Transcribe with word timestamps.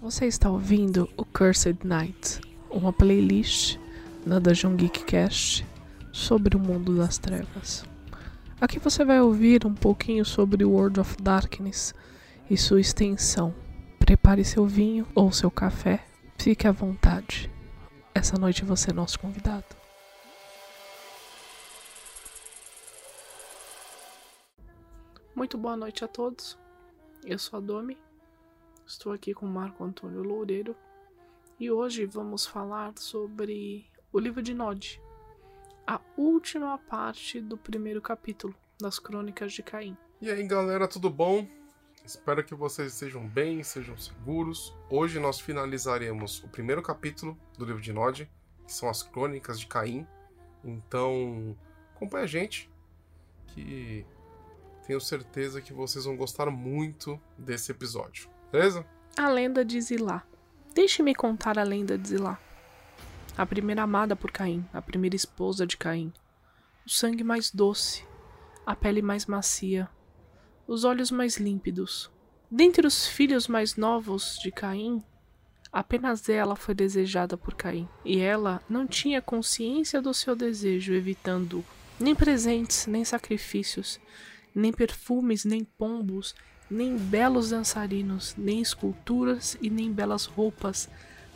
Você 0.00 0.26
está 0.26 0.48
ouvindo 0.48 1.10
o 1.16 1.24
Cursed 1.24 1.84
Night, 1.84 2.40
uma 2.70 2.92
playlist 2.92 3.78
da 4.24 4.38
Dungeon 4.38 4.76
Geek 4.76 5.04
Cast 5.04 5.66
sobre 6.12 6.56
o 6.56 6.60
mundo 6.60 6.96
das 6.96 7.18
trevas. 7.18 7.84
Aqui 8.60 8.78
você 8.78 9.04
vai 9.04 9.20
ouvir 9.20 9.66
um 9.66 9.74
pouquinho 9.74 10.24
sobre 10.24 10.64
World 10.64 11.00
of 11.00 11.16
Darkness 11.20 11.92
e 12.48 12.56
sua 12.56 12.80
extensão. 12.80 13.52
Prepare 13.98 14.44
seu 14.44 14.64
vinho 14.66 15.04
ou 15.16 15.32
seu 15.32 15.50
café, 15.50 16.06
fique 16.38 16.68
à 16.68 16.70
vontade. 16.70 17.50
Essa 18.14 18.38
noite 18.38 18.64
você 18.64 18.90
é 18.90 18.94
nosso 18.94 19.18
convidado. 19.18 19.66
Muito 25.34 25.58
boa 25.58 25.76
noite 25.76 26.04
a 26.04 26.08
todos. 26.08 26.56
Eu 27.24 27.38
sou 27.38 27.56
a 27.58 27.60
Domi. 27.60 27.98
Estou 28.88 29.12
aqui 29.12 29.34
com 29.34 29.44
Marco 29.44 29.84
Antônio 29.84 30.22
Loureiro 30.22 30.74
e 31.60 31.70
hoje 31.70 32.06
vamos 32.06 32.46
falar 32.46 32.94
sobre 32.96 33.86
o 34.10 34.18
livro 34.18 34.40
de 34.40 34.54
Nod, 34.54 34.98
a 35.86 36.00
última 36.16 36.78
parte 36.78 37.38
do 37.38 37.58
primeiro 37.58 38.00
capítulo 38.00 38.54
das 38.80 38.98
Crônicas 38.98 39.52
de 39.52 39.62
Caim. 39.62 39.94
E 40.22 40.30
aí, 40.30 40.42
galera, 40.46 40.88
tudo 40.88 41.10
bom? 41.10 41.46
Espero 42.02 42.42
que 42.42 42.54
vocês 42.54 42.94
estejam 42.94 43.28
bem, 43.28 43.62
sejam 43.62 43.94
seguros. 43.98 44.74
Hoje 44.88 45.20
nós 45.20 45.38
finalizaremos 45.38 46.42
o 46.42 46.48
primeiro 46.48 46.82
capítulo 46.82 47.36
do 47.58 47.66
livro 47.66 47.82
de 47.82 47.92
Nod, 47.92 48.24
que 48.66 48.72
são 48.72 48.88
as 48.88 49.02
Crônicas 49.02 49.60
de 49.60 49.66
Caim. 49.66 50.06
Então, 50.64 51.54
acompanhe 51.94 52.24
a 52.24 52.26
gente, 52.26 52.70
que 53.48 54.06
tenho 54.86 54.98
certeza 54.98 55.60
que 55.60 55.74
vocês 55.74 56.06
vão 56.06 56.16
gostar 56.16 56.50
muito 56.50 57.20
desse 57.36 57.70
episódio. 57.70 58.37
Beleza? 58.50 58.84
A 59.16 59.28
lenda 59.28 59.64
de 59.64 59.80
Zilá. 59.80 60.22
Deixe-me 60.74 61.14
contar 61.14 61.58
a 61.58 61.62
lenda 61.62 61.98
de 61.98 62.08
Zilá. 62.08 62.38
A 63.36 63.44
primeira 63.44 63.82
amada 63.82 64.16
por 64.16 64.30
Caim, 64.30 64.66
a 64.72 64.80
primeira 64.80 65.14
esposa 65.14 65.66
de 65.66 65.76
Caim. 65.76 66.12
O 66.86 66.90
sangue 66.90 67.22
mais 67.22 67.50
doce, 67.50 68.04
a 68.64 68.74
pele 68.74 69.02
mais 69.02 69.26
macia, 69.26 69.88
os 70.66 70.84
olhos 70.84 71.10
mais 71.10 71.36
límpidos. 71.36 72.10
Dentre 72.50 72.86
os 72.86 73.06
filhos 73.06 73.46
mais 73.46 73.76
novos 73.76 74.38
de 74.42 74.50
Caim, 74.50 75.04
apenas 75.70 76.28
ela 76.28 76.56
foi 76.56 76.74
desejada 76.74 77.36
por 77.36 77.54
Caim, 77.54 77.86
e 78.04 78.18
ela 78.18 78.62
não 78.68 78.86
tinha 78.86 79.20
consciência 79.20 80.00
do 80.00 80.14
seu 80.14 80.34
desejo, 80.34 80.94
evitando 80.94 81.64
nem 82.00 82.14
presentes, 82.14 82.86
nem 82.86 83.04
sacrifícios, 83.04 84.00
nem 84.54 84.72
perfumes, 84.72 85.44
nem 85.44 85.64
pombos, 85.64 86.34
nem 86.70 86.96
belos 86.96 87.50
dançarinos, 87.50 88.34
nem 88.36 88.60
esculturas 88.60 89.56
e 89.60 89.70
nem 89.70 89.92
belas 89.92 90.24
roupas. 90.24 90.88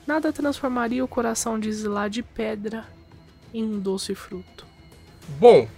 Nada 0.06 0.32
transformaria 0.32 1.04
o 1.04 1.08
coração 1.08 1.58
de 1.58 1.72
Zilá 1.72 2.08
de 2.08 2.22
pedra 2.22 2.86
em 3.54 3.62
um 3.64 3.78
doce 3.78 4.14
fruto. 4.14 4.66
Bom, 5.38 5.68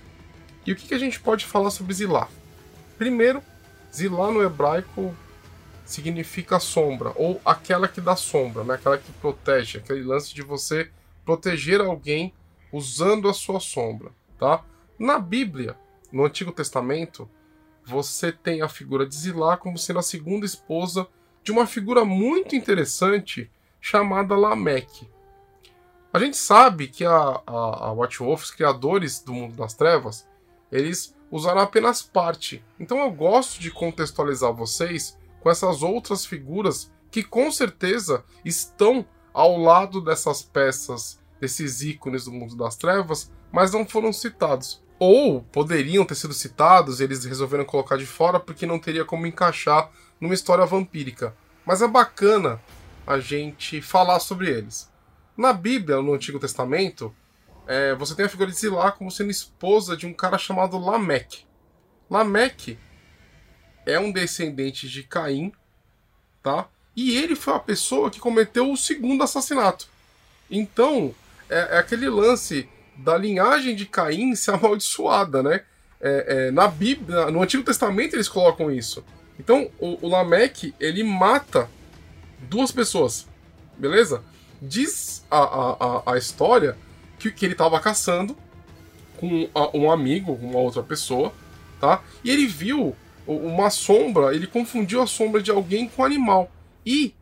e 0.67 0.73
o 0.73 0.77
que 0.77 0.95
a 0.95 0.99
gente 0.99 1.21
pode 1.21 1.45
falar 1.45 1.71
sobre 1.71 1.95
Zilá? 1.95 2.29
Primeiro, 2.97 3.43
Zilá 3.95 4.31
no 4.31 4.43
hebraico 4.43 5.15
significa 5.85 6.59
sombra, 6.59 7.13
ou 7.15 7.41
aquela 7.45 7.87
que 7.87 8.01
dá 8.01 8.17
sombra, 8.17 8.65
né? 8.65 8.75
aquela 8.75 8.97
que 8.97 9.13
protege, 9.13 9.79
aquele 9.79 10.03
lance 10.03 10.35
de 10.35 10.43
você 10.43 10.91
proteger 11.25 11.81
alguém 11.81 12.33
usando 12.73 13.29
a 13.29 13.35
sua 13.35 13.61
sombra. 13.61 14.11
Tá? 14.39 14.65
Na 14.99 15.19
Bíblia, 15.19 15.77
no 16.11 16.25
Antigo 16.25 16.53
Testamento, 16.53 17.29
você 17.85 18.33
tem 18.33 18.63
a 18.63 18.69
figura 18.69 19.07
de 19.07 19.15
Zilá 19.15 19.57
como 19.57 19.79
sendo 19.79 19.99
a 19.99 20.03
segunda 20.03 20.47
esposa 20.47 21.07
de 21.43 21.53
uma 21.53 21.67
figura 21.67 22.05
muito 22.05 22.57
interessante 22.57 23.51
chamada 23.81 24.37
Lameque. 24.37 25.09
A 26.13 26.19
gente 26.19 26.37
sabe 26.37 26.89
que 26.89 27.05
a, 27.05 27.43
a, 27.47 27.89
a 27.89 27.93
os 27.93 28.51
criadores 28.51 29.21
do 29.21 29.33
mundo 29.33 29.57
das 29.57 29.75
trevas, 29.75 30.29
eles 30.71 31.15
usaram 31.31 31.61
apenas 31.61 32.01
parte. 32.03 32.65
Então 32.79 32.99
eu 32.99 33.11
gosto 33.11 33.61
de 33.61 33.71
contextualizar 33.71 34.53
vocês 34.53 35.19
com 35.41 35.51
essas 35.51 35.83
outras 35.83 36.25
figuras 36.25 36.93
que 37.11 37.23
com 37.23 37.51
certeza 37.51 38.25
estão 38.45 39.05
ao 39.33 39.59
lado 39.59 40.01
dessas 40.01 40.43
peças, 40.43 41.21
desses 41.41 41.83
ícones 41.83 42.25
do 42.25 42.33
mundo 42.33 42.57
das 42.57 42.77
trevas, 42.77 43.33
mas 43.53 43.73
não 43.73 43.85
foram 43.85 44.13
citados. 44.13 44.84
Ou 44.99 45.43
poderiam 45.43 46.05
ter 46.05 46.15
sido 46.15 46.33
citados, 46.33 47.01
eles 47.01 47.25
resolveram 47.25 47.65
colocar 47.65 47.97
de 47.97 48.07
fora 48.07 48.39
porque 48.39 48.67
não 48.67 48.79
teria 48.79 49.05
como 49.05 49.27
encaixar 49.27 49.91
numa 50.21 50.35
história 50.35 50.65
vampírica. 50.65 51.35
Mas 51.67 51.83
é 51.83 51.89
bacana 51.89 52.61
a 53.07 53.19
gente 53.19 53.83
falar 53.83 54.21
sobre 54.21 54.49
eles. 54.49 54.91
Na 55.37 55.53
Bíblia, 55.53 56.01
no 56.01 56.15
Antigo 56.15 56.39
Testamento, 56.39 57.15
é, 57.67 57.95
você 57.95 58.15
tem 58.15 58.27
a 58.27 58.29
figura 58.29 58.51
de 58.51 58.57
Zilá 58.57 58.93
como 58.93 59.11
sendo 59.11 59.31
esposa 59.31 59.97
de 59.97 60.07
um 60.07 60.13
cara 60.13 60.39
chamado 60.39 60.79
Lameque. 60.79 61.45
Lameque 62.09 62.79
é 63.87 63.99
um 63.99 64.13
descendente 64.13 64.89
de 64.89 65.03
Caim, 65.03 65.53
tá? 66.43 66.69
E 66.95 67.17
ele 67.17 67.35
foi 67.35 67.55
a 67.55 67.59
pessoa 67.59 68.11
que 68.11 68.21
cometeu 68.21 68.71
o 68.71 68.77
segundo 68.77 69.25
assassinato. 69.25 69.89
Então, 70.51 71.15
é, 71.49 71.77
é 71.77 71.79
aquele 71.79 72.09
lance 72.09 72.69
da 72.97 73.17
linhagem 73.17 73.75
de 73.75 73.87
Caim 73.87 74.35
ser 74.35 74.53
amaldiçoada, 74.55 75.43
né? 75.43 75.63
É, 76.01 76.25
é, 76.29 76.51
na 76.51 76.69
Bíblia, 76.69 77.31
no 77.31 77.43
Antigo 77.43 77.63
Testamento 77.63 78.15
eles 78.15 78.29
colocam 78.29 78.71
isso. 78.71 79.05
Então, 79.39 79.71
o, 79.79 80.07
o 80.07 80.09
Lameque, 80.09 80.75
ele 80.79 81.03
mata 81.03 81.69
duas 82.43 82.71
pessoas, 82.71 83.27
beleza? 83.77 84.23
Diz 84.61 85.25
a, 85.31 85.39
a, 85.39 86.13
a 86.13 86.19
história 86.19 86.77
que, 87.19 87.31
que 87.31 87.45
ele 87.45 87.55
estava 87.55 87.81
caçando 87.81 88.37
com 89.17 89.49
um 89.73 89.91
amigo, 89.91 90.33
uma 90.41 90.59
outra 90.59 90.83
pessoa, 90.83 91.33
tá? 91.81 92.03
E 92.23 92.31
ele 92.31 92.47
viu 92.47 92.95
uma 93.27 93.71
sombra, 93.71 94.35
ele 94.35 94.47
confundiu 94.47 95.01
a 95.01 95.07
sombra 95.07 95.43
de 95.43 95.51
alguém 95.51 95.89
com 95.89 96.03
um 96.03 96.05
animal. 96.05 96.51
E 96.85 97.15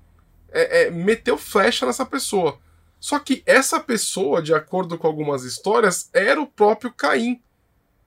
é, 0.50 0.82
é, 0.82 0.90
meteu 0.90 1.38
flecha 1.38 1.86
nessa 1.86 2.04
pessoa. 2.04 2.58
Só 3.02 3.18
que 3.18 3.42
essa 3.44 3.80
pessoa, 3.80 4.40
de 4.40 4.54
acordo 4.54 4.96
com 4.96 5.08
algumas 5.08 5.42
histórias, 5.42 6.08
era 6.12 6.40
o 6.40 6.46
próprio 6.46 6.92
Caim. 6.92 7.42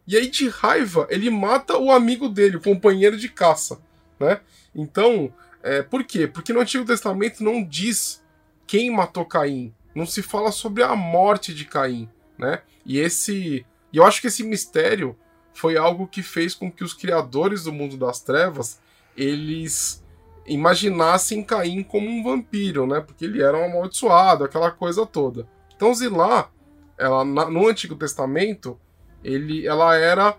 E 0.07 0.16
aí, 0.16 0.29
de 0.29 0.47
raiva, 0.47 1.06
ele 1.09 1.29
mata 1.29 1.78
o 1.78 1.91
amigo 1.91 2.29
dele, 2.29 2.56
o 2.56 2.61
companheiro 2.61 3.17
de 3.17 3.28
caça, 3.28 3.78
né? 4.17 4.39
Então, 4.73 5.33
é, 5.61 5.81
por 5.81 6.06
quê? 6.06 6.28
Porque 6.28 6.53
no 6.53 6.61
Antigo 6.61 6.85
Testamento 6.85 7.44
não 7.44 7.61
diz 7.61 8.23
quem 8.66 8.89
matou 8.89 9.25
Caim. 9.25 9.73
Não 9.94 10.06
se 10.06 10.22
fala 10.22 10.50
sobre 10.50 10.81
a 10.81 10.95
morte 10.95 11.53
de 11.53 11.66
Caim, 11.66 12.07
né? 12.38 12.62
E 12.85 12.97
esse... 12.97 13.66
E 13.91 13.97
eu 13.97 14.06
acho 14.06 14.22
que 14.22 14.27
esse 14.27 14.44
mistério 14.44 15.13
foi 15.53 15.75
algo 15.75 16.07
que 16.07 16.23
fez 16.23 16.56
com 16.56 16.72
que 16.72 16.85
os 16.85 16.94
criadores 16.94 17.66
do 17.66 17.73
mundo 17.73 17.97
das 17.97 18.22
trevas, 18.22 18.79
eles 19.17 20.01
imaginassem 20.45 21.44
Caim 21.44 21.83
como 21.83 22.07
um 22.07 22.23
vampiro, 22.23 22.85
né? 22.85 23.00
Porque 23.01 23.25
ele 23.25 23.41
era 23.41 23.57
um 23.57 23.66
amaldiçoado, 23.66 24.44
aquela 24.44 24.72
coisa 24.72 25.06
toda. 25.06 25.47
Então 25.75 25.94
Zilá, 25.94 26.50
ela, 26.97 27.25
no 27.25 27.67
Antigo 27.67 27.95
Testamento, 27.95 28.79
ele, 29.23 29.67
ela 29.67 29.95
era 29.95 30.38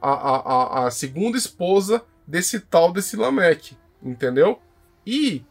a, 0.00 0.10
a, 0.10 0.86
a 0.86 0.90
segunda 0.90 1.36
esposa 1.36 2.02
desse 2.26 2.60
tal 2.60 2.92
desse 2.92 3.16
Lameque, 3.16 3.76
entendeu? 4.02 4.60
E 5.06 5.44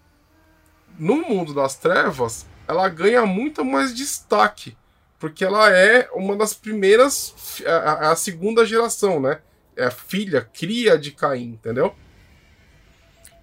no 0.97 1.17
mundo 1.17 1.53
das 1.53 1.75
trevas, 1.75 2.45
ela 2.67 2.87
ganha 2.89 3.25
muito 3.25 3.63
mais 3.63 3.93
destaque, 3.93 4.75
porque 5.19 5.45
ela 5.45 5.69
é 5.71 6.09
uma 6.13 6.35
das 6.35 6.53
primeiras, 6.53 7.61
a, 7.65 8.11
a 8.11 8.15
segunda 8.15 8.65
geração, 8.65 9.19
né? 9.19 9.39
É 9.75 9.89
filha, 9.89 10.47
cria 10.53 10.97
de 10.97 11.11
Caim, 11.11 11.53
entendeu? 11.53 11.95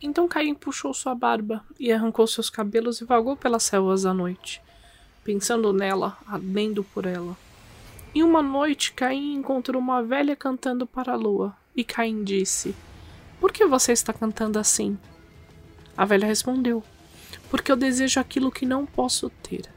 Então 0.03 0.27
Caim 0.27 0.55
puxou 0.55 0.95
sua 0.95 1.15
barba 1.15 1.63
e 1.79 1.93
arrancou 1.93 2.27
seus 2.27 2.49
cabelos 2.49 3.01
e 3.01 3.05
vagou 3.05 3.37
pelas 3.37 3.65
selvas 3.65 4.07
à 4.07 4.15
noite, 4.15 4.63
pensando 5.23 5.73
nela, 5.73 6.17
ardendo 6.27 6.83
por 6.83 7.05
ela. 7.05 7.37
Em 8.15 8.23
uma 8.23 8.43
noite, 8.43 8.93
Caim 8.93 9.35
encontrou 9.35 9.81
uma 9.81 10.03
velha 10.03 10.35
cantando 10.35 10.87
para 10.87 11.13
a 11.13 11.17
lua, 11.17 11.55
e 11.77 11.85
Caim 11.85 12.25
disse: 12.25 12.75
Por 13.39 13.53
que 13.53 13.67
você 13.67 13.93
está 13.93 14.13
cantando 14.13 14.59
assim? 14.59 14.99
A 15.97 16.07
velha 16.07 16.27
respondeu: 16.27 16.83
Porque 17.51 17.71
eu 17.71 17.77
desejo 17.77 18.19
aquilo 18.19 18.51
que 18.51 18.65
não 18.65 18.87
posso 18.87 19.29
ter. 19.43 19.69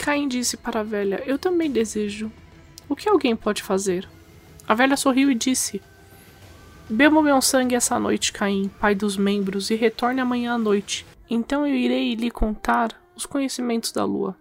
Caim 0.00 0.26
disse 0.26 0.56
para 0.56 0.80
a 0.80 0.84
velha: 0.84 1.22
Eu 1.24 1.38
também 1.38 1.70
desejo. 1.70 2.30
O 2.88 2.96
que 2.96 3.08
alguém 3.08 3.36
pode 3.36 3.62
fazer? 3.62 4.08
A 4.66 4.74
velha 4.74 4.96
sorriu 4.96 5.30
e 5.30 5.34
disse: 5.34 5.80
Beba 6.90 7.20
meu 7.20 7.42
sangue 7.42 7.74
essa 7.74 7.98
noite, 7.98 8.32
Caim, 8.32 8.68
pai 8.80 8.94
dos 8.94 9.14
membros, 9.14 9.70
e 9.70 9.74
retorne 9.74 10.22
amanhã 10.22 10.54
à 10.54 10.58
noite. 10.58 11.04
Então 11.28 11.66
eu 11.66 11.74
irei 11.74 12.14
lhe 12.14 12.30
contar 12.30 12.98
os 13.14 13.26
conhecimentos 13.26 13.92
da 13.92 14.04
lua. 14.06 14.34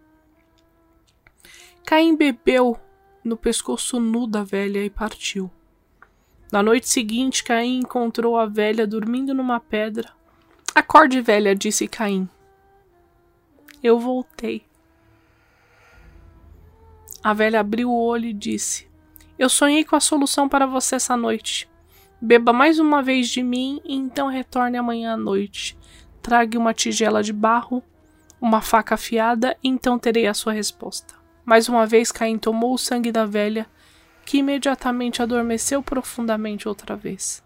Caim 1.86 2.16
bebeu 2.16 2.80
no 3.22 3.36
pescoço 3.36 4.00
nu 4.00 4.26
da 4.26 4.44
velha 4.44 4.84
e 4.84 4.90
partiu. 4.90 5.52
Na 6.50 6.64
noite 6.64 6.88
seguinte, 6.88 7.44
Caim 7.44 7.80
encontrou 7.80 8.38
a 8.38 8.46
velha 8.46 8.88
dormindo 8.88 9.34
numa 9.34 9.60
pedra. 9.60 10.10
Acorde, 10.74 11.20
velha, 11.20 11.54
disse 11.54 11.86
Caim. 11.86 12.30
Eu 13.84 14.00
voltei. 14.00 14.66
A 17.22 17.34
velha 17.34 17.60
abriu 17.60 17.90
o 17.90 18.06
olho 18.06 18.28
e 18.28 18.34
disse: 18.34 18.88
Eu 19.38 19.50
sonhei 19.50 19.84
com 19.84 19.98
a 19.98 20.00
solução 20.00 20.48
para 20.48 20.66
você 20.66 20.96
essa 20.96 21.18
noite. 21.18 21.70
Beba 22.20 22.52
mais 22.52 22.80
uma 22.80 23.04
vez 23.04 23.30
de 23.30 23.44
mim 23.44 23.80
e 23.86 23.96
então 23.96 24.28
retorne 24.28 24.76
amanhã 24.76 25.14
à 25.14 25.18
noite. 25.18 25.78
Trague 26.22 26.58
uma 26.58 26.74
tigela 26.74 27.22
de 27.22 27.32
barro, 27.32 27.84
uma 28.42 28.60
faca 28.60 28.96
afiada 28.96 29.56
e 29.64 29.70
então 29.70 30.00
terei 30.00 30.26
a 30.26 30.34
sua 30.34 30.52
resposta. 30.52 31.14
Mais 31.46 31.70
uma 31.70 31.86
vez 31.86 32.12
Caim 32.12 32.38
tomou 32.38 32.74
o 32.74 32.78
sangue 32.78 33.12
da 33.12 33.26
velha, 33.26 33.68
que 34.26 34.40
imediatamente 34.40 35.22
adormeceu 35.22 35.82
profundamente 35.82 36.68
outra 36.68 36.96
vez. 36.96 37.44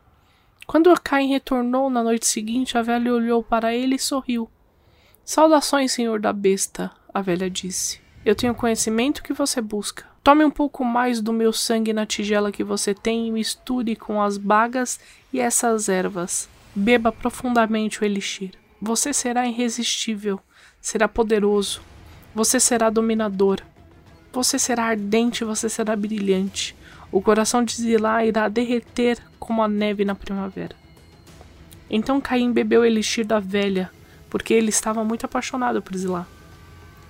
Quando 0.66 0.94
Caim 1.02 1.28
retornou 1.28 1.90
na 1.90 2.02
noite 2.02 2.26
seguinte, 2.26 2.78
a 2.78 2.82
velha 2.82 3.14
olhou 3.14 3.44
para 3.44 3.76
ele 3.76 3.96
e 3.96 4.00
sorriu. 4.00 4.50
Saudações, 5.24 5.92
senhor 5.92 6.20
da 6.20 6.32
besta, 6.32 6.92
a 7.14 7.22
velha 7.22 7.50
disse. 7.50 8.02
Eu 8.26 8.36
tenho 8.36 8.56
conhecimento 8.56 9.22
que 9.22 9.34
você 9.34 9.62
busca. 9.62 10.11
Tome 10.24 10.46
um 10.46 10.52
pouco 10.52 10.86
mais 10.86 11.20
do 11.20 11.34
meu 11.34 11.52
sangue 11.52 11.92
na 11.92 12.06
tigela 12.06 12.52
que 12.52 12.64
você 12.64 12.94
tem 12.94 13.28
e 13.28 13.32
misture 13.32 13.96
com 13.96 14.22
as 14.22 14.38
bagas 14.38 15.00
e 15.34 15.40
essas 15.40 15.90
ervas. 15.90 16.48
Beba 16.76 17.12
profundamente 17.12 18.00
o 18.00 18.06
elixir. 18.06 18.52
Você 18.80 19.14
será 19.14 19.48
irresistível, 19.48 20.40
será 20.80 21.08
poderoso, 21.08 21.82
você 22.36 22.60
será 22.60 22.92
dominador. 22.92 23.62
Você 24.32 24.60
será 24.60 24.86
ardente, 24.86 25.44
você 25.44 25.68
será 25.68 25.96
brilhante. 25.96 26.76
O 27.12 27.20
coração 27.20 27.64
de 27.64 27.74
Zilá 27.74 28.24
irá 28.24 28.48
derreter 28.48 29.18
como 29.40 29.64
a 29.64 29.68
neve 29.68 30.06
na 30.06 30.14
primavera. 30.14 30.76
Então 31.90 32.22
Caim 32.22 32.54
bebeu 32.54 32.82
o 32.82 32.86
elixir 32.86 33.26
da 33.26 33.40
velha, 33.40 33.90
porque 34.30 34.54
ele 34.54 34.70
estava 34.70 35.04
muito 35.04 35.26
apaixonado 35.26 35.82
por 35.82 35.98
Zilá 35.98 36.28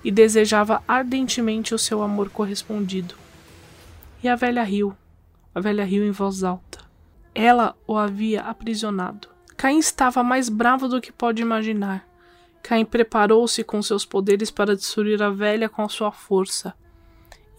e 0.04 0.10
desejava 0.10 0.82
ardentemente 0.86 1.74
o 1.74 1.78
seu 1.78 2.02
amor 2.02 2.30
correspondido. 2.30 3.14
E 4.22 4.28
a 4.28 4.36
velha 4.36 4.62
riu. 4.62 4.96
A 5.54 5.60
velha 5.60 5.84
riu 5.84 6.04
em 6.04 6.10
voz 6.10 6.42
alta. 6.42 6.80
Ela 7.34 7.76
o 7.86 7.96
havia 7.96 8.42
aprisionado. 8.42 9.28
Caim 9.56 9.78
estava 9.78 10.22
mais 10.22 10.48
bravo 10.48 10.88
do 10.88 11.00
que 11.00 11.12
pode 11.12 11.40
imaginar. 11.42 12.06
Caim 12.62 12.84
preparou-se 12.84 13.62
com 13.64 13.82
seus 13.82 14.04
poderes 14.04 14.50
para 14.50 14.76
destruir 14.76 15.22
a 15.22 15.30
velha 15.30 15.68
com 15.68 15.82
a 15.82 15.88
sua 15.88 16.12
força. 16.12 16.74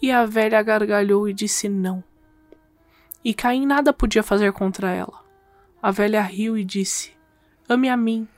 E 0.00 0.10
a 0.10 0.24
velha 0.24 0.62
gargalhou 0.62 1.28
e 1.28 1.32
disse 1.32 1.68
não. 1.68 2.02
E 3.24 3.32
Caim 3.32 3.66
nada 3.66 3.92
podia 3.92 4.22
fazer 4.22 4.52
contra 4.52 4.90
ela. 4.90 5.24
A 5.82 5.90
velha 5.90 6.20
riu 6.22 6.56
e 6.56 6.64
disse: 6.64 7.12
Ame 7.68 7.88
a 7.88 7.96
mim. 7.96 8.28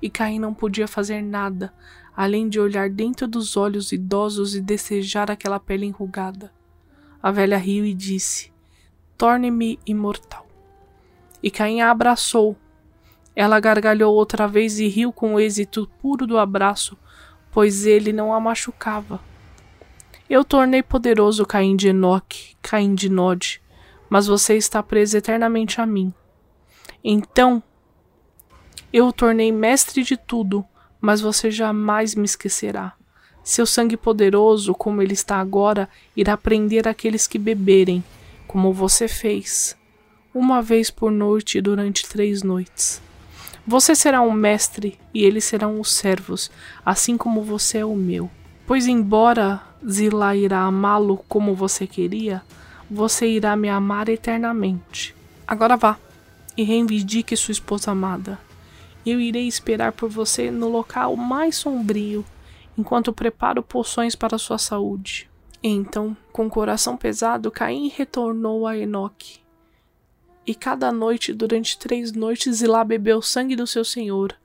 E 0.00 0.08
Caim 0.08 0.38
não 0.38 0.54
podia 0.54 0.86
fazer 0.86 1.22
nada, 1.22 1.72
além 2.18 2.48
de 2.48 2.58
olhar 2.58 2.90
dentro 2.90 3.28
dos 3.28 3.56
olhos 3.56 3.92
idosos 3.92 4.56
e 4.56 4.60
desejar 4.60 5.30
aquela 5.30 5.60
pele 5.60 5.86
enrugada. 5.86 6.52
A 7.22 7.30
velha 7.30 7.56
riu 7.56 7.84
e 7.84 7.94
disse: 7.94 8.52
Torne-me 9.16 9.78
imortal. 9.86 10.44
E 11.40 11.48
Caim 11.48 11.80
a 11.80 11.92
abraçou. 11.92 12.56
Ela 13.36 13.60
gargalhou 13.60 14.12
outra 14.16 14.48
vez 14.48 14.80
e 14.80 14.88
riu 14.88 15.12
com 15.12 15.34
o 15.34 15.38
êxito 15.38 15.88
puro 16.02 16.26
do 16.26 16.38
abraço, 16.38 16.98
pois 17.52 17.86
ele 17.86 18.12
não 18.12 18.34
a 18.34 18.40
machucava. 18.40 19.20
Eu 20.28 20.42
tornei 20.44 20.82
poderoso 20.82 21.46
Caim 21.46 21.76
de 21.76 21.90
Enoque, 21.90 22.56
Caim 22.60 22.96
de 22.96 23.08
Nod, 23.08 23.62
mas 24.10 24.26
você 24.26 24.56
está 24.56 24.82
preso 24.82 25.16
eternamente 25.16 25.80
a 25.80 25.86
mim. 25.86 26.12
Então, 27.04 27.62
eu 28.92 29.06
o 29.06 29.12
tornei 29.12 29.52
mestre 29.52 30.02
de 30.02 30.16
tudo, 30.16 30.66
mas 31.00 31.20
você 31.20 31.50
jamais 31.50 32.14
me 32.14 32.24
esquecerá. 32.24 32.94
Seu 33.42 33.64
sangue 33.64 33.96
poderoso, 33.96 34.74
como 34.74 35.00
ele 35.00 35.14
está 35.14 35.36
agora, 35.36 35.88
irá 36.16 36.36
prender 36.36 36.86
aqueles 36.86 37.26
que 37.26 37.38
beberem, 37.38 38.04
como 38.46 38.72
você 38.72 39.08
fez, 39.08 39.76
uma 40.34 40.60
vez 40.60 40.90
por 40.90 41.10
noite 41.10 41.60
durante 41.60 42.06
três 42.06 42.42
noites. 42.42 43.00
Você 43.66 43.94
será 43.94 44.22
um 44.22 44.32
mestre 44.32 44.98
e 45.12 45.24
eles 45.24 45.44
serão 45.44 45.78
os 45.80 45.92
servos, 45.92 46.50
assim 46.84 47.16
como 47.16 47.42
você 47.42 47.78
é 47.78 47.84
o 47.84 47.94
meu. 47.94 48.30
Pois, 48.66 48.86
embora 48.86 49.62
Zila 49.86 50.34
irá 50.34 50.60
amá-lo 50.60 51.22
como 51.28 51.54
você 51.54 51.86
queria, 51.86 52.42
você 52.90 53.26
irá 53.26 53.54
me 53.56 53.68
amar 53.68 54.08
eternamente. 54.08 55.14
Agora 55.46 55.76
vá 55.76 55.98
e 56.56 56.62
reivindique 56.62 57.36
sua 57.36 57.52
esposa 57.52 57.90
amada. 57.90 58.38
Eu 59.10 59.18
irei 59.18 59.48
esperar 59.48 59.92
por 59.92 60.10
você 60.10 60.50
no 60.50 60.68
local 60.68 61.16
mais 61.16 61.56
sombrio, 61.56 62.22
enquanto 62.76 63.10
preparo 63.10 63.62
poções 63.62 64.14
para 64.14 64.36
sua 64.36 64.58
saúde. 64.58 65.30
Então, 65.62 66.14
com 66.30 66.46
o 66.46 66.50
coração 66.50 66.94
pesado, 66.94 67.50
Caim 67.50 67.88
retornou 67.88 68.66
a 68.66 68.76
Enoque. 68.76 69.40
E 70.46 70.54
cada 70.54 70.92
noite, 70.92 71.32
durante 71.32 71.78
três 71.78 72.12
noites, 72.12 72.56
Zilá 72.56 72.84
bebeu 72.84 73.22
sangue 73.22 73.56
do 73.56 73.66
seu 73.66 73.82
senhor. 73.82 74.36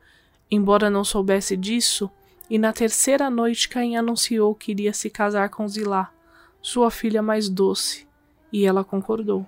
Embora 0.49 0.89
não 0.89 1.03
soubesse 1.03 1.57
disso, 1.57 2.09
e 2.49 2.57
na 2.57 2.71
terceira 2.71 3.29
noite 3.29 3.67
Caim 3.67 3.97
anunciou 3.97 4.55
que 4.55 4.71
iria 4.71 4.93
se 4.93 5.09
casar 5.09 5.49
com 5.49 5.67
Zilá, 5.67 6.09
sua 6.61 6.89
filha 6.89 7.21
mais 7.21 7.49
doce, 7.49 8.07
e 8.49 8.65
ela 8.65 8.85
concordou. 8.85 9.45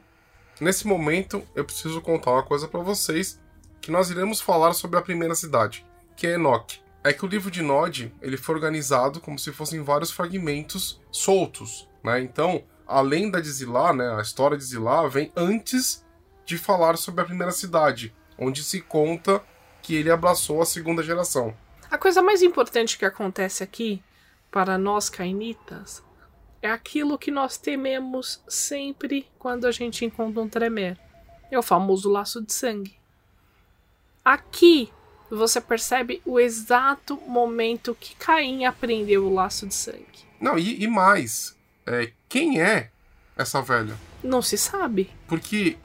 Nesse 0.60 0.86
momento, 0.86 1.42
eu 1.56 1.64
preciso 1.64 2.02
contar 2.02 2.32
uma 2.32 2.44
coisa 2.44 2.68
para 2.68 2.82
vocês 2.82 3.40
que 3.86 3.92
nós 3.92 4.10
iremos 4.10 4.42
falar 4.42 4.74
sobre 4.74 4.98
a 4.98 5.02
primeira 5.04 5.36
cidade, 5.36 5.86
que 6.16 6.26
é 6.26 6.34
Enoch. 6.34 6.82
É 7.04 7.14
que 7.14 7.24
o 7.24 7.28
livro 7.28 7.52
de 7.52 7.62
Nod 7.62 8.12
ele 8.20 8.36
foi 8.36 8.56
organizado 8.56 9.20
como 9.20 9.38
se 9.38 9.52
fossem 9.52 9.84
vários 9.84 10.10
fragmentos 10.10 11.00
soltos, 11.12 11.88
né? 12.04 12.20
Então, 12.20 12.64
além 12.88 13.30
da 13.30 13.40
de 13.40 13.48
Zilá, 13.48 13.94
né, 13.94 14.16
a 14.16 14.22
história 14.22 14.58
de 14.58 14.64
Zilá 14.64 15.08
vem 15.08 15.32
antes 15.36 16.04
de 16.48 16.58
falar 16.58 16.98
sobre 16.98 17.22
a 17.22 17.26
primeira 17.26 17.52
cidade, 17.52 18.12
onde 18.40 18.64
se 18.64 18.82
conta 18.82 19.44
que 19.84 19.94
ele 19.94 20.10
abraçou 20.10 20.64
a 20.64 20.66
segunda 20.66 21.04
geração. 21.04 21.56
A 21.92 21.98
coisa 22.00 22.24
mais 22.24 22.42
importante 22.42 22.98
que 22.98 23.06
acontece 23.06 23.64
aqui 23.64 24.04
para 24.50 24.80
nós 24.80 25.12
cainitas 25.12 26.04
é 26.60 26.72
aquilo 26.72 27.20
que 27.20 27.30
nós 27.30 27.56
tememos 27.56 28.44
sempre 28.48 29.28
quando 29.38 29.68
a 29.68 29.72
gente 29.72 30.04
encontra 30.04 30.42
um 30.42 30.50
tremer. 30.50 31.00
É 31.52 31.60
o 31.60 31.62
famoso 31.62 32.10
laço 32.10 32.44
de 32.44 32.52
sangue. 32.52 33.05
Aqui 34.26 34.92
você 35.30 35.62
percebe 35.62 36.20
o 36.26 36.40
exato 36.40 37.16
momento 37.28 37.96
que 38.00 38.16
Caim 38.16 38.66
aprendeu 38.66 39.28
o 39.28 39.34
laço 39.34 39.68
de 39.68 39.76
sangue. 39.76 40.26
Não, 40.42 40.58
e, 40.58 40.84
e 40.84 40.88
mais, 40.88 41.56
é, 41.86 42.12
quem 42.28 42.60
é 42.60 42.90
essa 43.38 43.62
velha? 43.62 43.96
Não 44.24 44.42
se 44.42 44.58
sabe. 44.58 45.12
Porque 45.28 45.78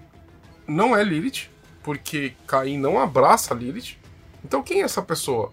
não 0.67 0.97
é 0.97 1.05
Lilith, 1.05 1.51
porque 1.83 2.33
Caim 2.47 2.79
não 2.79 2.99
abraça 2.99 3.53
Lilith. 3.53 3.99
Então 4.43 4.63
quem 4.63 4.81
é 4.81 4.85
essa 4.85 5.03
pessoa? 5.03 5.53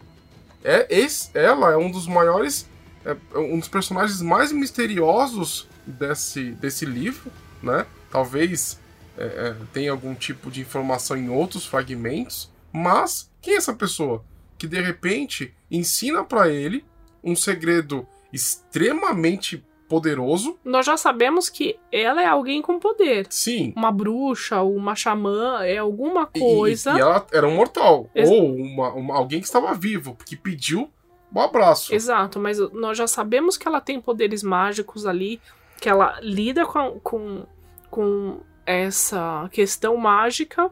É 0.64 0.88
esse, 0.90 1.30
ela 1.38 1.72
é 1.72 1.78
um 1.78 1.92
dos 1.92 2.08
maiores, 2.08 2.70
é, 3.04 3.16
um 3.38 3.60
dos 3.60 3.68
personagens 3.68 4.22
mais 4.22 4.52
misteriosos 4.54 5.68
desse, 5.86 6.52
desse 6.52 6.86
livro, 6.86 7.30
né? 7.62 7.86
Talvez 8.10 8.80
é, 9.18 9.26
é, 9.26 9.56
tenha 9.74 9.92
algum 9.92 10.16
tipo 10.16 10.50
de 10.50 10.62
informação 10.62 11.18
em 11.18 11.30
outros 11.30 11.66
fragmentos, 11.66 12.50
mas 12.72 13.32
quem 13.42 13.54
é 13.54 13.58
essa 13.58 13.74
pessoa 13.74 14.24
que 14.58 14.68
de 14.68 14.82
repente 14.82 15.54
ensina 15.70 16.24
para 16.24 16.50
ele 16.50 16.86
um 17.24 17.36
segredo 17.36 18.08
extremamente 18.32 19.64
poderoso? 19.88 20.58
Nós 20.64 20.86
já 20.86 20.98
sabemos 20.98 21.50
que 21.50 21.80
ela 21.92 22.22
é 22.22 22.26
alguém 22.26 22.62
com 22.62 22.80
poder. 22.80 23.28
Sim. 23.30 23.74
Uma 23.76 23.92
bruxa, 23.92 24.62
uma 24.62 24.96
xamã, 24.96 25.64
é 25.64 25.78
alguma 25.78 26.26
coisa. 26.26 26.94
E, 26.94 26.98
e 26.98 27.00
ela 27.00 27.26
era 27.32 27.48
um 27.48 27.56
mortal. 27.56 28.10
Ex 28.14 28.30
ou 28.30 28.56
uma, 28.56 28.90
uma, 28.94 29.16
alguém 29.16 29.40
que 29.40 29.46
estava 29.46 29.74
vivo, 29.74 30.18
que 30.26 30.36
pediu 30.36 30.90
um 31.34 31.42
abraço. 31.42 31.94
Exato, 31.94 32.40
mas 32.40 32.58
nós 32.72 32.98
já 32.98 33.08
sabemos 33.08 33.58
que 33.58 33.68
ela 33.68 33.82
tem 33.82 34.00
poderes 34.00 34.44
mágicos 34.44 35.06
ali, 35.06 35.42
que 35.80 35.90
ela 35.90 36.20
lida 36.22 36.66
com, 36.66 37.00
com, 37.02 37.46
com 37.90 38.40
essa 38.66 39.50
questão 39.52 39.96
mágica. 39.98 40.72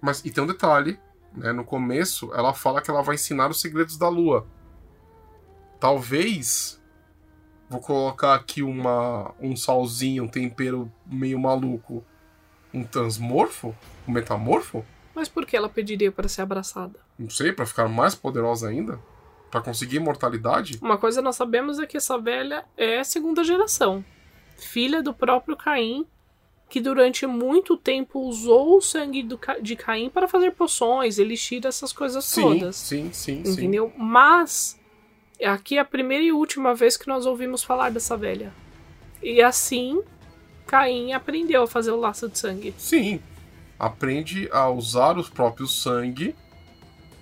Mas 0.00 0.24
e 0.24 0.30
tem 0.30 0.44
um 0.44 0.46
detalhe: 0.46 0.98
né? 1.36 1.52
No 1.52 1.64
começo, 1.64 2.32
ela 2.34 2.54
fala 2.54 2.80
que 2.80 2.90
ela 2.90 3.02
vai 3.02 3.14
ensinar 3.14 3.50
os 3.50 3.60
segredos 3.60 3.96
da 3.96 4.08
lua. 4.08 4.46
Talvez. 5.78 6.80
Vou 7.68 7.80
colocar 7.80 8.34
aqui 8.34 8.62
uma, 8.62 9.34
um 9.40 9.56
salzinho, 9.56 10.24
um 10.24 10.28
tempero 10.28 10.90
meio 11.04 11.38
maluco. 11.38 12.04
Um 12.72 12.84
transmorfo? 12.84 13.74
Um 14.06 14.12
metamorfo? 14.12 14.84
Mas 15.14 15.28
por 15.28 15.44
que 15.44 15.56
ela 15.56 15.68
pediria 15.68 16.12
para 16.12 16.28
ser 16.28 16.42
abraçada? 16.42 16.98
Não 17.18 17.30
sei, 17.30 17.52
para 17.52 17.66
ficar 17.66 17.88
mais 17.88 18.14
poderosa 18.14 18.68
ainda? 18.68 19.00
Para 19.50 19.62
conseguir 19.62 19.96
imortalidade? 19.96 20.78
Uma 20.82 20.98
coisa 20.98 21.22
nós 21.22 21.36
sabemos 21.36 21.78
é 21.78 21.86
que 21.86 21.96
essa 21.96 22.18
velha 22.18 22.64
é 22.76 23.02
segunda 23.02 23.42
geração. 23.42 24.04
Filha 24.56 25.02
do 25.02 25.12
próprio 25.14 25.56
Caim 25.56 26.06
que 26.68 26.80
durante 26.80 27.26
muito 27.26 27.76
tempo 27.76 28.20
usou 28.20 28.76
o 28.76 28.80
sangue 28.80 29.22
do, 29.22 29.38
de 29.62 29.76
Caim 29.76 30.10
para 30.10 30.26
fazer 30.26 30.52
poções, 30.52 31.18
elixir, 31.18 31.64
essas 31.64 31.92
coisas 31.92 32.24
sim, 32.24 32.42
todas. 32.42 32.76
Sim, 32.76 33.10
sim, 33.12 33.42
entendeu? 33.46 33.92
Sim. 33.94 34.02
Mas 34.02 34.78
Aqui 35.44 35.76
é 35.76 35.80
a 35.80 35.84
primeira 35.84 36.24
e 36.24 36.32
última 36.32 36.74
vez 36.74 36.96
que 36.96 37.06
nós 37.06 37.26
ouvimos 37.26 37.62
falar 37.62 37.90
dessa 37.90 38.16
velha. 38.16 38.52
E 39.22 39.42
assim, 39.42 40.02
Caim 40.66 41.12
aprendeu 41.12 41.64
a 41.64 41.66
fazer 41.66 41.90
o 41.90 42.00
laço 42.00 42.28
de 42.28 42.38
sangue. 42.38 42.74
Sim. 42.78 43.20
Aprende 43.78 44.48
a 44.50 44.70
usar 44.70 45.18
o 45.18 45.30
próprio 45.30 45.66
sangue. 45.66 46.34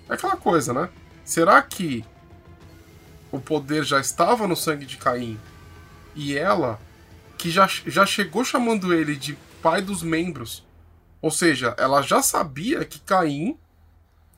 É 0.09 0.13
aquela 0.13 0.37
coisa, 0.37 0.73
né? 0.73 0.89
Será 1.25 1.61
que 1.61 2.05
o 3.31 3.39
poder 3.39 3.83
já 3.83 3.99
estava 3.99 4.47
no 4.47 4.55
sangue 4.55 4.85
de 4.85 4.95
Caim 4.95 5.37
e 6.15 6.37
ela, 6.37 6.79
que 7.45 7.51
já, 7.51 7.67
já 7.67 8.07
chegou 8.07 8.43
chamando 8.43 8.91
ele 8.91 9.15
de 9.15 9.37
pai 9.61 9.79
dos 9.79 10.01
membros, 10.01 10.65
ou 11.21 11.29
seja, 11.29 11.75
ela 11.77 12.01
já 12.01 12.19
sabia 12.19 12.83
que 12.83 12.99
Caim. 12.99 13.55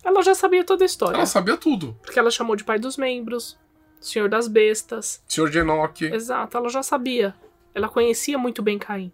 Ela 0.04 0.22
já 0.22 0.36
sabia 0.36 0.62
toda 0.62 0.84
a 0.84 0.86
história. 0.86 1.16
Ela 1.16 1.26
sabia 1.26 1.56
tudo. 1.56 1.98
Porque 2.02 2.20
ela 2.20 2.30
chamou 2.30 2.54
de 2.54 2.66
pai 2.66 2.78
dos 2.78 2.98
membros, 2.98 3.58
senhor 4.02 4.28
das 4.28 4.50
bestas. 4.50 5.24
Senhor 5.26 5.50
de 5.50 5.58
Enoque. 5.58 6.04
Exato, 6.04 6.58
ela 6.58 6.68
já 6.68 6.84
sabia. 6.84 7.34
Ela 7.74 7.88
conhecia 7.88 8.38
muito 8.38 8.62
bem 8.62 8.78
Caim. 8.78 9.10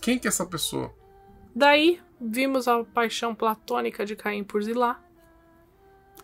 Quem 0.00 0.18
que 0.18 0.26
é 0.26 0.30
essa 0.30 0.46
pessoa? 0.46 0.90
Daí, 1.54 2.00
vimos 2.18 2.66
a 2.66 2.82
paixão 2.82 3.34
platônica 3.34 4.06
de 4.06 4.16
Caim 4.16 4.42
por 4.42 4.62
Zilá, 4.62 4.98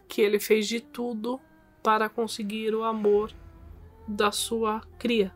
que 0.08 0.22
ele 0.22 0.40
fez 0.40 0.66
de 0.66 0.80
tudo 0.80 1.38
para 1.82 2.08
conseguir 2.08 2.74
o 2.74 2.82
amor 2.82 3.30
da 4.08 4.32
sua 4.32 4.80
cria. 4.98 5.30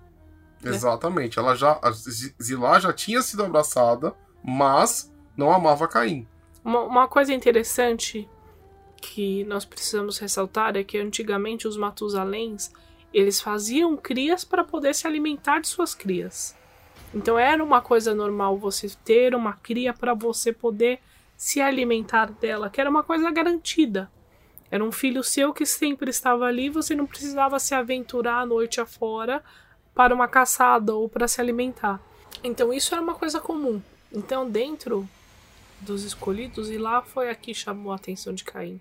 Né? 0.62 0.70
Exatamente. 0.70 1.38
Ela 1.38 1.54
já, 1.54 1.78
a 1.82 1.90
Zilá 1.90 2.78
já 2.80 2.92
tinha 2.92 3.22
sido 3.22 3.44
abraçada, 3.44 4.14
mas 4.42 5.12
não 5.36 5.52
amava 5.52 5.86
Caim. 5.86 6.26
Uma, 6.64 6.82
uma 6.82 7.08
coisa 7.08 7.32
interessante 7.32 8.28
que 9.00 9.44
nós 9.44 9.64
precisamos 9.64 10.18
ressaltar 10.18 10.76
é 10.76 10.82
que 10.82 10.98
antigamente 10.98 11.68
os 11.68 11.76
Matusaléns 11.76 12.72
eles 13.14 13.40
faziam 13.40 13.96
crias 13.96 14.44
para 14.44 14.64
poder 14.64 14.94
se 14.94 15.06
alimentar 15.06 15.60
de 15.60 15.68
suas 15.68 15.94
crias. 15.94 16.56
Então 17.14 17.38
era 17.38 17.62
uma 17.62 17.80
coisa 17.80 18.14
normal 18.14 18.58
você 18.58 18.88
ter 19.04 19.34
uma 19.34 19.54
cria 19.54 19.94
para 19.94 20.12
você 20.12 20.52
poder 20.52 21.00
se 21.36 21.60
alimentar 21.60 22.30
dela, 22.32 22.68
que 22.68 22.80
era 22.80 22.90
uma 22.90 23.02
coisa 23.02 23.30
garantida. 23.30 24.10
Era 24.70 24.84
um 24.84 24.92
filho 24.92 25.24
seu 25.24 25.54
que 25.54 25.64
sempre 25.64 26.10
estava 26.10 26.44
ali, 26.44 26.68
você 26.68 26.94
não 26.94 27.06
precisava 27.06 27.58
se 27.58 27.74
aventurar 27.74 28.40
a 28.40 28.46
noite 28.46 28.80
afora 28.80 29.42
para 29.98 30.14
uma 30.14 30.28
caçada 30.28 30.94
ou 30.94 31.08
para 31.08 31.26
se 31.26 31.40
alimentar. 31.40 32.00
Então 32.44 32.72
isso 32.72 32.94
era 32.94 33.02
uma 33.02 33.14
coisa 33.14 33.40
comum. 33.40 33.82
Então 34.12 34.48
dentro 34.48 35.08
dos 35.80 36.04
escolhidos, 36.04 36.70
e 36.70 36.78
lá 36.78 37.02
foi 37.02 37.28
aqui 37.28 37.52
chamou 37.52 37.90
a 37.90 37.96
atenção 37.96 38.32
de 38.32 38.44
Caim. 38.44 38.80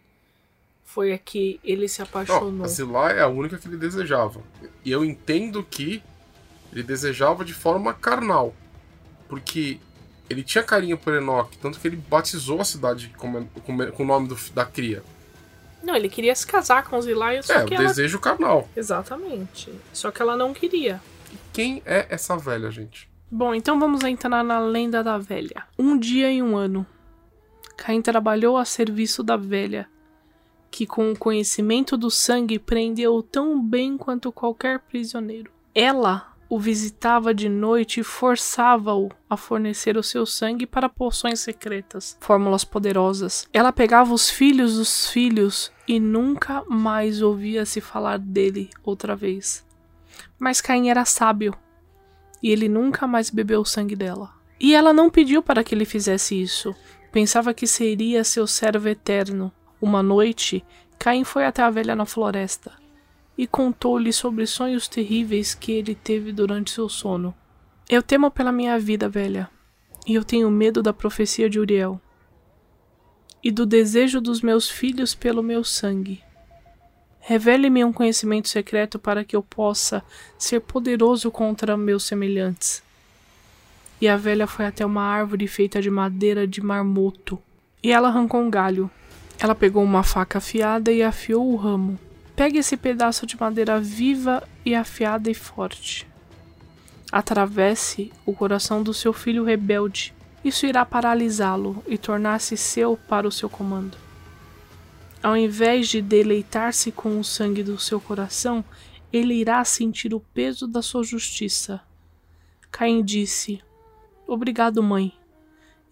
Foi 0.86 1.12
aqui 1.12 1.60
ele 1.64 1.88
se 1.88 2.04
apaixonou. 2.04 2.64
Oh, 2.64 2.68
Zilá 2.68 3.12
é 3.14 3.22
a 3.24 3.28
única 3.28 3.58
que 3.58 3.68
ele 3.68 3.78
desejava. 3.78 4.44
E 4.86 4.92
eu 4.92 5.04
entendo 5.04 5.64
que 5.64 6.04
ele 6.72 6.84
desejava 6.84 7.44
de 7.44 7.54
forma 7.54 7.96
carnal. 7.96 8.54
Porque 9.28 9.80
ele 10.30 10.44
tinha 10.44 10.64
carinho 10.64 11.00
por 11.00 11.16
Enoch, 11.16 11.58
tanto 11.58 11.80
que 11.80 11.88
ele 11.88 11.98
batizou 11.98 12.62
a 12.62 12.64
cidade 12.64 13.12
com, 13.18 13.44
com, 13.66 13.92
com 13.92 14.04
o 14.04 14.06
nome 14.06 14.28
do, 14.28 14.38
da 14.54 14.66
cria. 14.66 15.02
Não, 15.82 15.96
ele 15.96 16.10
queria 16.10 16.36
se 16.36 16.46
casar 16.46 16.84
com 16.84 17.02
Zilai, 17.02 17.42
só 17.44 17.54
é, 17.54 17.66
que 17.66 17.74
o 17.74 17.76
ela... 17.76 17.88
desejo 17.88 18.20
carnal. 18.20 18.68
Exatamente. 18.76 19.72
Só 19.94 20.12
que 20.12 20.22
ela 20.22 20.36
não 20.36 20.54
queria. 20.54 21.02
E 21.32 21.38
quem 21.54 21.82
é 21.86 22.08
essa 22.10 22.38
velha, 22.38 22.70
gente? 22.72 23.10
Bom, 23.30 23.54
então 23.54 23.80
vamos 23.80 24.04
entrar 24.04 24.44
na 24.44 24.60
lenda 24.60 25.04
da 25.04 25.18
velha. 25.18 25.66
Um 25.78 25.98
dia 25.98 26.30
em 26.32 26.42
um 26.42 26.56
ano, 26.56 26.86
Caim 27.76 28.02
trabalhou 28.02 28.58
a 28.58 28.66
serviço 28.66 29.22
da 29.22 29.38
velha, 29.38 29.88
que 30.72 30.86
com 30.86 31.12
o 31.12 31.18
conhecimento 31.18 31.98
do 31.98 32.10
sangue 32.10 32.58
prendeu 32.58 33.22
tão 33.22 33.62
bem 33.62 33.98
quanto 33.98 34.32
qualquer 34.32 34.80
prisioneiro. 34.80 35.52
Ela 35.76 36.34
o 36.50 36.60
visitava 36.60 37.34
de 37.34 37.50
noite 37.50 38.00
e 38.00 38.04
forçava-o 38.04 39.10
a 39.30 39.36
fornecer 39.36 39.98
o 39.98 40.04
seu 40.04 40.26
sangue 40.26 40.66
para 40.66 40.88
poções 40.88 41.40
secretas, 41.40 42.18
fórmulas 42.22 42.64
poderosas. 42.64 43.48
Ela 43.52 43.74
pegava 43.74 44.14
os 44.14 44.30
filhos 44.30 44.76
dos 44.76 45.10
filhos 45.10 45.72
e 45.88 46.00
nunca 46.00 46.64
mais 46.68 47.22
ouvia-se 47.22 47.82
falar 47.82 48.18
dele 48.18 48.70
outra 48.84 49.16
vez. 49.16 49.66
Mas 50.40 50.62
Caim 50.62 50.90
era 50.90 51.06
sábio 51.06 51.54
e 52.42 52.50
ele 52.52 52.70
nunca 52.70 53.08
mais 53.08 53.30
bebeu 53.30 53.62
o 53.62 53.66
sangue 53.66 53.96
dela. 53.96 54.32
E 54.60 54.74
ela 54.74 54.94
não 54.94 55.10
pediu 55.10 55.44
para 55.44 55.64
que 55.64 55.76
ele 55.76 55.86
fizesse 55.86 56.42
isso. 56.42 56.76
Pensava 57.12 57.54
que 57.54 57.68
seria 57.68 58.24
seu 58.24 58.48
servo 58.48 58.88
eterno. 58.88 59.52
Uma 59.82 60.02
noite, 60.02 60.66
Caim 60.98 61.24
foi 61.24 61.46
até 61.46 61.62
a 61.62 61.70
velha 61.70 61.96
na 61.96 62.06
floresta 62.06 62.87
e 63.38 63.46
contou-lhe 63.46 64.12
sobre 64.12 64.48
sonhos 64.48 64.88
terríveis 64.88 65.54
que 65.54 65.72
ele 65.72 65.94
teve 65.94 66.32
durante 66.32 66.72
seu 66.72 66.90
sono. 66.90 67.36
Eu 67.88 68.02
temo 68.02 68.32
pela 68.32 68.52
minha 68.52 68.80
vida, 68.80 69.08
velha, 69.08 69.50
e 70.06 70.16
eu 70.16 70.24
tenho 70.24 70.50
medo 70.50 70.82
da 70.82 70.92
profecia 70.92 71.50
de 71.50 71.60
Uriel, 71.60 72.02
e 73.44 73.52
do 73.52 73.66
desejo 73.66 74.20
dos 74.20 74.42
meus 74.42 74.70
filhos 74.70 75.14
pelo 75.14 75.44
meu 75.44 75.64
sangue. 75.64 76.22
Revele-me 77.20 77.84
um 77.84 77.94
conhecimento 77.94 78.50
secreto 78.50 78.98
para 78.98 79.24
que 79.24 79.36
eu 79.36 79.44
possa 79.44 80.04
ser 80.38 80.62
poderoso 80.62 81.30
contra 81.30 81.78
meus 81.78 82.06
semelhantes. 82.06 82.82
E 84.00 84.08
a 84.08 84.16
velha 84.16 84.48
foi 84.48 84.66
até 84.66 84.86
uma 84.86 85.02
árvore 85.02 85.48
feita 85.48 85.82
de 85.82 85.90
madeira 85.90 86.48
de 86.48 86.62
marmoto, 86.62 87.40
e 87.84 87.92
ela 87.92 88.08
arrancou 88.08 88.42
um 88.42 88.50
galho. 88.50 88.90
Ela 89.40 89.54
pegou 89.54 89.84
uma 89.84 90.04
faca 90.04 90.40
afiada 90.40 90.92
e 90.92 91.04
afiou 91.04 91.52
o 91.52 91.56
ramo. 91.56 92.00
Pegue 92.38 92.60
esse 92.60 92.78
pedaço 92.78 93.26
de 93.26 93.36
madeira 93.36 93.82
viva 93.82 94.48
e 94.64 94.76
afiada 94.76 95.28
e 95.28 95.34
forte. 95.34 96.08
Atravesse 97.12 98.14
o 98.28 98.32
coração 98.32 98.84
do 98.84 98.94
seu 98.94 99.12
filho 99.12 99.44
rebelde. 99.44 100.14
Isso 100.46 100.68
irá 100.68 100.86
paralisá-lo 100.86 101.84
e 101.88 101.98
tornar-se 101.98 102.56
seu 102.56 102.96
para 102.96 103.28
o 103.28 103.32
seu 103.32 103.50
comando. 103.50 103.98
Ao 105.24 105.36
invés 105.36 105.88
de 105.88 106.00
deleitar-se 106.00 106.92
com 106.92 107.20
o 107.20 107.24
sangue 107.24 107.64
do 107.64 107.80
seu 107.80 108.00
coração, 108.00 108.64
ele 109.12 109.34
irá 109.34 109.66
sentir 109.66 110.14
o 110.14 110.20
peso 110.20 110.68
da 110.68 110.84
sua 110.84 111.04
justiça. 111.04 111.82
Caim 112.70 113.04
disse: 113.04 113.64
Obrigado, 114.28 114.84
mãe. 114.84 115.12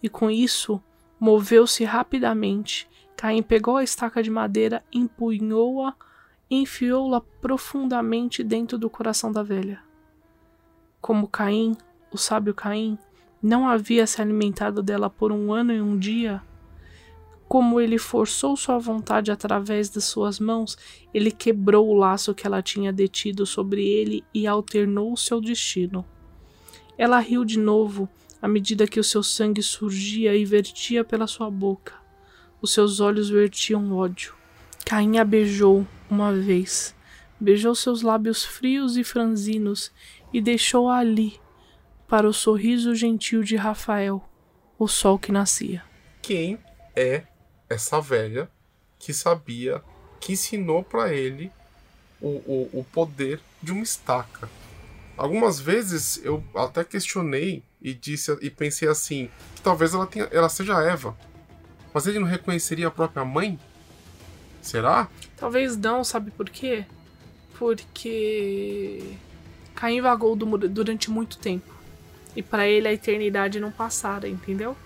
E 0.00 0.08
com 0.08 0.30
isso, 0.30 0.80
moveu-se 1.18 1.82
rapidamente. 1.82 2.88
Caim 3.16 3.42
pegou 3.42 3.78
a 3.78 3.82
estaca 3.82 4.22
de 4.22 4.30
madeira, 4.30 4.84
empunhou-a 4.92 5.92
enfiou-la 6.50 7.20
profundamente 7.20 8.42
dentro 8.42 8.78
do 8.78 8.88
coração 8.88 9.32
da 9.32 9.42
velha. 9.42 9.80
Como 11.00 11.28
Caim, 11.28 11.76
o 12.12 12.16
sábio 12.18 12.54
Caim, 12.54 12.98
não 13.42 13.68
havia 13.68 14.06
se 14.06 14.20
alimentado 14.20 14.82
dela 14.82 15.10
por 15.10 15.32
um 15.32 15.52
ano 15.52 15.72
e 15.72 15.80
um 15.80 15.98
dia, 15.98 16.42
como 17.48 17.80
ele 17.80 17.96
forçou 17.96 18.56
sua 18.56 18.78
vontade 18.78 19.30
através 19.30 19.88
de 19.88 20.00
suas 20.00 20.40
mãos, 20.40 20.76
ele 21.14 21.30
quebrou 21.30 21.88
o 21.88 21.94
laço 21.94 22.34
que 22.34 22.46
ela 22.46 22.60
tinha 22.60 22.92
detido 22.92 23.46
sobre 23.46 23.86
ele 23.86 24.24
e 24.34 24.46
alternou 24.46 25.16
seu 25.16 25.40
destino. 25.40 26.04
Ela 26.98 27.20
riu 27.20 27.44
de 27.44 27.58
novo 27.58 28.08
à 28.42 28.48
medida 28.48 28.86
que 28.86 28.98
o 28.98 29.04
seu 29.04 29.22
sangue 29.22 29.62
surgia 29.62 30.34
e 30.34 30.44
vertia 30.44 31.04
pela 31.04 31.26
sua 31.26 31.48
boca. 31.48 31.94
Os 32.60 32.72
seus 32.72 32.98
olhos 32.98 33.28
vertiam 33.30 33.92
ódio. 33.92 34.34
Caim 34.84 35.18
a 35.18 35.24
beijou 35.24 35.86
uma 36.10 36.32
vez, 36.32 36.94
beijou 37.38 37.74
seus 37.74 38.02
lábios 38.02 38.44
frios 38.44 38.96
e 38.96 39.04
franzinos 39.04 39.92
e 40.32 40.40
deixou-a 40.40 40.98
ali 40.98 41.38
para 42.08 42.28
o 42.28 42.32
sorriso 42.32 42.94
gentil 42.94 43.42
de 43.42 43.56
Rafael, 43.56 44.22
o 44.78 44.86
sol 44.86 45.18
que 45.18 45.32
nascia. 45.32 45.82
Quem 46.22 46.58
é 46.94 47.24
essa 47.68 48.00
velha 48.00 48.48
que 48.98 49.12
sabia, 49.12 49.82
que 50.20 50.32
ensinou 50.32 50.82
para 50.82 51.12
ele 51.12 51.50
o, 52.20 52.28
o, 52.28 52.70
o 52.80 52.84
poder 52.92 53.40
de 53.62 53.72
uma 53.72 53.82
estaca? 53.82 54.48
Algumas 55.16 55.58
vezes 55.58 56.20
eu 56.22 56.44
até 56.54 56.84
questionei 56.84 57.62
e 57.80 57.94
disse 57.94 58.36
e 58.42 58.50
pensei 58.50 58.88
assim, 58.88 59.30
que 59.54 59.62
talvez 59.62 59.94
ela 59.94 60.06
tenha, 60.06 60.28
ela 60.30 60.48
seja 60.48 60.82
Eva, 60.82 61.16
mas 61.92 62.06
ele 62.06 62.18
não 62.18 62.26
reconheceria 62.26 62.88
a 62.88 62.90
própria 62.90 63.24
mãe? 63.24 63.58
Será? 64.66 65.08
Talvez 65.36 65.76
não, 65.76 66.02
sabe 66.02 66.32
por 66.32 66.50
quê? 66.50 66.84
Porque 67.56 69.16
Caim 69.76 70.00
vagou 70.00 70.34
durante 70.34 71.08
muito 71.08 71.38
tempo. 71.38 71.72
E 72.34 72.42
para 72.42 72.66
ele 72.66 72.88
a 72.88 72.92
eternidade 72.92 73.60
não 73.60 73.70
passara, 73.70 74.28
entendeu? 74.28 74.76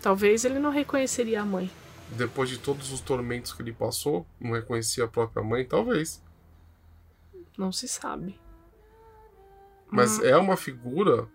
Talvez 0.00 0.44
ele 0.44 0.60
não 0.60 0.70
reconheceria 0.70 1.42
a 1.42 1.44
mãe. 1.44 1.68
Depois 2.10 2.48
de 2.48 2.56
todos 2.56 2.92
os 2.92 3.00
tormentos 3.00 3.52
que 3.52 3.62
ele 3.62 3.72
passou, 3.72 4.24
não 4.40 4.52
reconhecia 4.52 5.04
a 5.04 5.08
própria 5.08 5.42
mãe, 5.42 5.64
talvez. 5.64 6.22
Não 7.58 7.72
se 7.72 7.88
sabe. 7.88 8.38
Mas 9.90 10.20
hum. 10.20 10.24
é 10.24 10.36
uma 10.36 10.56
figura. 10.56 11.26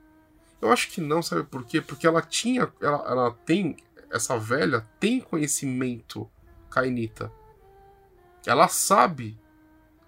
Eu 0.62 0.72
acho 0.72 0.90
que 0.90 1.02
não, 1.02 1.22
sabe 1.22 1.44
por 1.44 1.66
quê? 1.66 1.82
Porque 1.82 2.08
ela 2.08 2.22
tinha. 2.22 2.72
Ela, 2.80 3.04
ela 3.06 3.32
tem. 3.46 3.76
Essa 4.10 4.40
velha 4.40 4.88
tem 4.98 5.20
conhecimento 5.20 6.30
cainita 6.70 7.30
ela 8.46 8.68
sabe 8.68 9.38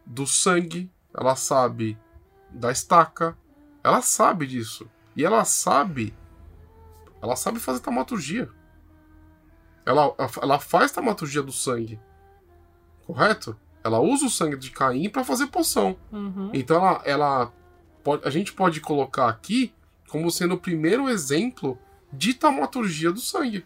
do 0.05 0.25
sangue, 0.25 0.91
ela 1.13 1.35
sabe 1.35 1.97
da 2.49 2.71
estaca, 2.71 3.37
ela 3.83 4.01
sabe 4.01 4.47
disso. 4.47 4.89
E 5.15 5.25
ela 5.25 5.43
sabe. 5.45 6.13
Ela 7.21 7.35
sabe 7.35 7.59
fazer 7.59 7.79
taumaturgia. 7.79 8.49
Ela, 9.85 10.13
ela 10.41 10.59
faz 10.59 10.91
taumaturgia 10.91 11.41
do 11.41 11.51
sangue. 11.51 11.99
Correto? 13.05 13.57
Ela 13.83 13.99
usa 13.99 14.25
o 14.25 14.29
sangue 14.29 14.57
de 14.57 14.71
Caim 14.71 15.09
para 15.09 15.23
fazer 15.23 15.47
poção. 15.47 15.97
Uhum. 16.11 16.51
Então 16.53 16.77
ela, 16.77 17.01
ela 17.03 17.53
pode, 18.03 18.27
a 18.27 18.29
gente 18.29 18.53
pode 18.53 18.79
colocar 18.79 19.27
aqui 19.27 19.73
como 20.07 20.29
sendo 20.29 20.55
o 20.55 20.59
primeiro 20.59 21.09
exemplo 21.09 21.77
de 22.11 22.33
taumaturgia 22.33 23.11
do 23.11 23.19
sangue. 23.19 23.65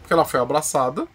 Porque 0.00 0.12
ela 0.12 0.24
foi 0.24 0.38
abraçada 0.38 1.08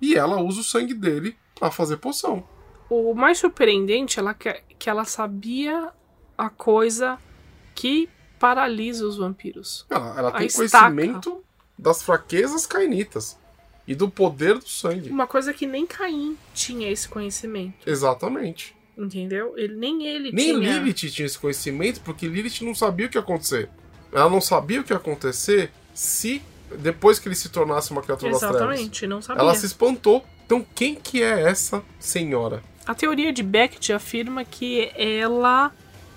e 0.00 0.14
ela 0.14 0.40
usa 0.40 0.60
o 0.60 0.64
sangue 0.64 0.94
dele 0.94 1.36
para 1.58 1.70
fazer 1.70 1.96
poção. 1.96 2.46
O 2.88 3.14
mais 3.14 3.38
surpreendente 3.38 4.20
é 4.20 4.34
que, 4.34 4.52
que 4.78 4.88
ela 4.90 5.04
sabia 5.04 5.90
a 6.36 6.48
coisa 6.48 7.18
que 7.74 8.08
paralisa 8.38 9.06
os 9.06 9.16
vampiros. 9.16 9.86
Ela, 9.90 10.18
ela 10.18 10.32
tem 10.32 10.46
estaca. 10.46 10.90
conhecimento 10.90 11.44
das 11.78 12.02
fraquezas 12.02 12.66
cainitas 12.66 13.38
e 13.86 13.94
do 13.94 14.08
poder 14.10 14.58
do 14.58 14.68
sangue. 14.68 15.10
Uma 15.10 15.26
coisa 15.26 15.52
que 15.52 15.66
nem 15.66 15.86
Caim 15.86 16.36
tinha 16.54 16.90
esse 16.90 17.08
conhecimento, 17.08 17.88
Exatamente. 17.88 18.74
entendeu? 18.96 19.54
Ele, 19.56 19.74
nem 19.74 20.06
ele 20.06 20.32
Nem 20.32 20.54
tinha. 20.60 20.78
Lilith 20.78 21.10
tinha 21.10 21.26
esse 21.26 21.38
conhecimento 21.38 22.00
porque 22.00 22.26
Lilith 22.26 22.62
não 22.62 22.74
sabia 22.74 23.06
o 23.06 23.08
que 23.08 23.16
ia 23.16 23.22
acontecer. 23.22 23.68
Ela 24.12 24.30
não 24.30 24.40
sabia 24.40 24.80
o 24.80 24.84
que 24.84 24.92
ia 24.92 24.96
acontecer 24.96 25.70
se 25.94 26.42
depois 26.78 27.18
que 27.18 27.28
ele 27.28 27.34
se 27.34 27.48
tornasse 27.48 27.90
uma 27.90 28.02
criatura 28.02 28.30
das 28.32 28.40
trevas. 28.40 28.56
Exatamente, 28.60 29.06
não 29.06 29.22
sabia. 29.22 29.42
Ela 29.42 29.54
se 29.54 29.66
espantou. 29.66 30.24
Então 30.44 30.64
quem 30.74 30.94
que 30.94 31.22
é 31.22 31.42
essa 31.42 31.82
senhora? 31.98 32.62
A 32.86 32.94
teoria 32.94 33.32
de 33.32 33.42
Beckett 33.42 33.92
afirma 33.92 34.44
que 34.44 34.90
ela 34.94 35.72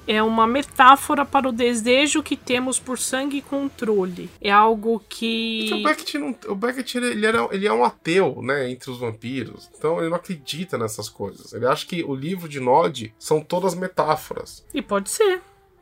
é 0.08 0.24
uma 0.24 0.48
metáfora 0.48 1.24
para 1.24 1.48
o 1.48 1.52
desejo 1.52 2.24
que 2.24 2.36
temos 2.36 2.80
por 2.80 2.98
sangue 2.98 3.38
e 3.38 3.42
controle. 3.42 4.30
É 4.42 4.52
algo 4.52 5.04
que. 5.08 5.68
Porque 5.70 5.82
o 5.82 5.84
Beckett, 5.84 6.18
não, 6.18 6.36
o 6.48 6.56
Beckett 6.56 6.98
ele, 6.98 7.26
era, 7.26 7.48
ele 7.52 7.68
é 7.68 7.74
um 7.74 7.84
ateu, 7.84 8.42
né, 8.42 8.70
entre 8.72 8.90
os 8.90 9.00
vampiros. 9.00 9.70
Então 9.78 10.00
ele 10.00 10.10
não 10.10 10.18
acredita 10.18 10.78
nessas 10.78 11.10
coisas. 11.10 11.54
Ele 11.54 11.66
acha 11.68 11.86
que 11.86 12.04
o 12.04 12.16
livro 12.16 12.50
de 12.50 12.60
Nod 12.60 13.14
são 13.20 13.42
todas 13.42 13.76
metáforas. 13.76 14.66
E 14.74 14.82
pode 14.82 15.10
ser. 15.10 15.42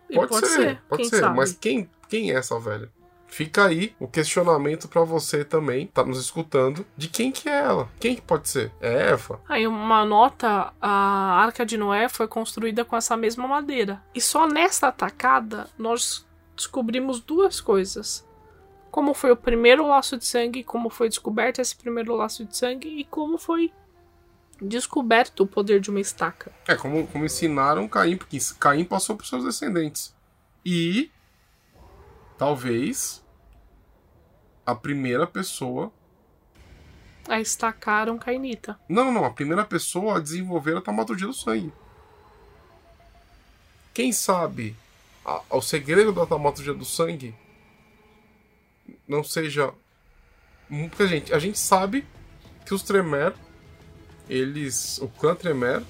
E 0.09 0.15
Pode, 0.15 0.47
ser, 0.47 0.81
pode 0.87 1.01
quem 1.01 1.09
ser. 1.09 1.19
sabe? 1.19 1.35
Mas 1.35 1.51
quem, 1.51 1.89
quem 2.07 2.31
é 2.31 2.35
essa 2.35 2.57
velha? 2.57 2.89
Fica 3.27 3.65
aí 3.65 3.93
o 3.99 4.07
questionamento 4.07 4.87
pra 4.87 5.03
você 5.03 5.43
também, 5.43 5.87
tá 5.87 6.03
nos 6.03 6.19
escutando, 6.19 6.85
de 6.95 7.07
quem 7.07 7.31
que 7.31 7.49
é 7.49 7.59
ela? 7.59 7.89
Quem 7.99 8.15
que 8.15 8.21
pode 8.21 8.49
ser? 8.49 8.71
É 8.81 9.11
Eva? 9.11 9.39
Aí 9.47 9.67
uma 9.67 10.05
nota, 10.05 10.73
a 10.81 10.89
Arca 11.43 11.65
de 11.65 11.77
Noé 11.77 12.09
foi 12.09 12.27
construída 12.27 12.85
com 12.85 12.95
essa 12.95 13.17
mesma 13.17 13.47
madeira. 13.47 14.01
E 14.15 14.21
só 14.21 14.47
nesta 14.47 14.87
atacada 14.87 15.67
nós 15.77 16.25
descobrimos 16.55 17.19
duas 17.19 17.61
coisas. 17.61 18.25
Como 18.89 19.13
foi 19.13 19.31
o 19.31 19.37
primeiro 19.37 19.85
laço 19.85 20.17
de 20.17 20.25
sangue, 20.25 20.63
como 20.63 20.89
foi 20.89 21.09
descoberto 21.09 21.59
esse 21.59 21.75
primeiro 21.75 22.15
laço 22.15 22.45
de 22.45 22.55
sangue 22.57 22.87
e 22.87 23.03
como 23.03 23.37
foi 23.37 23.71
descoberto 24.59 25.41
o 25.41 25.47
poder 25.47 25.79
de 25.79 25.89
uma 25.89 25.99
estaca. 25.99 26.51
É, 26.67 26.75
como, 26.75 27.05
como 27.07 27.25
ensinaram 27.25 27.87
Caim, 27.87 28.17
porque 28.17 28.39
Caim 28.59 28.85
passou 28.85 29.15
pros 29.15 29.29
seus 29.29 29.43
descendentes. 29.43 30.15
E 30.65 31.11
talvez 32.37 33.23
a 34.65 34.75
primeira 34.75 35.25
pessoa. 35.25 35.91
A 37.27 37.39
estacaram 37.41 38.17
Cainita. 38.17 38.79
Não, 38.87 39.05
não, 39.05 39.11
não. 39.11 39.25
A 39.25 39.31
primeira 39.31 39.65
pessoa 39.65 40.17
a 40.17 40.21
desenvolver 40.21 40.77
a 40.77 40.81
taumaturgia 40.81 41.27
do 41.27 41.33
sangue. 41.33 41.73
Quem 43.93 44.11
sabe 44.11 44.75
a- 45.25 45.41
o 45.49 45.61
segredo 45.61 46.13
da 46.13 46.25
taumaturgia 46.25 46.73
do 46.73 46.85
sangue 46.85 47.35
não 49.07 49.23
seja. 49.23 49.73
Porque 50.89 51.03
a 51.03 51.07
gente, 51.07 51.33
a 51.33 51.39
gente 51.39 51.57
sabe 51.57 52.05
que 52.65 52.73
os 52.73 52.83
Tremer, 52.83 53.33
eles. 54.29 54.97
O 54.99 55.07
clã 55.07 55.33
Tremer, 55.35 55.83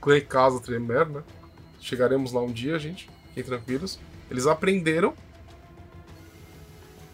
clã 0.00 0.16
e 0.16 0.20
casa 0.20 0.60
Tremer, 0.60 1.08
né? 1.08 1.22
Chegaremos 1.80 2.32
lá 2.32 2.40
um 2.42 2.52
dia, 2.52 2.78
gente. 2.78 3.10
Fiquem 3.28 3.44
tranquilos. 3.44 3.98
Eles 4.30 4.46
aprenderam 4.46 5.14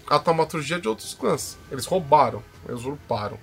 a 0.08 0.18
taumaturgia 0.18 0.80
de 0.80 0.88
outros 0.88 1.14
clãs. 1.14 1.58
Eles 1.70 1.84
roubaram, 1.86 2.42
usurparam. 2.68 3.38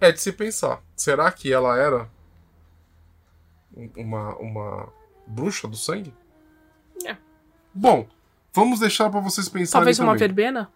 É 0.00 0.10
de 0.10 0.20
se 0.20 0.32
pensar. 0.32 0.82
Será 0.96 1.30
que 1.30 1.52
ela 1.52 1.78
era 1.78 2.08
um- 3.76 3.90
uma, 3.96 4.34
uma 4.36 4.88
bruxa 5.26 5.68
do 5.68 5.76
sangue? 5.76 6.12
É. 7.04 7.16
Bom, 7.74 8.08
vamos 8.52 8.80
deixar 8.80 9.10
pra 9.10 9.20
vocês 9.20 9.48
pensarem 9.48 9.80
Talvez 9.82 9.98
uma 9.98 10.06
também. 10.14 10.18
verbena? 10.20 10.70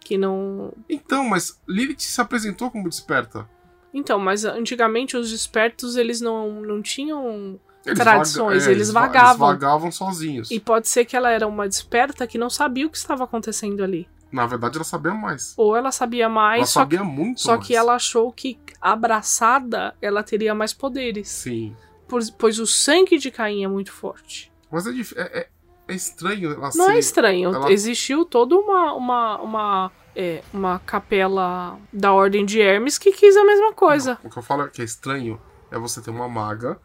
Que 0.00 0.18
não. 0.18 0.72
Então, 0.88 1.24
mas 1.24 1.58
Lilith 1.66 2.00
se 2.00 2.20
apresentou 2.20 2.70
como 2.70 2.88
desperta. 2.88 3.48
Então, 3.94 4.18
mas 4.18 4.44
antigamente 4.44 5.16
os 5.16 5.30
despertos 5.30 5.96
eles 5.96 6.20
não, 6.20 6.60
não 6.62 6.82
tinham. 6.82 7.58
Eles 7.84 7.98
Tradições, 7.98 8.62
vaga- 8.62 8.70
é, 8.72 8.74
eles 8.74 8.90
va- 8.90 9.00
vagavam. 9.00 9.48
Eles 9.50 9.60
vagavam 9.60 9.90
sozinhos. 9.90 10.50
E 10.50 10.60
pode 10.60 10.88
ser 10.88 11.04
que 11.04 11.16
ela 11.16 11.30
era 11.30 11.46
uma 11.48 11.68
desperta 11.68 12.26
que 12.26 12.38
não 12.38 12.48
sabia 12.48 12.86
o 12.86 12.90
que 12.90 12.96
estava 12.96 13.24
acontecendo 13.24 13.82
ali. 13.82 14.08
Na 14.30 14.46
verdade, 14.46 14.76
ela 14.76 14.84
sabia 14.84 15.12
mais. 15.12 15.52
Ou 15.56 15.76
ela 15.76 15.90
sabia 15.92 16.28
mais, 16.28 16.58
ela 16.58 16.66
só, 16.66 16.80
sabia 16.80 17.00
que, 17.00 17.04
muito 17.04 17.40
só 17.40 17.54
mais. 17.56 17.66
que 17.66 17.74
ela 17.76 17.94
achou 17.94 18.32
que 18.32 18.58
abraçada 18.80 19.94
ela 20.00 20.22
teria 20.22 20.54
mais 20.54 20.72
poderes. 20.72 21.28
Sim. 21.28 21.76
Por- 22.08 22.22
pois 22.38 22.58
o 22.58 22.66
sangue 22.66 23.18
de 23.18 23.30
Caim 23.30 23.64
é 23.64 23.68
muito 23.68 23.92
forte. 23.92 24.50
Mas 24.70 24.86
é, 24.86 24.90
é, 24.90 25.40
é- 25.40 25.48
é 25.88 25.94
estranho 25.94 26.50
ela 26.52 26.70
Não 26.74 26.86
ser... 26.86 26.92
é 26.92 26.98
estranho. 26.98 27.54
ela- 27.54 27.70
Existiu 27.72 28.24
toda 28.24 28.54
uma, 28.56 28.94
uma, 28.94 29.40
uma, 29.42 29.92
é, 30.16 30.42
uma 30.52 30.78
capela 30.78 31.78
da 31.92 32.12
Ordem 32.12 32.46
de 32.46 32.60
Hermes 32.60 32.96
que 32.96 33.12
quis 33.12 33.36
a 33.36 33.44
mesma 33.44 33.72
coisa. 33.74 34.18
O 34.24 34.30
que 34.30 34.38
eu 34.38 34.42
falo 34.42 34.68
que 34.68 34.80
é 34.80 34.84
estranho 34.84 35.38
é 35.70 35.78
você 35.78 36.00
ter 36.00 36.10
uma 36.10 36.28
maga 36.28 36.80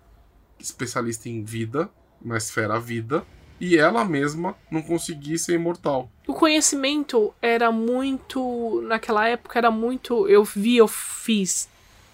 especialista 0.60 1.30
em 1.30 1.43
vida, 1.43 1.89
na 2.22 2.38
esfera 2.38 2.80
vida, 2.80 3.24
e 3.60 3.78
ela 3.78 4.06
mesma 4.06 4.56
não 4.70 4.82
conseguir 4.82 5.38
ser 5.39 5.54
imortal. 5.56 6.10
O 6.28 6.34
conhecimento 6.34 7.34
era 7.41 7.72
muito. 7.72 8.82
Naquela 8.88 9.28
época 9.28 9.58
era 9.58 9.72
muito. 9.72 10.28
Eu 10.28 10.43
vi, 10.43 10.78
eu 10.78 10.88
fiz. 10.88 11.67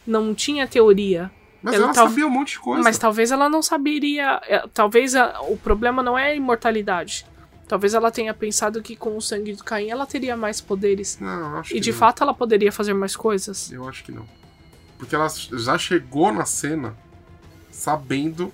Não 0.05 0.33
tinha 0.33 0.67
teoria. 0.67 1.31
Mas 1.61 1.75
Ela 1.75 1.85
ela 1.85 1.93
tal- 1.93 2.07
sabia 2.09 2.27
um 2.27 2.29
monte 2.29 2.51
de 2.53 2.59
coisa. 2.59 2.83
Mas 2.83 2.97
talvez 2.97 3.31
ela 3.31 3.49
não 3.49 3.61
saberia. 3.61 4.41
é, 4.47 4.65
Talvez 4.73 5.15
a- 5.15 5.41
o 5.41 5.57
problema 5.57 6.03
não 6.03 6.17
é 6.17 6.31
a 6.31 6.35
imortalidade. 6.35 7.25
Talvez 7.67 7.93
ela 7.93 8.11
tenha 8.11 8.33
pensado 8.33 8.81
que 8.81 8.95
com 8.95 9.15
o 9.17 9.21
sangue 9.21 9.53
do 9.53 9.63
Caim 9.63 9.89
ela 9.89 10.05
teria 10.05 10.35
mais 10.37 10.59
poderes. 10.61 11.17
Não, 11.19 11.51
eu 11.53 11.57
acho 11.57 11.75
E 11.75 11.79
de 11.79 11.91
não. 11.91 11.97
fato 11.97 12.21
ela 12.21 12.33
poderia 12.33 12.71
fazer 12.71 12.93
mais 12.93 13.15
coisas. 13.15 13.71
Eu 13.71 13.87
acho 13.87 14.03
que 14.03 14.11
não. 14.11 14.25
Porque 14.97 15.15
ela 15.15 15.27
já 15.29 15.77
chegou 15.77 16.31
na 16.33 16.45
cena 16.45 16.95
sabendo 17.73 18.53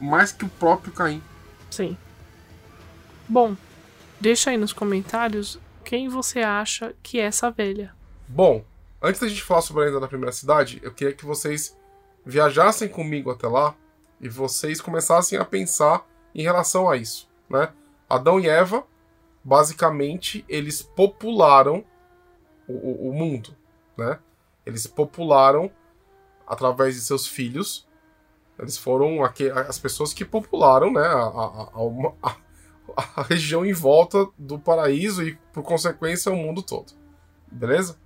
mais 0.00 0.32
que 0.32 0.44
o 0.44 0.48
próprio 0.48 0.92
Caim. 0.92 1.22
Sim. 1.70 1.96
Bom, 3.28 3.54
deixa 4.20 4.50
aí 4.50 4.56
nos 4.56 4.72
comentários 4.72 5.58
quem 5.84 6.08
você 6.08 6.40
acha 6.40 6.94
que 7.02 7.18
é 7.20 7.24
essa 7.24 7.50
velha. 7.50 7.94
Bom, 8.26 8.64
antes 9.02 9.20
da 9.20 9.28
gente 9.28 9.42
falar 9.42 9.60
sobre 9.62 9.82
a 9.82 9.86
lenda 9.86 10.00
da 10.00 10.08
primeira 10.08 10.32
cidade, 10.32 10.80
eu 10.82 10.92
queria 10.92 11.12
que 11.14 11.24
vocês 11.26 11.76
viajassem 12.24 12.88
comigo 12.88 13.30
até 13.30 13.46
lá 13.46 13.74
e 14.20 14.28
vocês 14.28 14.80
começassem 14.80 15.38
a 15.38 15.44
pensar 15.44 16.06
em 16.34 16.42
relação 16.42 16.88
a 16.88 16.96
isso, 16.96 17.28
né? 17.48 17.72
Adão 18.08 18.38
e 18.40 18.48
Eva, 18.48 18.84
basicamente, 19.44 20.44
eles 20.48 20.82
popularam 20.82 21.84
o, 22.68 22.72
o- 22.72 23.10
o 23.10 23.12
mundo, 23.14 23.54
né? 23.96 24.18
Eles 24.64 24.86
popularam 24.86 25.70
através 26.46 26.94
de 26.94 27.00
seus 27.00 27.26
filhos. 27.26 27.86
Eles 28.60 28.76
foram 28.76 29.24
aque- 29.24 29.50
as 29.50 29.78
pessoas 29.78 30.12
que 30.12 30.24
popularam, 30.24 30.92
né? 30.92 31.00
A, 31.00 31.12
a- 31.22 31.70
a- 31.72 31.82
uma- 31.82 32.14
a- 32.22 32.36
a 32.96 33.22
região 33.22 33.64
em 33.64 33.72
volta 33.72 34.26
do 34.38 34.58
paraíso 34.58 35.22
e, 35.22 35.34
por 35.52 35.62
consequência, 35.62 36.30
o 36.30 36.36
mundo 36.36 36.62
todo. 36.62 36.92
Beleza? 37.50 37.98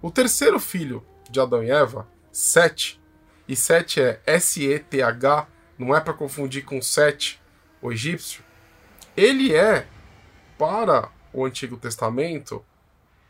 O 0.00 0.10
terceiro 0.10 0.60
filho 0.60 1.04
de 1.30 1.40
Adão 1.40 1.62
e 1.62 1.70
Eva, 1.70 2.06
Sete, 2.30 3.00
e 3.48 3.56
Sete 3.56 4.00
é 4.00 4.20
S-E-T-H, 4.26 5.48
não 5.78 5.96
é 5.96 6.00
para 6.00 6.12
confundir 6.14 6.64
com 6.64 6.80
Sete, 6.80 7.40
o 7.82 7.90
egípcio. 7.90 8.44
Ele 9.16 9.54
é, 9.54 9.86
para 10.56 11.10
o 11.32 11.44
Antigo 11.44 11.76
Testamento, 11.76 12.64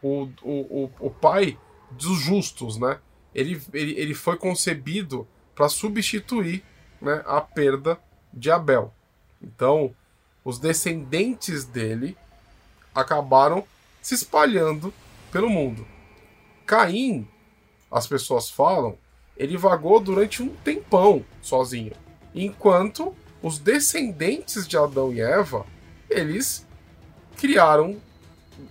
o, 0.02 0.28
o, 0.42 0.84
o, 0.84 0.90
o 1.00 1.10
pai 1.10 1.58
dos 1.90 2.18
justos, 2.18 2.78
né? 2.78 2.98
Ele, 3.34 3.60
ele, 3.72 3.92
ele 3.98 4.14
foi 4.14 4.36
concebido 4.36 5.26
para 5.58 5.68
substituir 5.68 6.62
né, 7.02 7.20
a 7.26 7.40
perda 7.40 7.98
de 8.32 8.48
Abel. 8.48 8.94
Então, 9.42 9.92
os 10.44 10.60
descendentes 10.60 11.64
dele 11.64 12.16
acabaram 12.94 13.64
se 14.00 14.14
espalhando 14.14 14.94
pelo 15.32 15.50
mundo. 15.50 15.84
Caim, 16.64 17.26
as 17.90 18.06
pessoas 18.06 18.48
falam, 18.48 18.96
ele 19.36 19.56
vagou 19.56 19.98
durante 19.98 20.44
um 20.44 20.48
tempão 20.48 21.24
sozinho, 21.42 21.92
enquanto 22.32 23.12
os 23.42 23.58
descendentes 23.58 24.66
de 24.66 24.76
Adão 24.76 25.12
e 25.12 25.20
Eva, 25.20 25.66
eles 26.08 26.64
criaram, 27.36 28.00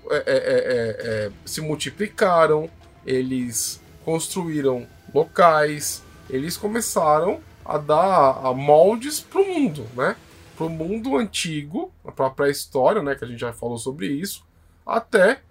é, 0.10 0.16
é, 0.16 0.22
é, 0.26 1.26
é 1.26 1.32
se 1.44 1.60
multiplicaram, 1.60 2.70
eles 3.06 3.82
construíram 4.06 4.88
locais, 5.14 6.02
eles 6.30 6.58
começaram 6.58 7.40
a 7.64 7.78
dar 7.78 8.54
moldes 8.54 9.20
para 9.20 9.42
o 9.42 9.46
mundo, 9.46 9.86
né? 9.96 10.16
Para 10.56 10.66
o 10.66 10.70
mundo 10.70 11.18
antigo, 11.18 11.92
para 12.16 12.28
a 12.28 12.30
pré-história, 12.30 13.02
né? 13.02 13.16
Que 13.16 13.26
a 13.26 13.28
gente 13.28 13.40
já 13.40 13.54
falou 13.54 13.78
sobre 13.78 14.08
isso, 14.08 14.46
até 14.86 15.42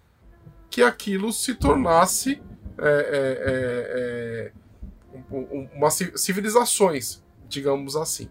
que 0.70 0.82
aquilo 0.82 1.32
se 1.32 1.54
tornasse 1.54 2.42
é, 2.78 4.52
é, 4.52 4.52
é, 4.52 5.66
uma 5.74 5.90
civilizações, 5.90 7.22
digamos 7.48 7.96
assim. 7.96 8.28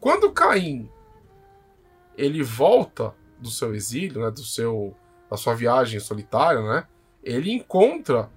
Quando 0.00 0.32
Caim 0.32 0.88
ele 2.16 2.42
volta 2.42 3.14
do 3.38 3.50
seu 3.50 3.74
exílio, 3.74 4.22
né, 4.22 4.30
do 4.30 4.42
seu 4.42 4.94
da 5.30 5.36
sua 5.36 5.54
viagem 5.54 6.00
solitária, 6.00 6.62
né, 6.62 6.86
ele 7.22 7.52
encontra 7.52 8.30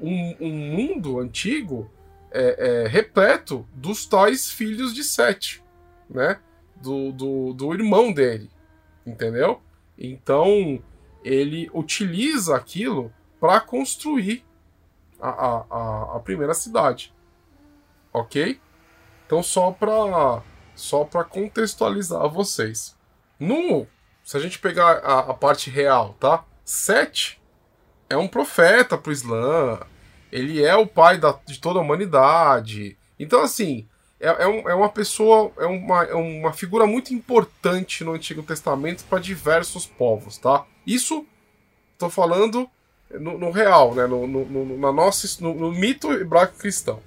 um, 0.00 0.36
um 0.38 0.52
mundo 0.52 1.18
antigo 1.18 1.90
é, 2.36 2.84
é, 2.84 2.88
repleto 2.88 3.66
dos 3.72 4.04
tais 4.04 4.50
filhos 4.50 4.94
de 4.94 5.02
Sete, 5.02 5.64
né? 6.08 6.38
Do, 6.76 7.10
do, 7.12 7.52
do 7.54 7.72
irmão 7.72 8.12
dele, 8.12 8.50
entendeu? 9.06 9.62
Então 9.96 10.82
ele 11.24 11.70
utiliza 11.72 12.54
aquilo 12.54 13.12
para 13.40 13.60
construir 13.60 14.44
a, 15.18 15.28
a, 15.28 16.16
a, 16.16 16.20
primeira 16.20 16.52
cidade, 16.52 17.14
ok? 18.12 18.60
Então 19.26 19.42
só 19.42 19.72
para 19.72 20.42
só 20.74 21.04
para 21.04 21.24
contextualizar 21.24 22.28
vocês, 22.28 22.94
no 23.40 23.86
se 24.22 24.36
a 24.36 24.40
gente 24.40 24.58
pegar 24.58 24.98
a, 24.98 25.20
a 25.30 25.34
parte 25.34 25.70
real, 25.70 26.14
tá? 26.20 26.44
Sete 26.64 27.40
é 28.10 28.16
um 28.16 28.28
profeta 28.28 28.98
pro 28.98 29.12
Islã, 29.12 29.80
ele 30.30 30.62
é 30.62 30.74
o 30.76 30.86
pai 30.86 31.18
da, 31.18 31.38
de 31.46 31.58
toda 31.58 31.78
a 31.78 31.82
humanidade. 31.82 32.96
Então, 33.18 33.42
assim, 33.42 33.86
é, 34.20 34.28
é, 34.44 34.46
um, 34.46 34.68
é 34.68 34.74
uma 34.74 34.88
pessoa, 34.88 35.52
é 35.58 35.66
uma, 35.66 36.04
é 36.04 36.14
uma 36.14 36.52
figura 36.52 36.86
muito 36.86 37.12
importante 37.12 38.04
no 38.04 38.12
Antigo 38.12 38.42
Testamento 38.42 39.04
para 39.04 39.18
diversos 39.18 39.86
povos, 39.86 40.38
tá? 40.38 40.64
Isso, 40.86 41.26
tô 41.98 42.08
falando 42.08 42.68
no, 43.10 43.38
no 43.38 43.50
real, 43.50 43.94
né? 43.94 44.06
No, 44.06 44.26
no, 44.26 44.78
na 44.78 44.92
nossa, 44.92 45.26
no, 45.42 45.54
no 45.54 45.72
mito 45.72 46.12
hebraico 46.12 46.58
cristão. 46.58 47.00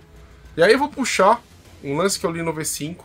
E 0.56 0.64
aí 0.64 0.74
eu 0.74 0.80
vou 0.80 0.90
puxar 0.90 1.42
um 1.84 1.98
lance 1.98 2.20
que 2.20 2.26
eu 2.26 2.32
li 2.32 2.42
no 2.42 2.54
V5, 2.54 2.98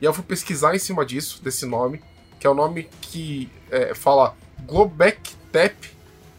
e 0.00 0.04
eu 0.04 0.12
vou 0.12 0.24
pesquisar 0.24 0.74
em 0.74 0.78
cima 0.78 1.06
disso, 1.06 1.42
desse 1.42 1.64
nome, 1.64 2.02
que 2.38 2.46
é 2.46 2.50
o 2.50 2.54
nome 2.54 2.88
que 3.00 3.50
é, 3.70 3.94
fala 3.94 4.36
Globek 4.66 5.34
Tepe, 5.50 5.90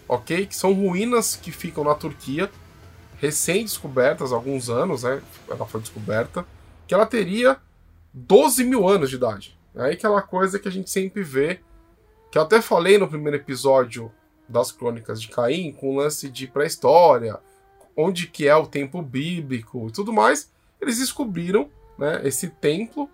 ok? 0.07 0.45
Que 0.45 0.55
são 0.55 0.73
ruínas 0.73 1.35
que 1.35 1.51
ficam 1.51 1.83
na 1.83 1.95
Turquia, 1.95 2.51
recém-descobertas, 3.19 4.31
alguns 4.31 4.69
anos, 4.69 5.03
né? 5.03 5.21
Ela 5.49 5.65
foi 5.65 5.81
descoberta, 5.81 6.45
que 6.87 6.93
ela 6.93 7.05
teria 7.05 7.57
12 8.13 8.63
mil 8.63 8.87
anos 8.87 9.09
de 9.09 9.15
idade. 9.15 9.57
É 9.75 9.91
aquela 9.91 10.21
coisa 10.21 10.57
que 10.57 10.67
a 10.67 10.71
gente 10.71 10.89
sempre 10.89 11.23
vê, 11.23 11.59
que 12.31 12.37
eu 12.37 12.41
até 12.41 12.61
falei 12.61 12.97
no 12.97 13.07
primeiro 13.07 13.37
episódio 13.37 14.11
das 14.47 14.71
Crônicas 14.71 15.21
de 15.21 15.27
Caim, 15.27 15.71
com 15.71 15.91
o 15.91 15.97
lance 15.97 16.29
de 16.29 16.47
pré-história, 16.47 17.39
onde 17.95 18.27
que 18.27 18.47
é 18.47 18.55
o 18.55 18.67
tempo 18.67 19.01
bíblico 19.01 19.87
e 19.87 19.91
tudo 19.91 20.13
mais, 20.13 20.51
eles 20.79 20.99
descobriram 20.99 21.69
né, 21.97 22.21
esse 22.23 22.49
templo 22.49 23.09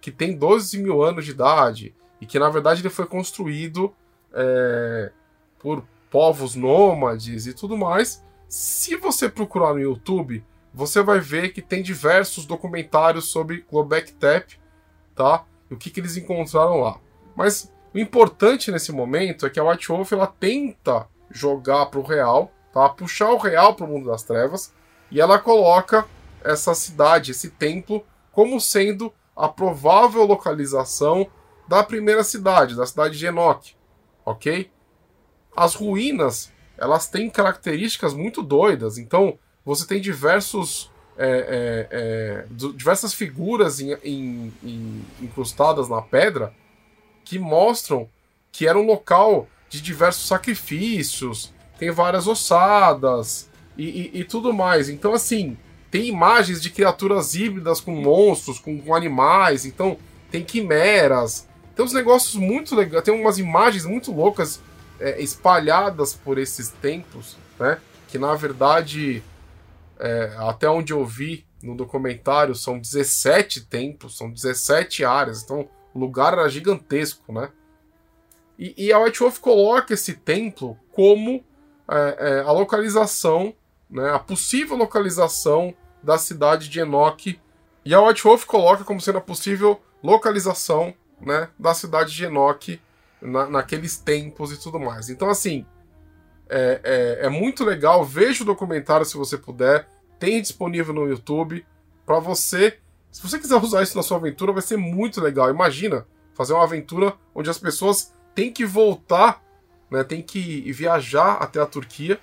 que 0.00 0.10
tem 0.10 0.36
12 0.36 0.78
mil 0.78 1.02
anos 1.02 1.24
de 1.24 1.32
idade 1.32 1.94
e 2.20 2.26
que 2.26 2.38
na 2.38 2.48
verdade 2.48 2.80
ele 2.80 2.90
foi 2.90 3.06
construído 3.06 3.92
é, 4.32 5.10
por 5.58 5.84
povos 6.10 6.54
nômades 6.54 7.46
e 7.46 7.52
tudo 7.52 7.76
mais. 7.76 8.23
Se 8.48 8.96
você 8.96 9.28
procurar 9.28 9.74
no 9.74 9.80
YouTube, 9.80 10.44
você 10.72 11.02
vai 11.02 11.20
ver 11.20 11.52
que 11.52 11.62
tem 11.62 11.82
diversos 11.82 12.44
documentários 12.44 13.28
sobre 13.28 13.64
Globek 13.70 14.12
Tepe, 14.12 14.58
tá? 15.14 15.44
E 15.70 15.74
o 15.74 15.76
que, 15.76 15.90
que 15.90 16.00
eles 16.00 16.16
encontraram 16.16 16.80
lá. 16.80 16.98
Mas 17.36 17.72
o 17.94 17.98
importante 17.98 18.70
nesse 18.70 18.90
momento 18.90 19.46
é 19.46 19.50
que 19.50 19.60
a 19.60 19.64
White 19.64 19.88
Wolf 19.88 20.12
ela 20.12 20.26
tenta 20.26 21.08
jogar 21.30 21.86
para 21.86 22.00
o 22.00 22.04
real, 22.04 22.52
tá? 22.72 22.88
Puxar 22.88 23.30
o 23.30 23.38
real 23.38 23.74
para 23.74 23.86
o 23.86 23.88
mundo 23.88 24.08
das 24.08 24.24
trevas 24.24 24.72
e 25.10 25.20
ela 25.20 25.38
coloca 25.38 26.06
essa 26.42 26.74
cidade, 26.74 27.30
esse 27.30 27.50
templo, 27.50 28.04
como 28.32 28.60
sendo 28.60 29.12
a 29.36 29.48
provável 29.48 30.24
localização 30.24 31.26
da 31.68 31.82
primeira 31.82 32.22
cidade, 32.22 32.76
da 32.76 32.84
cidade 32.84 33.18
de 33.18 33.26
Enoch, 33.26 33.76
ok? 34.24 34.70
As 35.56 35.74
ruínas, 35.74 36.52
elas 36.78 37.08
têm 37.08 37.30
características 37.30 38.14
muito 38.14 38.42
doidas, 38.42 38.98
então 38.98 39.38
você 39.64 39.86
tem 39.86 40.00
diversos 40.00 40.90
é, 41.16 41.28
é, 41.28 41.88
é, 41.90 42.44
diversas 42.74 43.14
figuras 43.14 43.80
em, 43.80 43.92
em, 44.02 44.52
em, 44.62 45.04
incrustadas 45.22 45.88
na 45.88 46.02
pedra 46.02 46.52
que 47.24 47.38
mostram 47.38 48.08
que 48.50 48.66
era 48.66 48.78
um 48.78 48.84
local 48.84 49.48
de 49.68 49.80
diversos 49.80 50.26
sacrifícios, 50.26 51.52
tem 51.78 51.90
várias 51.90 52.26
ossadas 52.26 53.48
e, 53.76 54.10
e, 54.14 54.20
e 54.20 54.24
tudo 54.24 54.52
mais. 54.52 54.88
Então, 54.88 55.12
assim, 55.12 55.56
tem 55.90 56.06
imagens 56.06 56.60
de 56.60 56.70
criaturas 56.70 57.34
híbridas 57.34 57.80
com 57.80 57.92
monstros, 57.92 58.58
com, 58.58 58.80
com 58.80 58.94
animais, 58.94 59.64
então 59.64 59.96
tem 60.30 60.44
quimeras. 60.44 61.48
Tem 61.74 61.84
uns 61.84 61.92
negócios 61.92 62.34
muito 62.34 62.76
legais, 62.76 63.04
tem 63.04 63.14
umas 63.14 63.38
imagens 63.38 63.84
muito 63.84 64.12
loucas 64.12 64.60
é, 65.04 65.20
espalhadas 65.20 66.14
por 66.14 66.38
esses 66.38 66.70
templos, 66.70 67.36
né? 67.60 67.78
Que 68.08 68.18
na 68.18 68.34
verdade, 68.34 69.22
é, 69.98 70.34
até 70.38 70.68
onde 70.68 70.94
eu 70.94 71.04
vi 71.04 71.46
no 71.62 71.76
documentário, 71.76 72.54
são 72.54 72.78
17 72.78 73.66
templos, 73.66 74.16
são 74.16 74.30
17 74.30 75.04
áreas, 75.04 75.42
então 75.42 75.68
o 75.92 75.98
lugar 75.98 76.32
era 76.32 76.48
gigantesco, 76.48 77.32
né? 77.34 77.50
E, 78.58 78.86
e 78.86 78.92
a 78.92 78.98
White 78.98 79.20
Wolf 79.20 79.40
coloca 79.40 79.92
esse 79.92 80.14
templo 80.14 80.78
como 80.90 81.44
é, 81.86 82.16
é, 82.18 82.40
a 82.40 82.50
localização, 82.50 83.54
né, 83.90 84.10
a 84.10 84.18
possível 84.18 84.76
localização 84.76 85.74
da 86.02 86.16
cidade 86.16 86.68
de 86.68 86.80
Enoch. 86.80 87.38
E 87.84 87.94
a 87.94 88.00
White 88.00 88.22
Wolf 88.22 88.46
coloca 88.46 88.84
como 88.84 89.00
sendo 89.00 89.18
a 89.18 89.20
possível 89.20 89.82
localização 90.02 90.94
né, 91.20 91.48
da 91.58 91.74
cidade 91.74 92.14
de 92.14 92.24
Enoch 92.24 92.80
na, 93.24 93.48
naqueles 93.48 93.96
tempos 93.96 94.52
e 94.52 94.60
tudo 94.60 94.78
mais. 94.78 95.08
Então, 95.08 95.28
assim, 95.28 95.66
é, 96.48 96.80
é, 96.84 97.26
é, 97.26 97.28
muito 97.28 97.64
legal. 97.64 98.04
Veja 98.04 98.42
o 98.42 98.46
documentário 98.46 99.06
se 99.06 99.16
você 99.16 99.36
puder. 99.36 99.88
Tem 100.18 100.40
disponível 100.40 100.94
no 100.94 101.08
YouTube 101.08 101.66
para 102.06 102.18
você 102.18 102.78
se 103.14 103.22
você 103.22 103.38
quiser 103.38 103.54
usar 103.54 103.80
isso 103.84 103.96
na 103.96 104.02
sua 104.02 104.16
aventura, 104.16 104.52
vai 104.52 104.60
ser 104.60 104.76
muito 104.76 105.20
legal. 105.20 105.48
Imagina 105.48 106.04
fazer 106.34 106.52
uma 106.52 106.64
aventura 106.64 107.14
onde 107.32 107.48
as 107.48 107.56
pessoas 107.56 108.12
têm 108.34 108.52
que 108.52 108.66
voltar, 108.66 109.40
né, 109.88 110.02
têm 110.02 110.20
que 110.20 110.72
viajar 110.72 111.34
até 111.34 111.60
a 111.60 111.66
Turquia 111.66 112.18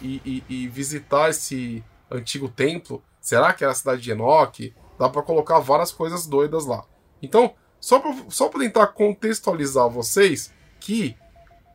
e, 0.00 0.42
e, 0.48 0.62
e 0.62 0.68
visitar 0.68 1.28
esse 1.28 1.84
antigo 2.10 2.48
templo. 2.48 3.02
Será 3.20 3.52
que 3.52 3.62
é 3.62 3.66
a 3.68 3.74
cidade 3.74 4.00
de 4.00 4.12
Enoch? 4.12 4.74
Dá 4.98 5.10
para 5.10 5.20
colocar 5.20 5.58
várias 5.58 5.92
coisas 5.92 6.26
doidas 6.26 6.64
lá. 6.64 6.86
Então, 7.20 7.52
só 7.80 7.98
para 7.98 8.14
só 8.28 8.48
tentar 8.48 8.88
contextualizar 8.88 9.88
vocês 9.88 10.52
que 10.78 11.16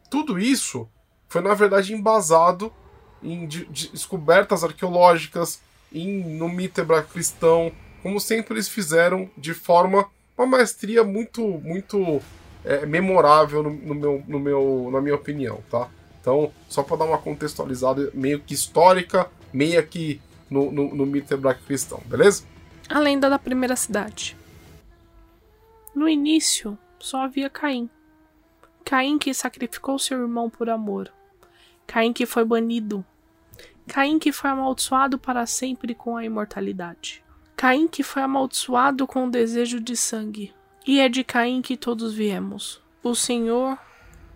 tudo 0.10 0.39
isso 0.39 0.88
foi 1.28 1.41
na 1.41 1.54
verdade 1.54 1.94
embasado 1.94 2.72
em 3.22 3.48
de, 3.48 3.65
de 3.65 3.89
descobertas 3.89 4.63
arqueológicas, 4.63 5.60
em, 5.91 6.24
no 6.38 6.48
hebraico 6.62 7.10
cristão, 7.10 7.72
como 8.04 8.20
sempre 8.20 8.54
eles 8.54 8.70
fizeram 8.70 9.30
de 9.38 9.54
forma 9.54 10.08
uma 10.38 10.46
maestria 10.46 11.04
muito 11.04 11.41
muito 11.41 12.22
é, 12.63 12.86
memorável 12.86 13.63
no, 13.63 13.70
no, 13.72 13.96
meu, 13.96 14.24
no 14.28 14.39
meu 14.39 14.89
na 14.91 15.02
minha 15.02 15.15
opinião, 15.15 15.63
tá? 15.70 15.89
Então, 16.22 16.52
só 16.68 16.82
para 16.82 16.98
dar 16.98 17.06
uma 17.06 17.20
contextualizada 17.20 18.10
meio 18.13 18.39
que 18.39 18.54
histórica, 18.54 19.30
meio 19.54 19.86
que 19.86 20.20
no, 20.50 20.72
no, 20.72 20.96
no 20.96 21.06
mito 21.06 21.34
hebraico 21.34 21.63
cristão, 21.65 22.02
beleza? 22.06 22.44
A 22.89 23.00
lenda 23.00 23.30
da 23.30 23.38
primeira 23.38 23.76
cidade. 23.76 24.36
No 25.95 26.10
início, 26.10 26.77
só 26.99 27.23
havia 27.23 27.49
Caim. 27.49 27.89
Caim 28.84 29.17
que 29.17 29.34
sacrificou 29.34 29.97
seu 29.97 30.21
irmão 30.21 30.49
por 30.49 30.69
amor. 30.69 31.10
Caim 31.88 32.12
que 32.12 32.25
foi 32.25 32.43
banido. 32.43 33.05
Caim 33.88 34.19
que 34.19 34.34
foi 34.34 34.49
amaldiçoado 34.49 35.17
para 35.17 35.45
sempre 35.45 35.95
com 35.95 36.17
a 36.17 36.25
imortalidade. 36.25 37.23
Caim 37.55 37.88
que 37.88 38.03
foi 38.03 38.21
amaldiçoado 38.21 39.08
com 39.08 39.25
o 39.25 39.31
desejo 39.31 39.79
de 39.79 39.95
sangue, 39.95 40.53
e 40.86 40.99
é 40.99 41.08
de 41.08 41.23
Caim 41.23 41.62
que 41.62 41.77
todos 41.77 42.13
viemos, 42.13 42.84
o 43.01 43.15
Senhor 43.15 43.77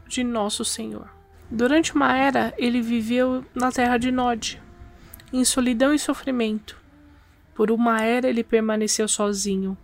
de 0.08 0.24
nosso 0.24 0.63
Senhor. 0.63 1.10
Durante 1.52 1.93
uma 1.93 2.15
era, 2.15 2.54
ele 2.58 2.82
viveu 2.82 3.43
na 3.54 3.69
terra 3.69 3.98
de 3.98 4.12
Nod, 4.12 4.62
em 5.34 5.43
solidão 5.43 5.93
e 5.93 6.00
sofrimento. 6.00 6.80
Por 7.54 7.69
uma 7.69 8.02
era, 8.02 8.30
ele 8.30 8.43
permaneceu 8.43 9.08
sozinho, 9.08 9.78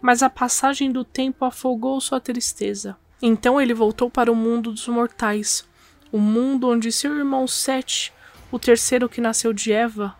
mas 0.00 0.22
a 0.22 0.30
passagem 0.30 0.90
do 0.90 1.04
tempo 1.04 1.44
afogou 1.44 2.00
sua 2.00 2.20
tristeza. 2.20 2.96
Então 3.20 3.60
ele 3.60 3.74
voltou 3.74 4.08
para 4.08 4.30
o 4.30 4.36
mundo 4.36 4.70
dos 4.70 4.86
mortais, 4.86 5.66
o 6.12 6.18
mundo 6.18 6.68
onde 6.68 6.92
seu 6.92 7.16
irmão 7.16 7.46
Sete, 7.46 8.12
o 8.50 8.58
terceiro 8.58 9.08
que 9.08 9.20
nasceu 9.20 9.52
de 9.52 9.72
Eva, 9.72 10.16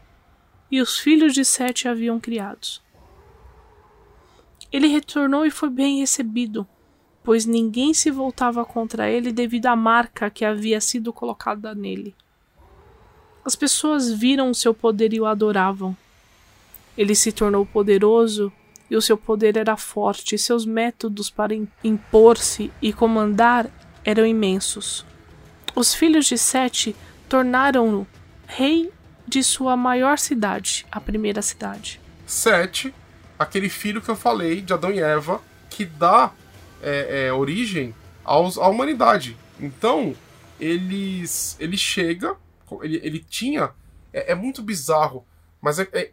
e 0.71 0.81
os 0.81 0.99
filhos 0.99 1.33
de 1.33 1.45
Sete 1.45 1.89
haviam 1.89 2.19
criados. 2.19 2.83
Ele 4.71 4.89
retornou 4.89 5.47
e 5.47 5.51
foi 5.51 5.71
bem 5.71 6.01
recebido, 6.01 6.67
pois 7.23 7.47
ninguém 7.47 7.95
se 7.95 8.11
voltava 8.11 8.65
contra 8.65 9.09
ele 9.09 9.33
devido 9.33 9.67
à 9.67 9.77
marca 9.77 10.29
que 10.29 10.45
havia 10.45 10.81
sido 10.81 11.13
colocada 11.13 11.75
nele. 11.75 12.15
As 13.45 13.57
pessoas 13.57 14.13
viram 14.13 14.51
o 14.51 14.55
seu 14.55 14.75
poder 14.75 15.15
e 15.15 15.21
o 15.21 15.25
adoravam. 15.25 15.97
Ele 16.97 17.15
se 17.15 17.33
tornou 17.33 17.65
poderoso 17.65 18.53
e 18.91 18.97
o 18.97 19.03
seu 19.03 19.17
poder 19.17 19.57
era 19.57 19.77
forte, 19.77 20.35
e 20.35 20.39
seus 20.39 20.65
métodos 20.65 21.31
para 21.31 21.55
impor-se 21.85 22.73
e 22.81 22.93
comandar 22.93 23.71
eram 24.05 24.27
imensos. 24.27 25.05
Os 25.75 25.95
filhos 25.95 26.27
de 26.27 26.39
Sete 26.39 26.97
tornaram-no 27.29 28.07
rei 28.47 28.91
de 29.27 29.43
sua 29.43 29.77
maior 29.77 30.19
cidade, 30.19 30.87
a 30.91 31.01
primeira 31.01 31.43
cidade. 31.43 32.01
Sete, 32.27 32.95
aquele 33.39 33.69
filho 33.69 34.01
que 34.01 34.09
eu 34.09 34.17
falei, 34.17 34.63
de 34.63 34.73
Adão 34.73 34.91
e 34.91 35.01
Eva, 35.01 35.43
que 35.69 35.85
dá 35.85 36.33
é, 36.83 37.27
é, 37.27 37.33
origem 37.33 37.95
aos, 38.25 38.57
à 38.57 38.67
humanidade. 38.69 39.37
Então, 39.61 40.15
eles, 40.59 41.57
ele 41.61 41.77
chega, 41.77 42.37
ele, 42.83 43.01
ele 43.03 43.19
tinha. 43.21 43.71
É, 44.13 44.33
é 44.33 44.35
muito 44.35 44.63
bizarro, 44.63 45.27
mas 45.61 45.79
é, 45.79 45.89
é, 45.93 46.11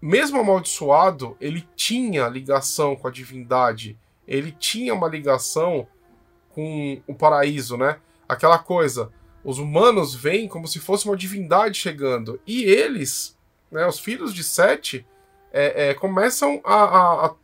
mesmo 0.00 0.40
amaldiçoado, 0.40 1.36
ele 1.40 1.66
tinha 1.76 2.28
ligação 2.28 2.96
com 2.96 3.06
a 3.06 3.10
divindade. 3.10 3.98
Ele 4.26 4.50
tinha 4.52 4.94
uma 4.94 5.08
ligação 5.08 5.86
com 6.50 7.00
o 7.06 7.14
paraíso, 7.14 7.76
né? 7.76 7.98
Aquela 8.28 8.58
coisa. 8.58 9.12
Os 9.44 9.58
humanos 9.58 10.14
veem 10.14 10.48
como 10.48 10.66
se 10.66 10.78
fosse 10.78 11.06
uma 11.06 11.16
divindade 11.16 11.78
chegando. 11.78 12.40
E 12.46 12.62
eles, 12.64 13.36
né, 13.70 13.86
os 13.86 13.98
filhos 13.98 14.32
de 14.32 14.42
Sete, 14.44 15.06
é, 15.52 15.90
é, 15.90 15.94
começam 15.94 16.60
a, 16.64 16.74
a, 16.74 17.26
a 17.26 17.34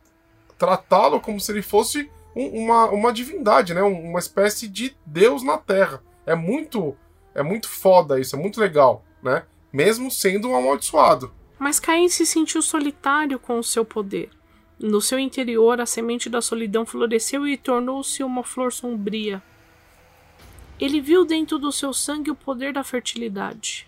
tratá-lo 0.57 1.19
como 1.19 1.39
se 1.39 1.51
ele 1.51 1.61
fosse 1.61 2.09
um, 2.35 2.63
uma, 2.63 2.85
uma 2.89 3.13
divindade, 3.13 3.73
né? 3.73 3.81
Uma 3.81 4.19
espécie 4.19 4.67
de 4.67 4.95
Deus 5.05 5.43
na 5.43 5.57
Terra. 5.57 6.01
É 6.25 6.35
muito, 6.35 6.95
é 7.35 7.43
muito 7.43 7.69
foda 7.69 8.19
isso, 8.19 8.35
é 8.35 8.39
muito 8.39 8.59
legal, 8.59 9.03
né? 9.21 9.43
Mesmo 9.71 10.09
sendo 10.09 10.49
um 10.49 10.55
amaldiçoado. 10.55 11.33
Mas 11.59 11.79
Caim 11.79 12.07
se 12.07 12.25
sentiu 12.25 12.61
solitário 12.61 13.39
com 13.39 13.57
o 13.57 13.63
seu 13.63 13.83
poder. 13.83 14.29
No 14.79 15.01
seu 15.01 15.17
interior, 15.17 15.81
a 15.81 15.85
semente 15.85 16.29
da 16.29 16.41
solidão 16.41 16.85
floresceu 16.85 17.47
e 17.47 17.57
tornou-se 17.57 18.23
uma 18.23 18.43
flor 18.43 18.71
sombria. 18.71 19.41
Ele 20.79 21.01
viu 21.01 21.25
dentro 21.25 21.57
do 21.57 21.71
seu 21.71 21.91
sangue 21.91 22.29
o 22.29 22.35
poder 22.35 22.71
da 22.73 22.83
fertilidade. 22.83 23.87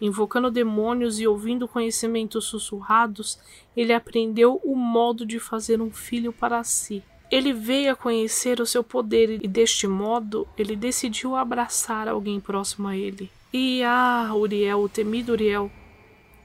Invocando 0.00 0.48
demônios 0.48 1.18
e 1.18 1.26
ouvindo 1.26 1.66
conhecimentos 1.66 2.44
sussurrados, 2.44 3.36
ele 3.76 3.92
aprendeu 3.92 4.60
o 4.62 4.76
modo 4.76 5.26
de 5.26 5.40
fazer 5.40 5.82
um 5.82 5.90
filho 5.90 6.32
para 6.32 6.62
si. 6.62 7.02
Ele 7.30 7.52
veio 7.52 7.92
a 7.92 7.96
conhecer 7.96 8.60
o 8.60 8.66
seu 8.66 8.84
poder 8.84 9.44
e, 9.44 9.48
deste 9.48 9.88
modo, 9.88 10.46
ele 10.56 10.76
decidiu 10.76 11.34
abraçar 11.34 12.06
alguém 12.06 12.38
próximo 12.38 12.86
a 12.86 12.96
ele. 12.96 13.28
E 13.52 13.82
ah, 13.82 14.30
Uriel, 14.32 14.80
o 14.80 14.88
temido 14.88 15.32
Uriel, 15.32 15.70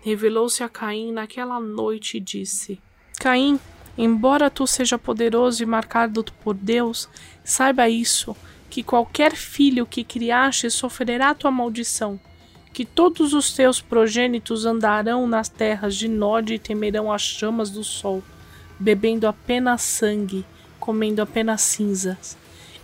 revelou-se 0.04 0.62
a 0.62 0.70
Caim 0.70 1.12
naquela 1.12 1.60
noite 1.60 2.18
e 2.18 2.20
disse: 2.20 2.80
Caim, 3.20 3.60
embora 3.98 4.50
tu 4.50 4.68
seja 4.68 5.00
poderoso 5.00 5.63
e 5.63 5.66
marcado 5.66 6.26
por 6.44 6.54
Deus, 6.54 7.10
saiba 7.44 7.89
isso 7.89 8.36
que 8.70 8.84
qualquer 8.84 9.34
filho 9.36 9.86
que 9.86 10.04
criaste 10.04 10.70
sofrerá 10.70 11.34
tua 11.34 11.52
maldição, 11.52 12.20
que 12.74 12.84
todos 12.84 13.34
os 13.34 13.54
teus 13.54 13.80
progênitos 13.80 14.66
andarão 14.66 15.26
nas 15.26 15.48
terras 15.48 15.96
de 15.96 16.08
Nod 16.08 16.54
e 16.54 16.60
temerão 16.60 17.12
as 17.12 17.22
chamas 17.22 17.70
do 17.70 17.84
sol, 17.84 18.22
bebendo 18.78 19.28
apenas 19.28 19.84
sangue, 19.84 20.44
comendo 20.80 21.22
apenas 21.22 21.62
cinzas. 21.62 22.36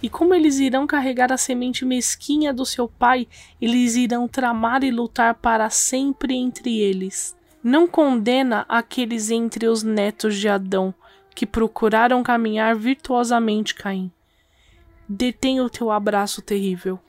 E 0.01 0.09
como 0.09 0.33
eles 0.33 0.59
irão 0.59 0.87
carregar 0.87 1.31
a 1.31 1.37
semente 1.37 1.83
mesquinha 1.83 2.53
do 2.53 2.65
seu 2.65 2.87
pai, 2.87 3.27
eles 3.61 3.95
irão 3.95 4.27
tramar 4.27 4.83
e 4.83 4.91
lutar 4.91 5.35
para 5.35 5.69
sempre 5.69 6.35
entre 6.35 6.79
eles. 6.79 7.35
Não 7.63 7.87
condena 7.87 8.65
aqueles 8.69 9.29
entre 9.29 9.67
os 9.67 9.83
netos 9.83 10.37
de 10.37 10.47
Adão, 10.47 10.93
que 11.35 11.45
procuraram 11.45 12.23
caminhar 12.23 12.75
virtuosamente 12.75 13.75
Caim 13.75 14.11
detém 15.09 15.59
o 15.59 15.69
teu 15.69 15.89
abraço 15.89 16.39
terrível. 16.39 16.99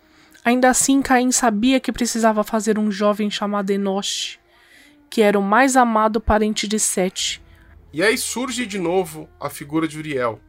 Ainda 0.42 0.70
assim, 0.70 1.02
Caim 1.02 1.30
sabia 1.30 1.78
que 1.78 1.92
precisava 1.92 2.42
fazer 2.42 2.78
um 2.78 2.90
jovem 2.90 3.30
chamado 3.30 3.70
Enosh, 3.70 4.38
que 5.10 5.20
era 5.20 5.38
o 5.38 5.42
mais 5.42 5.76
amado 5.76 6.18
parente 6.18 6.66
de 6.66 6.80
Sete. 6.80 7.42
E 7.92 8.02
aí 8.02 8.16
surge 8.16 8.64
de 8.64 8.78
novo 8.78 9.28
a 9.38 9.50
figura 9.50 9.86
de 9.86 9.98
Uriel, 9.98 10.40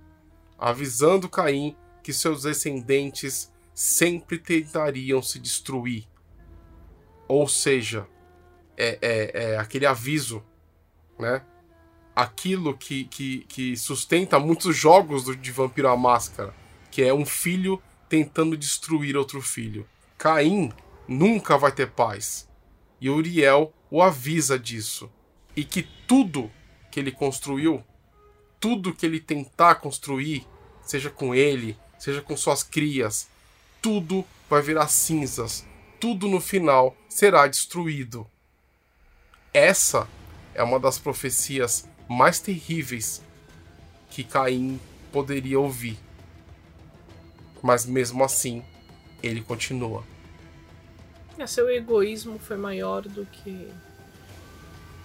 avisando 0.58 1.28
Caim 1.28 1.76
que 2.04 2.14
seus 2.14 2.44
descendentes 2.44 3.52
sempre 3.74 4.38
tentariam 4.38 5.22
se 5.22 5.40
destruir. 5.40 6.06
Ou 7.28 7.48
seja, 7.48 8.08
é, 8.78 9.00
é, 9.02 9.44
é 9.44 9.58
aquele 9.58 9.86
aviso, 9.86 10.44
né? 11.18 11.44
Aquilo 12.16 12.78
que, 12.78 13.06
que, 13.06 13.40
que 13.46 13.78
sustenta 13.78 14.38
muitos 14.38 14.76
jogos 14.76 15.24
do, 15.24 15.36
de 15.36 15.52
Vampiro 15.52 15.88
à 15.88 15.96
Máscara 15.96 16.54
que 16.92 17.02
é 17.02 17.14
um 17.14 17.26
filho 17.26 17.82
tentando 18.10 18.58
destruir 18.58 19.16
outro 19.16 19.42
filho. 19.42 19.88
Caim 20.18 20.72
nunca 21.08 21.58
vai 21.58 21.72
ter 21.72 21.90
paz. 21.90 22.48
E 23.00 23.10
Uriel 23.10 23.74
o 23.90 24.04
avisa 24.04 24.60
disso. 24.60 25.10
E 25.56 25.64
que 25.64 25.82
tudo 26.06 26.52
que 26.92 27.00
ele 27.00 27.12
construiu, 27.12 27.82
tudo 28.60 28.94
que 28.94 29.06
ele 29.06 29.20
tentar 29.20 29.76
construir, 29.76 30.46
seja 30.84 31.10
com 31.10 31.34
ele, 31.34 31.78
seja 32.02 32.22
com 32.22 32.36
suas 32.36 32.64
crias, 32.64 33.28
tudo 33.82 34.26
vai 34.50 34.62
virar 34.62 34.88
cinzas. 34.88 35.66
Tudo 36.00 36.28
no 36.28 36.42
final 36.42 36.96
será 37.08 37.48
destruído. 37.48 38.28
Essa 39.54 40.08
é 40.54 40.64
uma 40.64 40.80
das 40.80 40.98
profecias 40.98 41.88
mais 42.10 42.40
terríveis 42.40 43.22
que 44.10 44.24
Caim 44.24 44.80
poderia 45.12 45.60
ouvir 45.60 45.98
mas 47.62 47.86
mesmo 47.86 48.24
assim 48.24 48.64
ele 49.22 49.42
continua. 49.42 50.04
É, 51.38 51.46
seu 51.46 51.70
egoísmo 51.70 52.40
foi 52.40 52.58
maior 52.58 53.04
do 53.04 53.26
que. 53.26 53.70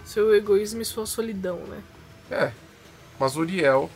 Seu 0.03 0.33
egoísmo 0.33 0.81
e 0.81 0.85
sua 0.85 1.05
solidão, 1.05 1.57
né? 1.65 1.83
É. 2.31 2.51
Mas 3.19 3.35
Uriel, 3.35 3.89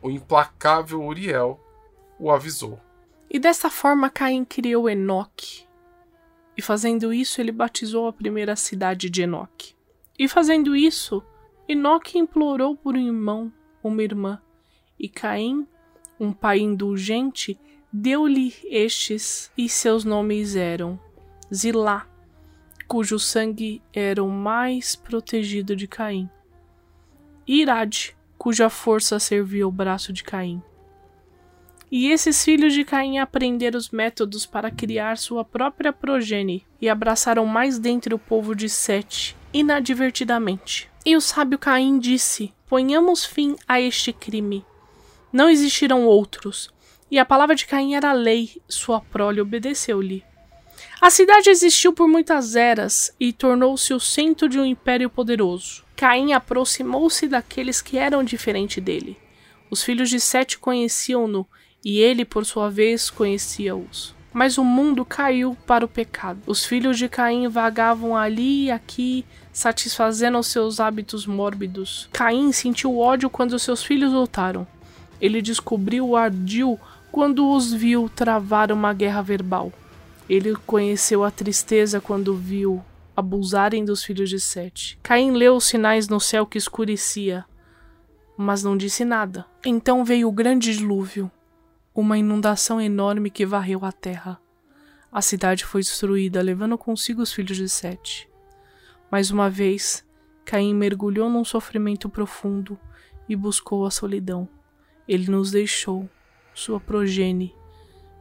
o 0.00 0.10
implacável 0.10 1.02
Uriel, 1.02 1.60
o 2.18 2.30
avisou. 2.30 2.80
E 3.30 3.38
dessa 3.38 3.68
forma 3.68 4.10
Caim 4.10 4.44
criou 4.44 4.88
Enoque. 4.88 5.66
E 6.56 6.62
fazendo 6.62 7.12
isso, 7.12 7.40
ele 7.40 7.52
batizou 7.52 8.06
a 8.06 8.12
primeira 8.12 8.56
cidade 8.56 9.10
de 9.10 9.22
Enoque. 9.22 9.74
E 10.18 10.26
fazendo 10.26 10.74
isso, 10.74 11.22
Enoque 11.68 12.18
implorou 12.18 12.76
por 12.76 12.94
um 12.94 13.00
irmão, 13.00 13.52
uma 13.82 14.02
irmã. 14.02 14.40
E 14.98 15.08
Caim, 15.08 15.66
um 16.18 16.32
pai 16.32 16.60
indulgente, 16.60 17.58
deu-lhe 17.92 18.54
estes, 18.64 19.52
e 19.56 19.68
seus 19.68 20.04
nomes 20.04 20.56
eram 20.56 20.98
Zilá, 21.54 22.08
cujo 22.88 23.18
sangue 23.18 23.82
era 23.92 24.22
o 24.22 24.30
mais 24.30 24.96
protegido 24.96 25.76
de 25.76 25.86
Caim, 25.86 26.30
e 27.46 27.60
Irade, 27.60 28.16
cuja 28.36 28.68
força 28.68 29.18
servia 29.18 29.66
o 29.66 29.72
braço 29.72 30.12
de 30.12 30.24
Caim. 30.24 30.62
E 31.90 32.10
esses 32.10 32.44
filhos 32.44 32.74
de 32.74 32.84
Caim 32.84 33.18
aprenderam 33.18 33.78
os 33.78 33.90
métodos 33.90 34.44
para 34.44 34.70
criar 34.70 35.16
sua 35.16 35.44
própria 35.44 35.92
progenie 35.92 36.64
e 36.80 36.88
abraçaram 36.88 37.46
mais 37.46 37.78
dentro 37.78 38.16
o 38.16 38.18
povo 38.18 38.56
de 38.56 38.68
Sete, 38.68 39.36
inadvertidamente. 39.52 40.90
E 41.04 41.16
o 41.16 41.20
sábio 41.20 41.58
Caim 41.58 42.00
disse: 42.00 42.52
Ponhamos 42.68 43.24
fim 43.24 43.54
a 43.68 43.80
este 43.80 44.12
crime. 44.12 44.64
Não 45.32 45.48
existirão 45.48 46.06
outros, 46.06 46.68
e 47.08 47.20
a 47.20 47.24
palavra 47.24 47.54
de 47.54 47.66
Caim 47.66 47.94
era 47.94 48.12
lei, 48.12 48.60
sua 48.68 49.00
prole 49.00 49.40
obedeceu-lhe. 49.40 50.24
A 51.00 51.08
cidade 51.08 51.50
existiu 51.50 51.92
por 51.92 52.08
muitas 52.08 52.56
eras 52.56 53.14
e 53.20 53.32
tornou-se 53.32 53.94
o 53.94 54.00
centro 54.00 54.48
de 54.48 54.58
um 54.58 54.64
império 54.64 55.08
poderoso. 55.08 55.84
Caim 55.94 56.32
aproximou-se 56.32 57.28
daqueles 57.28 57.80
que 57.80 57.96
eram 57.96 58.24
diferente 58.24 58.80
dele. 58.80 59.16
Os 59.70 59.82
filhos 59.82 60.10
de 60.10 60.18
Sete 60.18 60.58
conheciam-no 60.58 61.46
e 61.86 62.00
ele, 62.00 62.24
por 62.24 62.44
sua 62.44 62.68
vez, 62.68 63.08
conhecia-os. 63.08 64.12
Mas 64.32 64.58
o 64.58 64.64
mundo 64.64 65.04
caiu 65.04 65.56
para 65.64 65.84
o 65.84 65.88
pecado. 65.88 66.40
Os 66.44 66.64
filhos 66.64 66.98
de 66.98 67.08
Caim 67.08 67.46
vagavam 67.46 68.16
ali 68.16 68.64
e 68.64 68.70
aqui, 68.72 69.24
satisfazendo 69.52 70.36
os 70.36 70.48
seus 70.48 70.80
hábitos 70.80 71.28
mórbidos. 71.28 72.08
Caim 72.12 72.50
sentiu 72.50 72.98
ódio 72.98 73.30
quando 73.30 73.56
seus 73.56 73.84
filhos 73.84 74.12
lutaram. 74.12 74.66
Ele 75.20 75.40
descobriu 75.40 76.08
o 76.08 76.16
ardil 76.16 76.76
quando 77.12 77.48
os 77.48 77.72
viu 77.72 78.10
travar 78.12 78.72
uma 78.72 78.92
guerra 78.92 79.22
verbal. 79.22 79.72
Ele 80.28 80.56
conheceu 80.66 81.22
a 81.22 81.30
tristeza 81.30 82.00
quando 82.00 82.34
viu 82.34 82.82
abusarem 83.16 83.84
dos 83.84 84.02
filhos 84.02 84.28
de 84.28 84.40
Sete. 84.40 84.98
Caim 85.04 85.30
leu 85.30 85.54
os 85.54 85.66
sinais 85.66 86.08
no 86.08 86.18
céu 86.18 86.44
que 86.44 86.58
escurecia, 86.58 87.44
mas 88.36 88.64
não 88.64 88.76
disse 88.76 89.04
nada. 89.04 89.46
Então 89.64 90.04
veio 90.04 90.28
o 90.28 90.32
grande 90.32 90.76
dilúvio, 90.76 91.30
uma 91.96 92.18
inundação 92.18 92.78
enorme 92.78 93.30
que 93.30 93.46
varreu 93.46 93.82
a 93.82 93.90
terra. 93.90 94.38
A 95.10 95.22
cidade 95.22 95.64
foi 95.64 95.80
destruída, 95.80 96.42
levando 96.42 96.76
consigo 96.76 97.22
os 97.22 97.32
filhos 97.32 97.56
de 97.56 97.70
Sete. 97.70 98.28
Mais 99.10 99.30
uma 99.30 99.48
vez, 99.48 100.06
Caim 100.44 100.74
mergulhou 100.74 101.30
num 101.30 101.44
sofrimento 101.44 102.08
profundo 102.08 102.78
e 103.26 103.34
buscou 103.34 103.86
a 103.86 103.90
solidão. 103.90 104.46
Ele 105.08 105.30
nos 105.30 105.50
deixou, 105.50 106.06
sua 106.52 106.78
progenie, 106.78 107.54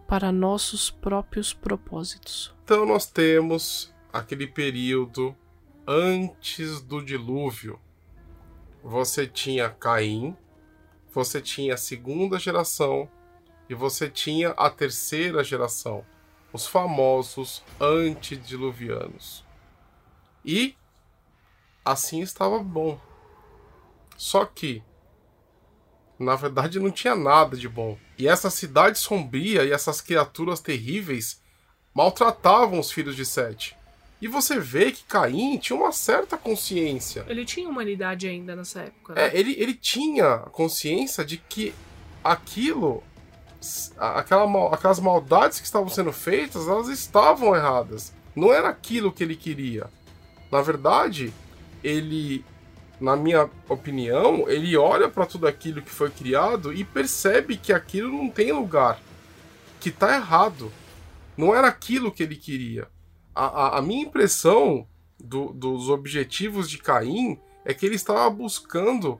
para 0.07 0.31
nossos 0.31 0.89
próprios 0.89 1.53
propósitos. 1.53 2.55
Então 2.63 2.85
nós 2.85 3.05
temos 3.05 3.93
aquele 4.13 4.47
período 4.47 5.35
antes 5.85 6.79
do 6.79 7.03
dilúvio. 7.03 7.77
Você 8.81 9.27
tinha 9.27 9.69
Caim, 9.69 10.33
você 11.11 11.41
tinha 11.41 11.73
a 11.73 11.77
segunda 11.77 12.39
geração 12.39 13.09
e 13.69 13.73
você 13.73 14.09
tinha 14.09 14.49
a 14.51 14.69
terceira 14.69 15.43
geração, 15.43 16.05
os 16.53 16.67
famosos 16.67 17.63
antediluvianos. 17.79 19.43
E 20.43 20.75
assim 21.83 22.21
estava 22.21 22.59
bom. 22.59 22.99
Só 24.17 24.45
que 24.45 24.83
na 26.17 26.35
verdade 26.35 26.79
não 26.79 26.91
tinha 26.91 27.15
nada 27.15 27.57
de 27.57 27.67
bom. 27.67 27.97
E 28.17 28.27
essa 28.27 28.49
cidade 28.49 28.97
sombria 28.99 29.63
e 29.65 29.71
essas 29.71 29.99
criaturas 30.01 30.59
terríveis 30.59 31.41
maltratavam 31.93 32.79
os 32.79 32.91
filhos 32.91 33.15
de 33.15 33.25
Sete. 33.25 33.75
E 34.21 34.27
você 34.27 34.59
vê 34.59 34.91
que 34.91 35.03
Caim 35.03 35.57
tinha 35.57 35.77
uma 35.77 35.91
certa 35.91 36.37
consciência. 36.37 37.25
Ele 37.27 37.45
tinha 37.45 37.67
humanidade 37.67 38.27
ainda 38.27 38.55
nessa 38.55 38.81
época, 38.81 39.13
né? 39.13 39.27
É, 39.27 39.37
ele, 39.37 39.55
ele 39.57 39.73
tinha 39.73 40.39
consciência 40.51 41.23
de 41.23 41.37
que 41.37 41.73
aquilo, 42.23 43.03
aquela, 43.97 44.73
aquelas 44.73 44.99
maldades 44.99 45.59
que 45.59 45.65
estavam 45.65 45.89
sendo 45.89 46.11
feitas, 46.11 46.67
elas 46.67 46.87
estavam 46.87 47.55
erradas. 47.55 48.13
Não 48.35 48.53
era 48.53 48.69
aquilo 48.69 49.11
que 49.11 49.23
ele 49.23 49.35
queria. 49.35 49.89
Na 50.51 50.61
verdade, 50.61 51.33
ele 51.83 52.43
na 52.99 53.15
minha 53.15 53.49
opinião, 53.67 54.47
ele 54.47 54.77
olha 54.77 55.09
para 55.09 55.25
tudo 55.25 55.47
aquilo 55.47 55.81
que 55.81 55.91
foi 55.91 56.09
criado 56.09 56.73
e 56.73 56.83
percebe 56.83 57.57
que 57.57 57.73
aquilo 57.73 58.11
não 58.11 58.29
tem 58.29 58.51
lugar, 58.51 58.99
que 59.79 59.91
tá 59.91 60.15
errado. 60.15 60.71
Não 61.35 61.53
era 61.53 61.67
aquilo 61.67 62.11
que 62.11 62.23
ele 62.23 62.35
queria. 62.35 62.87
A, 63.33 63.45
a, 63.45 63.77
a 63.79 63.81
minha 63.81 64.03
impressão 64.03 64.87
do, 65.19 65.51
dos 65.51 65.89
objetivos 65.89 66.69
de 66.69 66.77
Caim 66.77 67.37
é 67.65 67.73
que 67.73 67.85
ele 67.85 67.95
estava 67.95 68.29
buscando 68.29 69.19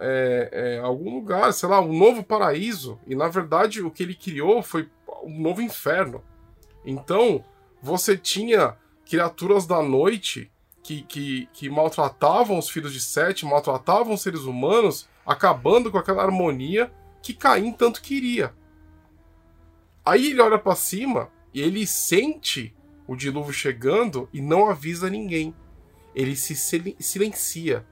é, 0.00 0.48
é, 0.50 0.78
algum 0.78 1.14
lugar, 1.14 1.52
sei 1.52 1.68
lá, 1.68 1.80
um 1.80 1.96
novo 1.96 2.24
paraíso. 2.24 2.98
E 3.06 3.14
na 3.14 3.28
verdade 3.28 3.82
o 3.82 3.90
que 3.90 4.02
ele 4.02 4.14
criou 4.14 4.62
foi 4.62 4.88
um 5.22 5.40
novo 5.40 5.60
inferno. 5.60 6.24
Então 6.84 7.44
você 7.82 8.16
tinha 8.16 8.76
criaturas 9.04 9.66
da 9.66 9.82
noite 9.82 10.50
que, 10.82 11.02
que, 11.02 11.48
que 11.52 11.68
maltratavam 11.68 12.58
os 12.58 12.70
filhos 12.70 12.92
de 12.92 13.00
Sete, 13.00 13.44
maltratavam 13.44 14.14
os 14.14 14.22
seres 14.22 14.42
humanos, 14.42 15.08
acabando 15.26 15.90
com 15.90 15.98
aquela 15.98 16.22
harmonia 16.22 16.90
que 17.22 17.34
Caim 17.34 17.72
tanto 17.72 18.00
queria. 18.00 18.54
Aí 20.04 20.30
ele 20.30 20.40
olha 20.40 20.58
para 20.58 20.74
cima 20.74 21.30
e 21.52 21.60
ele 21.60 21.86
sente 21.86 22.74
o 23.06 23.14
dilúvio 23.14 23.52
chegando 23.52 24.28
e 24.32 24.40
não 24.40 24.68
avisa 24.70 25.10
ninguém. 25.10 25.54
Ele 26.14 26.34
se 26.34 26.56
silencia. 26.98 27.86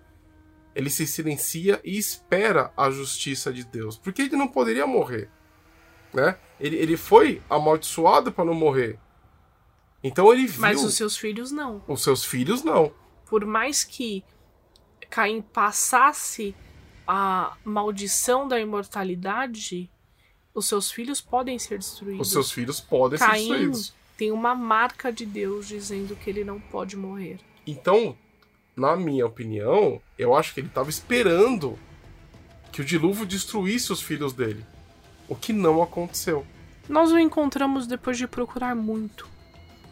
Ele 0.79 0.91
se 0.91 1.09
silencia 1.09 1.81
e 1.83 1.99
espera 1.99 2.73
a 2.77 2.89
justiça 2.89 3.53
de 3.53 3.65
Deus, 3.65 3.99
porque 3.99 4.23
ele 4.23 4.37
não 4.37 4.47
poderia 4.47 4.87
morrer, 4.87 5.29
né? 6.15 6.39
Ele, 6.61 6.77
ele 6.77 6.97
foi 6.97 7.43
amaldiçoado 7.51 8.31
para 8.31 8.45
não 8.45 8.55
morrer. 8.55 8.97
Então 10.05 10.33
ele 10.33 10.47
viu. 10.47 10.61
Mas 10.61 10.85
os 10.85 10.95
seus 10.95 11.17
filhos 11.17 11.51
não. 11.51 11.83
Os 11.89 12.01
seus 12.01 12.25
filhos 12.25 12.63
não. 12.63 12.95
Por 13.27 13.45
mais 13.45 13.83
que 13.83 14.23
Caim 15.11 15.43
passasse 15.43 16.55
a 17.09 17.57
maldição 17.65 18.47
da 18.47 18.61
imortalidade, 18.61 19.91
os 20.55 20.69
seus 20.69 20.93
filhos 20.93 21.21
podem 21.21 21.59
ser 21.59 21.79
destruídos. 21.79 22.29
Os 22.29 22.33
seus 22.33 22.53
filhos 22.53 22.81
podem 22.81 23.19
Caim 23.19 23.33
ser 23.33 23.49
destruídos. 23.49 23.95
Tem 24.17 24.31
uma 24.31 24.55
marca 24.55 25.13
de 25.13 25.27
Deus 25.27 25.67
dizendo 25.67 26.15
que 26.15 26.31
ele 26.31 26.45
não 26.45 26.61
pode 26.61 26.97
morrer. 26.97 27.41
Então, 27.67 28.17
na 28.79 28.97
minha 28.97 29.27
opinião, 29.27 30.01
eu 30.17 30.35
acho 30.35 30.55
que 30.55 30.61
ele 30.61 30.69
estava 30.69 30.89
esperando 30.89 31.79
que 32.73 32.81
o 32.81 32.85
dilúvio 32.85 33.27
destruísse 33.27 33.93
os 33.93 34.01
filhos 34.01 34.33
dele. 34.33 34.65
O 35.29 35.35
que 35.35 35.53
não 35.53 35.83
aconteceu. 35.83 36.47
Nós 36.89 37.11
o 37.11 37.19
encontramos 37.19 37.87
depois 37.87 38.17
de 38.17 38.27
procurar 38.27 38.75
muito. 38.75 39.29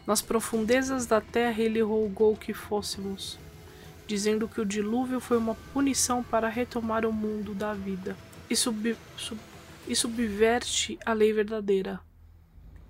Nas 0.05 0.21
profundezas 0.21 1.05
da 1.05 1.19
terra 1.19 1.61
ele 1.61 1.81
rogou 1.81 2.35
que 2.35 2.53
fôssemos, 2.53 3.37
dizendo 4.07 4.47
que 4.47 4.61
o 4.61 4.65
dilúvio 4.65 5.19
foi 5.19 5.37
uma 5.37 5.55
punição 5.73 6.23
para 6.23 6.47
retomar 6.47 7.05
o 7.05 7.11
mundo 7.11 7.53
da 7.53 7.73
vida 7.73 8.15
e, 8.49 8.55
sub, 8.55 8.95
sub, 9.17 9.39
e 9.85 9.95
subverte 9.95 10.97
a 11.05 11.11
lei 11.11 11.33
verdadeira. 11.33 11.99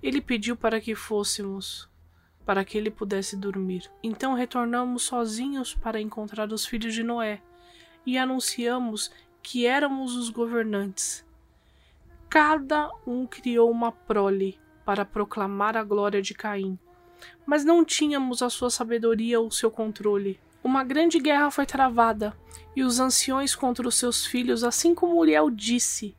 Ele 0.00 0.20
pediu 0.20 0.56
para 0.56 0.80
que 0.80 0.94
fôssemos, 0.94 1.88
para 2.48 2.64
que 2.64 2.78
ele 2.78 2.90
pudesse 2.90 3.36
dormir. 3.36 3.90
Então 4.02 4.32
retornamos 4.32 5.02
sozinhos 5.02 5.74
para 5.74 6.00
encontrar 6.00 6.50
os 6.50 6.64
filhos 6.64 6.94
de 6.94 7.02
Noé 7.02 7.42
e 8.06 8.16
anunciamos 8.16 9.10
que 9.42 9.66
éramos 9.66 10.16
os 10.16 10.30
governantes. 10.30 11.22
Cada 12.26 12.90
um 13.06 13.26
criou 13.26 13.70
uma 13.70 13.92
prole 13.92 14.58
para 14.82 15.04
proclamar 15.04 15.76
a 15.76 15.84
glória 15.84 16.22
de 16.22 16.32
Caim 16.32 16.78
mas 17.44 17.64
não 17.66 17.84
tínhamos 17.84 18.42
a 18.42 18.48
sua 18.48 18.70
sabedoria 18.70 19.38
ou 19.38 19.50
seu 19.50 19.70
controle. 19.70 20.40
Uma 20.62 20.84
grande 20.84 21.18
guerra 21.18 21.50
foi 21.50 21.66
travada, 21.66 22.34
e 22.74 22.82
os 22.82 23.00
anciões 23.00 23.54
contra 23.54 23.86
os 23.86 23.96
seus 23.96 24.24
filhos, 24.24 24.64
assim 24.64 24.94
como 24.94 25.18
Uriel 25.18 25.50
disse, 25.50 26.16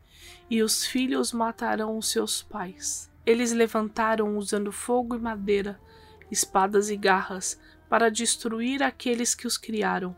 e 0.50 0.62
os 0.62 0.86
filhos 0.86 1.32
matarão 1.32 1.98
os 1.98 2.10
seus 2.12 2.44
pais. 2.44 3.10
Eles 3.26 3.52
levantaram 3.52 4.38
usando 4.38 4.72
fogo 4.72 5.16
e 5.16 5.20
madeira, 5.20 5.80
espadas 6.32 6.90
e 6.90 6.98
garras, 6.98 7.60
para 7.90 8.10
destruir 8.10 8.84
aqueles 8.84 9.34
que 9.34 9.48
os 9.48 9.58
criaram. 9.58 10.16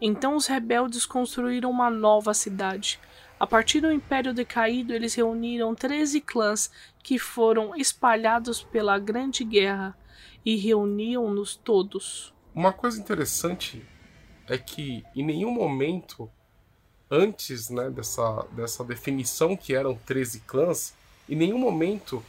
Então 0.00 0.36
os 0.36 0.46
rebeldes 0.46 1.04
construíram 1.04 1.70
uma 1.70 1.90
nova 1.90 2.32
cidade, 2.32 3.00
a 3.40 3.46
partir 3.46 3.80
do 3.80 3.92
Império 3.92 4.34
decaído, 4.34 4.92
eles 4.92 5.14
reuniram 5.14 5.72
13 5.72 6.20
clãs 6.20 6.70
que 7.02 7.18
foram 7.18 7.74
espalhados 7.76 8.64
pela 8.64 8.98
Grande 8.98 9.44
Guerra 9.44 9.96
e 10.44 10.56
reuniam-nos 10.56 11.54
todos. 11.54 12.34
Uma 12.52 12.72
coisa 12.72 12.98
interessante 12.98 13.86
é 14.48 14.58
que 14.58 15.04
em 15.14 15.24
nenhum 15.24 15.52
momento 15.52 16.28
antes 17.08 17.70
né, 17.70 17.88
dessa, 17.90 18.44
dessa 18.52 18.84
definição 18.84 19.56
que 19.56 19.72
eram 19.72 19.94
13 20.04 20.40
clãs, 20.40 20.92
em 21.28 21.36
nenhum 21.36 21.58
momento 21.58 22.22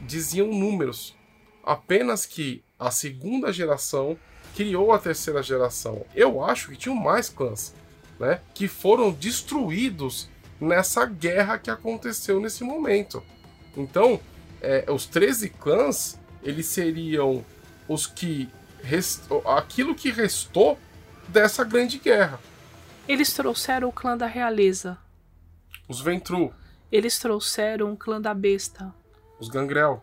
diziam 0.00 0.46
números. 0.48 1.14
Apenas 1.62 2.26
que 2.26 2.62
a 2.78 2.90
segunda 2.90 3.52
geração 3.52 4.18
criou 4.54 4.92
a 4.92 4.98
terceira 4.98 5.42
geração. 5.42 6.04
Eu 6.14 6.42
acho 6.44 6.68
que 6.68 6.76
tinham 6.76 6.96
mais 6.96 7.28
clãs 7.28 7.74
né, 8.22 8.40
que 8.54 8.68
foram 8.68 9.10
destruídos 9.10 10.28
nessa 10.60 11.04
guerra 11.04 11.58
que 11.58 11.70
aconteceu 11.70 12.40
nesse 12.40 12.62
momento. 12.62 13.22
Então, 13.76 14.20
é, 14.60 14.84
os 14.88 15.06
13 15.06 15.50
clãs, 15.50 16.18
eles 16.42 16.66
seriam 16.66 17.44
os 17.88 18.06
que. 18.06 18.48
Rest... 18.80 19.22
aquilo 19.44 19.94
que 19.94 20.10
restou 20.10 20.78
dessa 21.28 21.64
grande 21.64 21.98
guerra. 21.98 22.40
Eles 23.08 23.32
trouxeram 23.32 23.88
o 23.88 23.92
clã 23.92 24.16
da 24.16 24.26
realeza. 24.26 24.98
Os 25.88 26.00
Ventru. 26.00 26.52
Eles 26.90 27.18
trouxeram 27.18 27.92
o 27.92 27.96
clã 27.96 28.20
da 28.20 28.34
besta. 28.34 28.94
Os 29.40 29.48
Gangrel. 29.48 30.02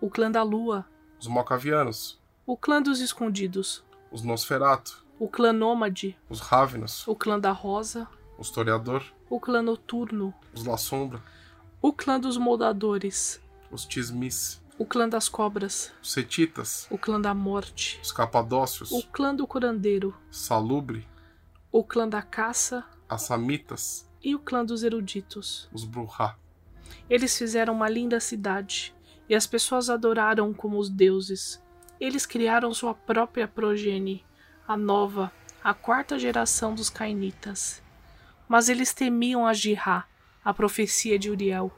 O 0.00 0.10
clã 0.10 0.30
da 0.30 0.42
lua. 0.42 0.84
Os 1.20 1.26
Malcavianos. 1.26 2.20
O 2.46 2.56
clã 2.56 2.82
dos 2.82 3.00
escondidos. 3.00 3.84
Os 4.10 4.22
Nosferato. 4.22 5.04
O 5.18 5.28
clã 5.28 5.52
Nômade, 5.52 6.18
os 6.28 6.40
Ravenos, 6.40 7.06
o 7.06 7.14
clã 7.14 7.38
da 7.38 7.52
Rosa, 7.52 8.08
o 8.36 8.42
Historiador, 8.42 9.04
o 9.30 9.38
clã 9.38 9.62
Noturno, 9.62 10.34
os 10.52 10.64
La 10.64 10.76
Sombra, 10.76 11.22
o 11.80 11.92
clã 11.92 12.18
dos 12.18 12.36
Moldadores, 12.36 13.40
os 13.70 13.84
Tismis, 13.84 14.60
o 14.76 14.84
clã 14.84 15.08
das 15.08 15.28
cobras, 15.28 15.92
os 16.02 16.12
setitas, 16.12 16.88
o 16.90 16.98
clã 16.98 17.20
da 17.20 17.32
morte, 17.32 18.00
os 18.02 18.10
capadócios, 18.10 18.90
o 18.90 19.04
clã 19.04 19.32
do 19.32 19.46
curandeiro, 19.46 20.12
salubre, 20.32 21.06
o 21.70 21.84
clã 21.84 22.08
da 22.08 22.20
caça. 22.20 22.84
As 23.08 23.22
samitas, 23.22 24.10
e 24.20 24.34
o 24.34 24.40
clã 24.40 24.64
dos 24.64 24.82
eruditos. 24.82 25.68
os 25.72 25.84
bruhá. 25.84 26.36
Eles 27.08 27.38
fizeram 27.38 27.72
uma 27.72 27.88
linda 27.88 28.18
cidade 28.18 28.92
e 29.28 29.34
as 29.34 29.46
pessoas 29.46 29.88
adoraram 29.88 30.52
como 30.52 30.78
os 30.78 30.88
deuses. 30.88 31.62
Eles 32.00 32.26
criaram 32.26 32.74
sua 32.74 32.94
própria 32.94 33.48
progenie, 33.48 34.24
a 34.66 34.76
nova, 34.76 35.32
a 35.62 35.72
quarta 35.72 36.18
geração 36.18 36.74
dos 36.74 36.90
cainitas. 36.90 37.82
Mas 38.48 38.68
eles 38.68 38.92
temiam 38.92 39.46
a 39.46 39.54
Jirá, 39.54 40.06
a 40.44 40.52
profecia 40.52 41.18
de 41.18 41.30
Uriel. 41.30 41.72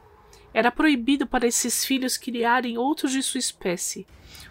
Era 0.52 0.72
proibido 0.72 1.26
para 1.26 1.46
esses 1.46 1.84
filhos 1.84 2.16
criarem 2.16 2.78
outros 2.78 3.12
de 3.12 3.22
sua 3.22 3.38
espécie. 3.38 4.06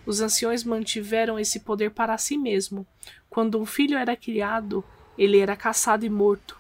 Os 0.06 0.22
anciões 0.22 0.64
mantiveram 0.64 1.40
esse 1.40 1.60
poder 1.60 1.92
para 1.92 2.18
si 2.18 2.38
mesmo. 2.38 2.86
Quando 3.30 3.60
um 3.60 3.66
filho 3.66 3.98
era 3.98 4.16
criado, 4.16 4.84
ele 5.18 5.40
era 5.40 5.56
caçado 5.56 6.06
e 6.06 6.10
morto, 6.10 6.58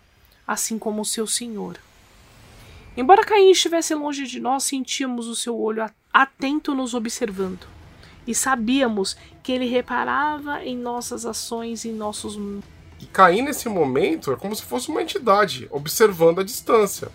assim 0.48 0.80
como 0.80 1.06
seu 1.06 1.28
senhor. 1.28 1.80
Embora 2.98 3.26
Caim 3.26 3.52
estivesse 3.52 3.94
longe 3.94 4.26
de 4.26 4.40
nós, 4.40 4.64
sentíamos 4.64 5.28
o 5.28 5.36
seu 5.36 5.58
olho 5.58 5.84
atento 5.84 6.05
nos 6.74 6.94
observando. 6.94 7.68
E 8.28 8.34
sabíamos 8.34 9.16
que 9.44 9.52
ele 9.52 9.68
reparava 9.68 10.64
em 10.64 10.76
nossas 10.76 11.26
ações, 11.26 11.86
em 11.86 11.94
nossos. 11.94 12.38
E 13.00 13.06
Caim, 13.06 13.42
nesse 13.42 13.70
momento, 13.70 14.32
é 14.32 14.36
como 14.36 14.56
se 14.56 14.64
fosse 14.64 14.90
uma 14.90 15.02
entidade, 15.02 15.68
observando 15.70 16.40
a 16.40 16.44
distância. 16.44 17.10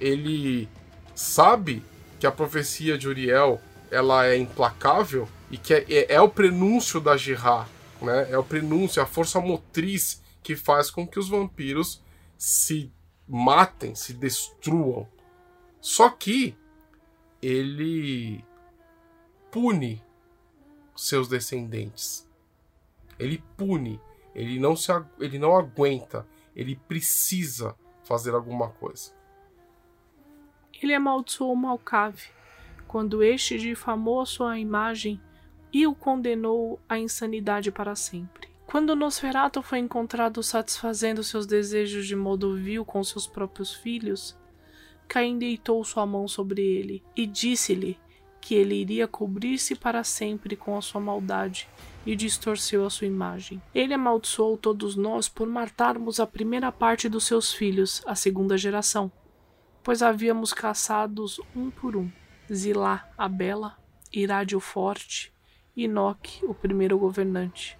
Ele 0.00 0.68
sabe 1.14 1.82
que 2.20 2.26
a 2.26 2.32
profecia 2.32 2.96
de 2.96 3.08
Uriel 3.08 3.60
ela 3.90 4.26
é 4.26 4.36
implacável 4.36 5.28
e 5.50 5.56
que 5.56 5.72
é, 5.72 5.84
é, 5.88 6.14
é 6.14 6.20
o 6.20 6.28
prenúncio 6.28 7.00
da 7.00 7.16
Jirá, 7.16 7.66
né? 8.02 8.28
É 8.30 8.38
o 8.38 8.44
prenúncio, 8.44 9.02
a 9.02 9.06
força 9.06 9.40
motriz 9.40 10.22
que 10.42 10.56
faz 10.56 10.90
com 10.90 11.06
que 11.06 11.18
os 11.18 11.28
vampiros 11.28 12.02
se 12.36 12.92
matem, 13.26 13.94
se 13.94 14.12
destruam. 14.12 15.08
Só 15.80 16.10
que 16.10 16.56
ele 17.44 18.42
pune 19.50 20.02
seus 20.96 21.28
descendentes. 21.28 22.26
Ele 23.18 23.44
pune, 23.54 24.00
ele 24.34 24.58
não 24.58 24.74
se 24.74 24.90
ele 25.20 25.38
não 25.38 25.54
aguenta, 25.54 26.26
ele 26.56 26.74
precisa 26.74 27.76
fazer 28.02 28.34
alguma 28.34 28.70
coisa. 28.70 29.12
Ele 30.82 30.94
amaldiçoou 30.94 31.54
Malcave, 31.54 32.30
quando 32.88 33.22
este 33.22 33.58
difamou 33.58 34.22
a 34.22 34.26
sua 34.26 34.58
imagem 34.58 35.20
e 35.70 35.86
o 35.86 35.94
condenou 35.94 36.80
à 36.88 36.98
insanidade 36.98 37.70
para 37.70 37.94
sempre. 37.94 38.48
Quando 38.66 38.96
Nosferatu 38.96 39.62
foi 39.62 39.80
encontrado 39.80 40.42
satisfazendo 40.42 41.22
seus 41.22 41.46
desejos 41.46 42.06
de 42.06 42.16
modo 42.16 42.56
vil 42.56 42.86
com 42.86 43.04
seus 43.04 43.26
próprios 43.26 43.74
filhos, 43.74 44.34
Caim 45.08 45.38
deitou 45.38 45.84
sua 45.84 46.04
mão 46.06 46.26
sobre 46.26 46.62
ele 46.62 47.02
e 47.16 47.26
disse-lhe 47.26 47.98
que 48.40 48.54
ele 48.54 48.74
iria 48.74 49.08
cobrir-se 49.08 49.74
para 49.74 50.04
sempre 50.04 50.54
com 50.54 50.76
a 50.76 50.82
sua 50.82 51.00
maldade 51.00 51.68
e 52.04 52.14
distorceu 52.14 52.84
a 52.84 52.90
sua 52.90 53.06
imagem. 53.06 53.62
Ele 53.74 53.94
amaldiçoou 53.94 54.58
todos 54.58 54.96
nós 54.96 55.28
por 55.28 55.48
matarmos 55.48 56.20
a 56.20 56.26
primeira 56.26 56.70
parte 56.70 57.08
dos 57.08 57.24
seus 57.24 57.54
filhos, 57.54 58.02
a 58.06 58.14
segunda 58.14 58.58
geração, 58.58 59.10
pois 59.82 60.02
havíamos 60.02 60.52
caçados 60.52 61.40
um 61.56 61.70
por 61.70 61.96
um. 61.96 62.10
Zilá, 62.52 63.08
a 63.16 63.28
bela, 63.28 63.78
Irádio 64.12 64.60
forte, 64.60 65.32
Enoque, 65.76 66.44
o 66.44 66.54
primeiro 66.54 66.98
governante. 66.98 67.78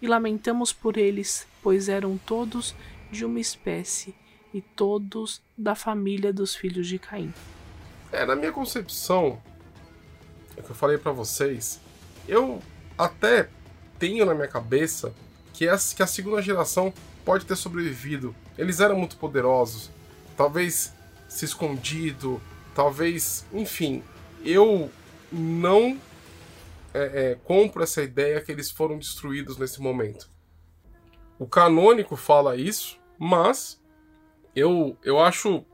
E 0.00 0.06
lamentamos 0.06 0.72
por 0.72 0.96
eles, 0.96 1.46
pois 1.62 1.88
eram 1.88 2.18
todos 2.18 2.74
de 3.10 3.24
uma 3.24 3.38
espécie 3.38 4.14
e 4.52 4.60
todos 4.60 5.42
da 5.56 5.74
família 5.74 6.32
dos 6.32 6.54
filhos 6.54 6.86
de 6.86 6.98
Caim. 6.98 7.32
É, 8.10 8.26
na 8.26 8.36
minha 8.36 8.52
concepção, 8.52 9.40
é 10.56 10.60
o 10.60 10.62
que 10.62 10.70
eu 10.70 10.74
falei 10.74 10.98
para 10.98 11.12
vocês, 11.12 11.80
eu 12.28 12.60
até 12.96 13.48
tenho 13.98 14.26
na 14.26 14.34
minha 14.34 14.48
cabeça 14.48 15.14
que, 15.52 15.66
essa, 15.66 15.94
que 15.94 16.02
a 16.02 16.06
segunda 16.06 16.42
geração 16.42 16.92
pode 17.24 17.46
ter 17.46 17.56
sobrevivido. 17.56 18.34
Eles 18.58 18.80
eram 18.80 18.98
muito 18.98 19.16
poderosos, 19.16 19.90
talvez 20.36 20.92
se 21.28 21.44
escondido, 21.44 22.40
talvez, 22.74 23.46
enfim, 23.52 24.02
eu 24.44 24.90
não 25.30 25.98
é, 26.92 27.30
é, 27.32 27.38
compro 27.44 27.82
essa 27.82 28.02
ideia 28.02 28.40
que 28.40 28.52
eles 28.52 28.70
foram 28.70 28.98
destruídos 28.98 29.56
nesse 29.56 29.80
momento. 29.80 30.30
O 31.38 31.46
canônico 31.46 32.16
fala 32.16 32.56
isso, 32.56 32.98
mas 33.18 33.81
eu, 34.54 34.96
eu 35.02 35.18
acho 35.20 35.64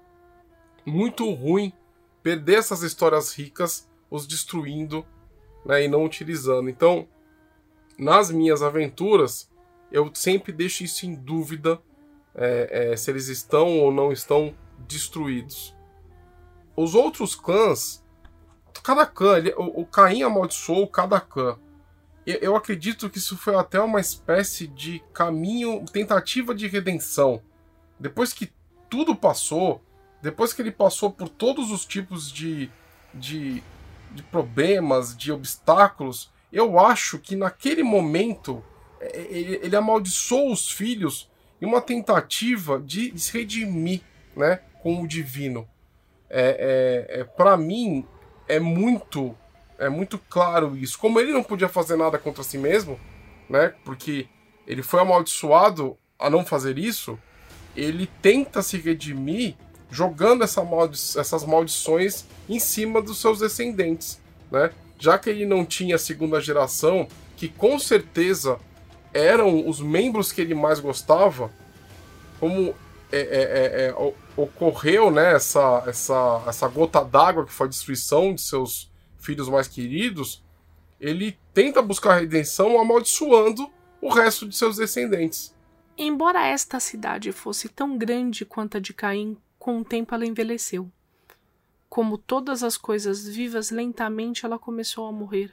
muito 0.85 1.31
ruim 1.33 1.73
perder 2.23 2.59
essas 2.59 2.83
histórias 2.83 3.33
ricas, 3.33 3.89
os 4.11 4.27
destruindo 4.27 5.05
né, 5.65 5.85
e 5.85 5.89
não 5.89 6.05
utilizando. 6.05 6.69
Então, 6.69 7.09
nas 7.99 8.31
minhas 8.31 8.63
aventuras, 8.63 9.51
eu 9.91 10.11
sempre 10.15 10.53
deixo 10.53 10.85
isso 10.85 11.07
em 11.07 11.15
dúvida 11.15 11.81
é, 12.35 12.93
é, 12.93 12.97
se 12.97 13.11
eles 13.11 13.29
estão 13.29 13.81
ou 13.81 13.93
não 13.93 14.13
estão 14.13 14.55
destruídos. 14.87 15.77
Os 16.77 16.95
outros 16.95 17.35
clãs, 17.35 18.05
cada 18.83 19.05
clã, 19.05 19.39
ele, 19.39 19.53
o, 19.57 19.81
o 19.83 19.87
Caim 19.87 20.23
amaldiçoou 20.23 20.87
cada 20.87 21.21
clã. 21.21 21.59
Eu 22.25 22.55
acredito 22.55 23.09
que 23.09 23.17
isso 23.17 23.39
foi 23.39 23.55
até 23.57 23.81
uma 23.81 24.01
espécie 24.01 24.67
de 24.67 25.03
caminho, 25.15 25.83
tentativa 25.87 26.55
de 26.55 26.67
redenção. 26.67 27.43
Depois 27.99 28.35
que 28.35 28.53
tudo 28.89 29.15
passou, 29.15 29.83
depois 30.23 30.53
que 30.53 30.63
ele 30.63 30.71
passou 30.71 31.11
por 31.11 31.29
todos 31.29 31.71
os 31.71 31.85
tipos 31.85 32.33
de, 32.33 32.71
de, 33.15 33.63
de 34.11 34.23
problemas, 34.25 35.17
de 35.17 35.31
obstáculos, 35.31 36.31
eu 36.53 36.79
acho 36.79 37.19
que 37.19 37.37
naquele 37.37 37.83
momento 37.83 38.63
é, 39.01 39.07
é, 39.07 39.21
ele, 39.31 39.61
ele 39.63 39.77
amaldiçoou 39.77 40.53
os 40.53 40.71
filhos 40.71 41.31
em 41.61 41.67
uma 41.67 41.81
tentativa 41.81 42.81
de 42.81 43.17
se 43.19 43.37
redimir 43.37 44.01
né, 44.37 44.61
com 44.83 45.03
o 45.03 45.09
divino. 45.09 45.69
É, 46.31 47.07
é, 47.11 47.21
é 47.21 47.25
Para 47.25 47.57
mim, 47.57 48.07
é 48.47 48.59
muito 48.59 49.37
é 49.79 49.89
muito 49.89 50.19
claro 50.19 50.77
isso. 50.77 50.99
Como 50.99 51.21
ele 51.21 51.33
não 51.33 51.43
podia 51.43 51.69
fazer 51.69 51.97
nada 51.97 52.19
contra 52.19 52.43
si 52.43 52.59
mesmo, 52.59 52.99
né, 53.49 53.73
porque 53.85 54.29
ele 54.67 54.83
foi 54.83 55.01
amaldiçoado 55.01 55.97
a 56.19 56.29
não 56.29 56.45
fazer 56.45 56.79
isso, 56.79 57.17
ele 57.79 58.09
tenta 58.21 58.63
se 58.63 58.77
redimir 58.77 59.55
jogando 59.91 60.45
essa 60.45 60.63
maldi 60.63 60.99
essas 61.17 61.45
maldições 61.45 62.25
em 62.49 62.59
cima 62.59 63.01
dos 63.01 63.21
seus 63.21 63.39
descendentes, 63.39 64.21
né? 64.51 64.71
Já 64.99 65.19
que 65.19 65.31
ele 65.31 65.47
não 65.47 65.65
tinha 65.65 65.97
a 65.97 65.99
segunda 65.99 66.41
geração, 66.41 67.07
que 67.37 67.49
com 67.49 67.79
certeza 67.79 68.59
eram 69.15 69.69
os 69.69 69.81
membros 69.81 70.33
que 70.33 70.41
ele 70.41 70.55
mais 70.55 70.81
gostava, 70.81 71.51
como 72.41 72.75
é, 73.13 73.19
é, 73.19 73.21
é, 73.21 73.87
é 73.89 74.13
ocorreu 74.37 75.11
né, 75.11 75.35
essa, 75.35 75.83
essa, 75.87 76.43
essa 76.47 76.69
gota 76.69 77.05
d'água 77.05 77.45
que 77.45 77.53
foi 77.53 77.67
a 77.67 77.71
destruição 77.71 78.35
de 78.35 78.41
seus 78.41 78.91
filhos 79.19 79.49
mais 79.49 79.67
queridos, 79.67 80.43
ele 81.01 81.37
tenta 81.55 81.83
buscar 81.83 82.19
redenção 82.19 82.81
amaldiçoando 82.81 83.69
o 84.01 84.09
resto 84.11 84.49
de 84.49 84.57
seus 84.57 84.77
descendentes. 84.77 85.55
Embora 86.01 86.47
esta 86.47 86.79
cidade 86.79 87.33
fosse 87.33 87.69
tão 87.69 87.99
grande 87.99 88.45
quanto 88.45 88.77
a 88.77 88.81
de 88.81 88.95
Caim, 88.95 89.37
com 89.59 89.81
o 89.81 89.85
tempo 89.85 90.15
ela 90.15 90.25
envelheceu. 90.25 90.89
Como 91.89 92.17
todas 92.17 92.63
as 92.63 92.77
coisas 92.77 93.27
vivas, 93.27 93.73
lentamente 93.73 94.47
ela 94.47 94.61
começou 94.61 95.09
a 95.09 95.13
morrer. 95.13 95.53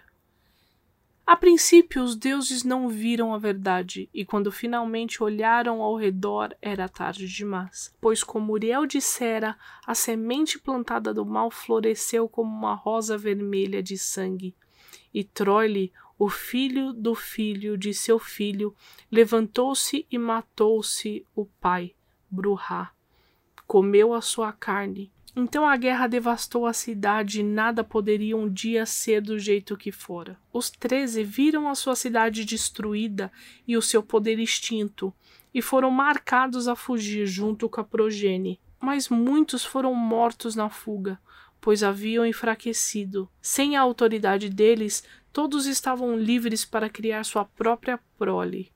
A 1.26 1.36
princípio, 1.36 2.04
os 2.04 2.16
deuses 2.16 2.64
não 2.64 2.88
viram 2.88 3.34
a 3.34 3.40
verdade, 3.40 4.08
e 4.14 4.24
quando 4.24 4.52
finalmente 4.52 5.24
olharam 5.24 5.82
ao 5.82 5.96
redor, 5.96 6.56
era 6.62 6.88
tarde 6.88 7.28
demais. 7.28 7.92
Pois, 8.00 8.24
como 8.24 8.54
Uriel 8.54 8.86
dissera, 8.86 9.58
a 9.88 9.96
semente 9.96 10.60
plantada 10.60 11.12
do 11.12 11.26
mal 11.26 11.50
floresceu 11.50 12.30
como 12.30 12.56
uma 12.56 12.76
rosa 12.76 13.18
vermelha 13.18 13.82
de 13.82 13.98
sangue, 13.98 14.56
e 15.12 15.24
Troile, 15.24 15.92
o 16.18 16.30
filho 16.30 16.94
do 16.94 17.14
filho 17.14 17.78
de 17.78 17.94
seu 17.94 18.18
filho, 18.18 18.76
levantou-se 19.12 20.06
e 20.10 20.18
matou-se 20.18 21.26
o 21.36 21.46
pai, 21.46 21.94
Bruhá. 22.30 22.92
Comeu 23.68 24.14
a 24.14 24.22
sua 24.22 24.54
carne. 24.54 25.12
Então 25.36 25.68
a 25.68 25.76
guerra 25.76 26.08
devastou 26.08 26.66
a 26.66 26.72
cidade 26.72 27.42
e 27.42 27.44
nada 27.44 27.84
poderia 27.84 28.38
um 28.38 28.50
dia 28.50 28.86
ser 28.86 29.22
do 29.22 29.38
jeito 29.38 29.76
que 29.76 29.92
fora. 29.92 30.40
Os 30.54 30.70
treze 30.70 31.24
viram 31.24 31.68
a 31.68 31.76
sua 31.76 31.96
cidade 31.96 32.46
destruída 32.46 33.30
e 33.68 33.76
o 33.76 33.82
seu 33.82 34.02
poder 34.02 34.40
extinto, 34.40 35.14
e 35.54 35.62
foram 35.62 35.92
marcados 35.92 36.70
a 36.70 36.76
fugir 36.76 37.26
junto 37.26 37.68
com 37.68 37.82
a 37.82 37.84
progenie. 37.84 38.60
Mas 38.80 39.10
muitos 39.10 39.66
foram 39.66 39.94
mortos 39.94 40.56
na 40.56 40.70
fuga, 40.70 41.20
pois 41.60 41.84
haviam 41.84 42.26
enfraquecido. 42.26 43.28
Sem 43.42 43.76
a 43.76 43.82
autoridade 43.82 44.50
deles, 44.50 45.04
todos 45.36 45.66
estavam 45.66 46.18
livres 46.18 46.64
para 46.64 46.90
criar 46.90 47.26
sua 47.26 47.44
própria 47.44 48.00
prole. 48.18 48.72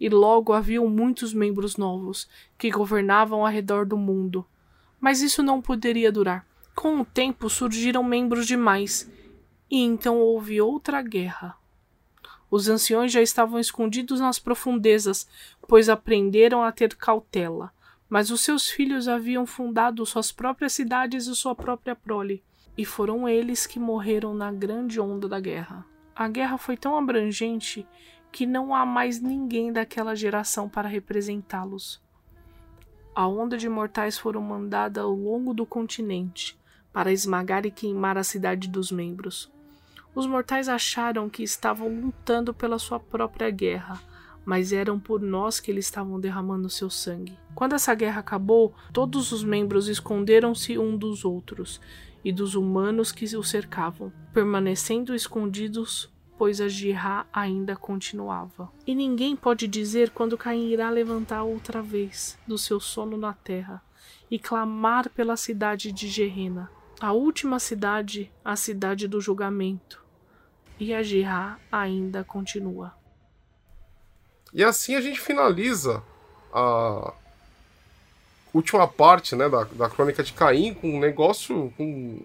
E 0.00 0.08
logo 0.08 0.54
haviam 0.54 0.88
muitos 0.88 1.34
membros 1.34 1.76
novos, 1.76 2.26
que 2.56 2.70
governavam 2.70 3.44
ao 3.44 3.52
redor 3.52 3.84
do 3.84 3.98
mundo. 3.98 4.42
Mas 4.98 5.20
isso 5.20 5.42
não 5.42 5.60
poderia 5.60 6.10
durar. 6.10 6.46
Com 6.74 6.98
o 6.98 7.04
tempo 7.04 7.50
surgiram 7.50 8.02
membros 8.02 8.46
demais, 8.46 9.06
e 9.70 9.82
então 9.82 10.18
houve 10.18 10.62
outra 10.62 11.02
guerra. 11.02 11.54
Os 12.50 12.70
anciões 12.70 13.12
já 13.12 13.20
estavam 13.20 13.60
escondidos 13.60 14.18
nas 14.18 14.38
profundezas, 14.38 15.28
pois 15.68 15.90
aprenderam 15.90 16.62
a 16.62 16.72
ter 16.72 16.96
cautela. 16.96 17.70
Mas 18.08 18.30
os 18.30 18.40
seus 18.40 18.66
filhos 18.66 19.08
haviam 19.08 19.44
fundado 19.44 20.06
suas 20.06 20.32
próprias 20.32 20.72
cidades 20.72 21.26
e 21.26 21.36
sua 21.36 21.54
própria 21.54 21.94
prole, 21.94 22.42
e 22.78 22.84
foram 22.86 23.28
eles 23.28 23.66
que 23.66 23.78
morreram 23.78 24.32
na 24.32 24.50
grande 24.50 24.98
onda 24.98 25.28
da 25.28 25.38
guerra. 25.38 25.84
A 26.18 26.26
guerra 26.26 26.58
foi 26.58 26.76
tão 26.76 26.98
abrangente 26.98 27.86
que 28.32 28.44
não 28.44 28.74
há 28.74 28.84
mais 28.84 29.20
ninguém 29.20 29.72
daquela 29.72 30.16
geração 30.16 30.68
para 30.68 30.88
representá-los. 30.88 32.02
A 33.14 33.28
onda 33.28 33.56
de 33.56 33.68
mortais 33.68 34.18
foram 34.18 34.42
mandada 34.42 35.02
ao 35.02 35.12
longo 35.12 35.54
do 35.54 35.64
continente 35.64 36.58
para 36.92 37.12
esmagar 37.12 37.64
e 37.66 37.70
queimar 37.70 38.18
a 38.18 38.24
cidade 38.24 38.68
dos 38.68 38.90
membros. 38.90 39.48
Os 40.12 40.26
mortais 40.26 40.68
acharam 40.68 41.30
que 41.30 41.44
estavam 41.44 41.88
lutando 41.88 42.52
pela 42.52 42.80
sua 42.80 42.98
própria 42.98 43.48
guerra, 43.48 44.02
mas 44.44 44.72
eram 44.72 44.98
por 44.98 45.20
nós 45.20 45.60
que 45.60 45.70
eles 45.70 45.84
estavam 45.84 46.18
derramando 46.18 46.68
seu 46.68 46.90
sangue. 46.90 47.38
Quando 47.54 47.74
essa 47.76 47.94
guerra 47.94 48.18
acabou, 48.18 48.74
todos 48.92 49.30
os 49.30 49.44
membros 49.44 49.86
esconderam-se 49.86 50.76
um 50.78 50.96
dos 50.96 51.24
outros 51.24 51.80
e 52.24 52.32
dos 52.32 52.54
humanos 52.54 53.12
que 53.12 53.24
o 53.36 53.42
cercavam, 53.42 54.12
permanecendo 54.32 55.14
escondidos, 55.14 56.12
pois 56.36 56.60
a 56.60 56.68
Jirá 56.68 57.26
ainda 57.32 57.76
continuava. 57.76 58.70
E 58.86 58.94
ninguém 58.94 59.34
pode 59.34 59.66
dizer 59.66 60.10
quando 60.10 60.38
Caim 60.38 60.68
irá 60.68 60.88
levantar 60.90 61.42
outra 61.42 61.82
vez 61.82 62.38
do 62.46 62.56
seu 62.56 62.78
sono 62.78 63.16
na 63.16 63.32
terra 63.32 63.82
e 64.30 64.38
clamar 64.38 65.10
pela 65.10 65.36
cidade 65.36 65.90
de 65.90 66.08
Gerena, 66.08 66.70
a 67.00 67.12
última 67.12 67.58
cidade, 67.58 68.30
a 68.44 68.56
cidade 68.56 69.08
do 69.08 69.20
julgamento. 69.20 70.04
E 70.78 70.94
a 70.94 71.02
Jirá 71.02 71.58
ainda 71.72 72.22
continua. 72.22 72.94
E 74.52 74.62
assim 74.64 74.94
a 74.94 75.00
gente 75.00 75.20
finaliza 75.20 76.02
a 76.52 77.14
última 78.52 78.86
parte 78.86 79.36
né, 79.36 79.48
da, 79.48 79.64
da 79.64 79.88
crônica 79.88 80.22
de 80.22 80.32
Caim 80.32 80.74
com 80.74 80.96
um 80.96 81.00
negócio, 81.00 81.72
com 81.76 82.20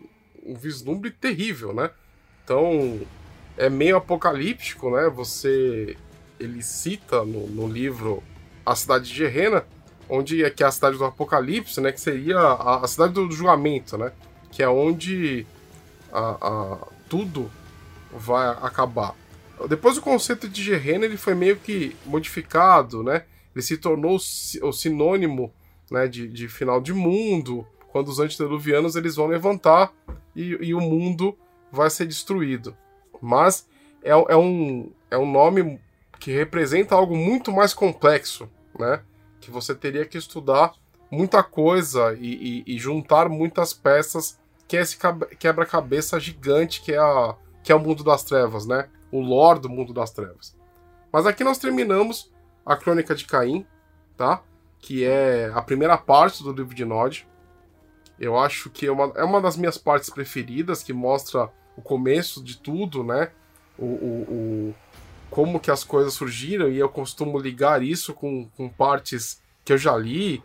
um 0.46 0.56
vislumbre 0.56 1.12
terrível, 1.12 1.74
né? 1.74 1.90
Então, 2.44 3.00
é 3.58 3.70
meio 3.70 3.98
apocalíptico, 3.98 4.90
né? 4.92 5.10
Você... 5.10 5.98
Ele 6.40 6.62
cita 6.62 7.24
no, 7.24 7.48
no 7.48 7.68
livro 7.68 8.22
a 8.66 8.76
cidade 8.76 9.06
de 9.06 9.16
Gerena, 9.16 9.66
onde 10.10 10.44
é 10.44 10.50
que 10.50 10.64
é 10.64 10.66
a 10.66 10.72
cidade 10.72 10.98
do 10.98 11.06
apocalipse, 11.06 11.80
né? 11.80 11.92
Que 11.92 12.02
seria 12.02 12.38
a, 12.38 12.84
a 12.84 12.88
cidade 12.88 13.14
do 13.14 13.32
julgamento, 13.32 13.98
né? 13.98 14.12
Que 14.52 14.62
é 14.62 14.68
onde 14.68 15.46
a, 16.12 16.38
a, 16.42 16.88
tudo 17.08 17.50
vai 18.12 18.48
acabar. 18.62 19.16
Depois 19.70 19.98
o 19.98 20.02
conceito 20.02 20.50
de 20.50 20.62
Gerena 20.62 21.06
ele 21.06 21.16
foi 21.16 21.36
meio 21.36 21.56
que 21.56 21.96
modificado, 22.06 23.04
né? 23.04 23.24
Ele 23.56 23.64
se 23.64 23.78
tornou 23.78 24.16
o 24.16 24.72
sinônimo 24.74 25.54
né, 25.92 26.08
de, 26.08 26.28
de 26.28 26.48
final 26.48 26.82
de 26.82 26.94
mundo, 26.94 27.66
quando 27.92 28.08
os 28.08 28.20
antediluvianos 28.20 28.96
eles 28.96 29.16
vão 29.16 29.28
levantar 29.28 29.94
e, 30.36 30.58
e, 30.62 30.74
o 30.74 30.82
mundo 30.82 31.38
vai 31.72 31.90
ser 31.90 32.06
destruído. 32.06 32.76
Mas 33.22 33.68
é, 34.04 34.12
é, 34.12 34.36
um, 34.36 34.92
é 35.12 35.18
um 35.18 35.32
nome 35.32 35.80
que 36.20 36.32
representa 36.32 36.96
algo 36.96 37.16
muito 37.16 37.52
mais 37.52 37.74
complexo, 37.74 38.50
né? 38.78 39.02
Que 39.40 39.52
você 39.52 39.76
teria 39.76 40.06
que 40.06 40.18
estudar 40.18 40.74
muita 41.12 41.44
coisa 41.44 42.18
e, 42.20 42.64
e, 42.68 42.76
e 42.76 42.80
juntar 42.80 43.30
muitas 43.30 43.74
peças, 43.74 44.40
que 44.68 44.78
é 44.78 44.82
esse 44.82 44.98
quebra-cabeça 45.38 46.20
gigante 46.20 46.82
que 46.82 46.94
é, 46.94 46.98
a, 46.98 47.36
que 47.62 47.72
é 47.72 47.76
o 47.76 47.80
mundo 47.80 48.04
das 48.04 48.24
trevas, 48.24 48.66
né? 48.66 48.90
o 49.14 49.22
lore 49.22 49.60
do 49.60 49.70
mundo 49.70 49.94
das 49.94 50.10
trevas. 50.10 50.58
Mas 51.12 51.28
aqui 51.28 51.44
nós 51.44 51.60
terminamos 51.60 52.34
a 52.66 52.76
Crônica 52.76 53.14
de 53.14 53.26
Caim, 53.26 53.64
tá? 54.18 54.42
Que 54.84 55.06
é 55.06 55.50
a 55.56 55.62
primeira 55.62 55.98
parte 55.98 56.44
do 56.44 56.52
livro 56.52 56.76
de 56.76 56.84
Nod. 56.84 57.26
Eu 58.20 58.38
acho 58.38 58.70
que 58.70 58.86
é 58.86 58.92
uma, 58.92 59.14
é 59.16 59.24
uma 59.24 59.40
das 59.40 59.56
minhas 59.56 59.78
partes 59.78 60.10
preferidas, 60.10 60.84
que 60.84 60.92
mostra 60.92 61.50
o 61.78 61.82
começo 61.82 62.44
de 62.44 62.58
tudo, 62.58 63.02
né? 63.02 63.32
O, 63.80 63.86
o, 63.86 64.22
o 64.30 64.76
como 65.30 65.58
que 65.58 65.72
as 65.72 65.86
coisas 65.86 66.14
surgiram, 66.14 66.70
e 66.70 66.78
eu 66.78 66.90
costumo 66.90 67.40
ligar 67.40 67.82
isso 67.82 68.14
com, 68.14 68.46
com 68.58 68.68
partes 68.68 69.42
que 69.64 69.72
eu 69.72 69.78
já 69.78 69.96
li, 69.96 70.44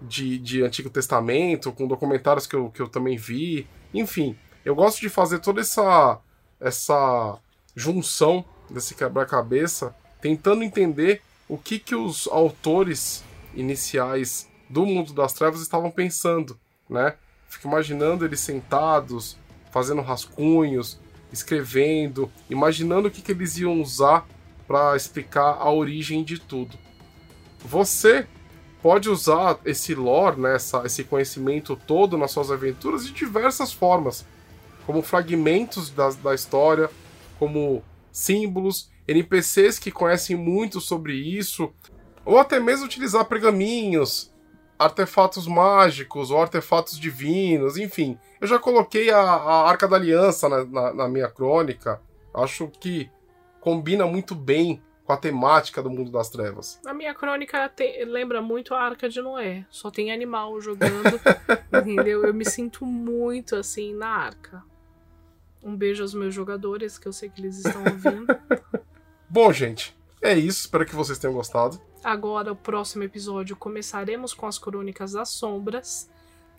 de, 0.00 0.38
de 0.38 0.62
Antigo 0.62 0.88
Testamento, 0.88 1.72
com 1.72 1.88
documentários 1.88 2.46
que 2.46 2.54
eu, 2.54 2.70
que 2.70 2.80
eu 2.80 2.88
também 2.88 3.16
vi. 3.16 3.66
Enfim, 3.92 4.38
eu 4.64 4.76
gosto 4.76 5.00
de 5.00 5.08
fazer 5.08 5.40
toda 5.40 5.60
essa, 5.60 6.20
essa 6.60 7.38
junção 7.74 8.44
desse 8.70 8.94
quebra-cabeça, 8.94 9.92
tentando 10.20 10.62
entender 10.62 11.22
o 11.48 11.58
que, 11.58 11.80
que 11.80 11.96
os 11.96 12.28
autores 12.28 13.24
iniciais 13.54 14.48
do 14.68 14.86
mundo 14.86 15.12
das 15.12 15.32
trevas 15.32 15.60
estavam 15.60 15.90
pensando, 15.90 16.58
né? 16.88 17.14
Fico 17.48 17.66
imaginando 17.66 18.24
eles 18.24 18.40
sentados, 18.40 19.36
fazendo 19.72 20.00
rascunhos, 20.00 21.00
escrevendo, 21.32 22.30
imaginando 22.48 23.08
o 23.08 23.10
que, 23.10 23.22
que 23.22 23.32
eles 23.32 23.56
iam 23.58 23.80
usar 23.80 24.26
para 24.66 24.96
explicar 24.96 25.56
a 25.58 25.70
origem 25.70 26.22
de 26.22 26.38
tudo. 26.38 26.78
Você 27.64 28.26
pode 28.82 29.10
usar 29.10 29.58
esse 29.64 29.94
lore, 29.94 30.40
né, 30.40 30.54
essa, 30.54 30.82
esse 30.86 31.04
conhecimento 31.04 31.76
todo 31.86 32.16
nas 32.16 32.30
suas 32.30 32.50
aventuras 32.50 33.04
de 33.04 33.12
diversas 33.12 33.72
formas, 33.72 34.24
como 34.86 35.02
fragmentos 35.02 35.90
da, 35.90 36.10
da 36.10 36.34
história, 36.34 36.88
como 37.38 37.82
símbolos, 38.12 38.90
NPCs 39.06 39.78
que 39.78 39.90
conhecem 39.90 40.36
muito 40.36 40.80
sobre 40.80 41.14
isso, 41.14 41.72
ou 42.24 42.38
até 42.38 42.60
mesmo 42.60 42.86
utilizar 42.86 43.24
pergaminhos, 43.24 44.32
artefatos 44.78 45.46
mágicos 45.46 46.30
ou 46.30 46.40
artefatos 46.40 46.98
divinos, 46.98 47.76
enfim. 47.76 48.18
Eu 48.40 48.46
já 48.46 48.58
coloquei 48.58 49.10
a, 49.10 49.20
a 49.20 49.68
Arca 49.68 49.86
da 49.86 49.96
Aliança 49.96 50.48
na, 50.48 50.64
na, 50.64 50.94
na 50.94 51.08
minha 51.08 51.28
crônica, 51.28 52.00
acho 52.34 52.68
que 52.68 53.10
combina 53.60 54.06
muito 54.06 54.34
bem 54.34 54.82
com 55.04 55.12
a 55.12 55.16
temática 55.16 55.82
do 55.82 55.90
mundo 55.90 56.10
das 56.10 56.30
trevas. 56.30 56.80
A 56.86 56.94
minha 56.94 57.12
crônica 57.12 57.70
lembra 58.06 58.40
muito 58.40 58.72
a 58.72 58.80
Arca 58.80 59.08
de 59.08 59.20
Noé. 59.20 59.66
Só 59.68 59.90
tem 59.90 60.12
animal 60.12 60.60
jogando, 60.60 61.20
entendeu? 61.76 62.24
Eu 62.24 62.32
me 62.32 62.44
sinto 62.44 62.86
muito 62.86 63.56
assim 63.56 63.92
na 63.92 64.08
arca. 64.08 64.62
Um 65.62 65.76
beijo 65.76 66.02
aos 66.02 66.14
meus 66.14 66.32
jogadores, 66.32 66.96
que 66.96 67.08
eu 67.08 67.12
sei 67.12 67.28
que 67.28 67.40
eles 67.40 67.58
estão 67.58 67.82
ouvindo. 67.82 68.26
Bom, 69.28 69.52
gente, 69.52 69.94
é 70.22 70.32
isso. 70.32 70.60
Espero 70.60 70.86
que 70.86 70.94
vocês 70.94 71.18
tenham 71.18 71.34
gostado. 71.34 71.80
Agora, 72.02 72.52
o 72.52 72.56
próximo 72.56 73.02
episódio, 73.02 73.54
começaremos 73.54 74.32
com 74.32 74.46
as 74.46 74.58
Crônicas 74.58 75.12
das 75.12 75.28
Sombras. 75.28 76.08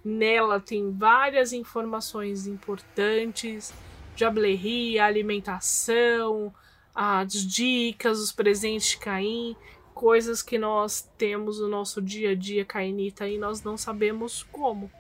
Nela 0.05 0.59
tem 0.59 0.91
várias 0.91 1.51
informações 1.51 2.45
importantes: 2.45 3.73
jableria, 4.15 5.05
alimentação, 5.05 6.53
as 6.93 7.33
dicas, 7.33 8.19
os 8.19 8.31
presentes 8.31 8.89
de 8.89 8.97
Caim, 8.97 9.55
coisas 9.93 10.41
que 10.41 10.57
nós 10.57 11.09
temos 11.17 11.59
no 11.59 11.67
nosso 11.67 12.01
dia 12.01 12.31
a 12.31 12.35
dia 12.35 12.65
cainita 12.65 13.27
e 13.27 13.37
nós 13.37 13.63
não 13.63 13.77
sabemos 13.77 14.43
como. 14.51 14.91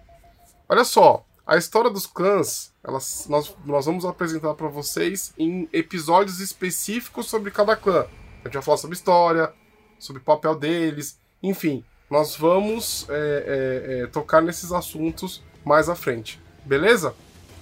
Olha 0.67 0.83
só, 0.83 1.25
a 1.45 1.57
história 1.57 1.89
dos 1.89 2.07
clãs, 2.07 2.73
elas, 2.83 3.27
nós, 3.27 3.55
nós 3.65 3.85
vamos 3.85 4.05
apresentar 4.05 4.53
para 4.53 4.67
vocês 4.67 5.33
em 5.37 5.67
episódios 5.73 6.39
específicos 6.39 7.27
sobre 7.27 7.51
cada 7.51 7.75
clã. 7.75 8.07
A 8.41 8.47
gente 8.47 8.53
vai 8.53 8.63
falar 8.63 8.77
sobre 8.77 8.95
história, 8.95 9.53
sobre 10.01 10.21
o 10.21 10.25
papel 10.25 10.55
deles, 10.55 11.19
enfim, 11.41 11.83
nós 12.09 12.35
vamos 12.35 13.07
é, 13.09 13.13
é, 13.13 14.01
é, 14.01 14.07
tocar 14.07 14.41
nesses 14.41 14.71
assuntos 14.71 15.41
mais 15.63 15.87
à 15.87 15.95
frente, 15.95 16.41
beleza? 16.65 17.15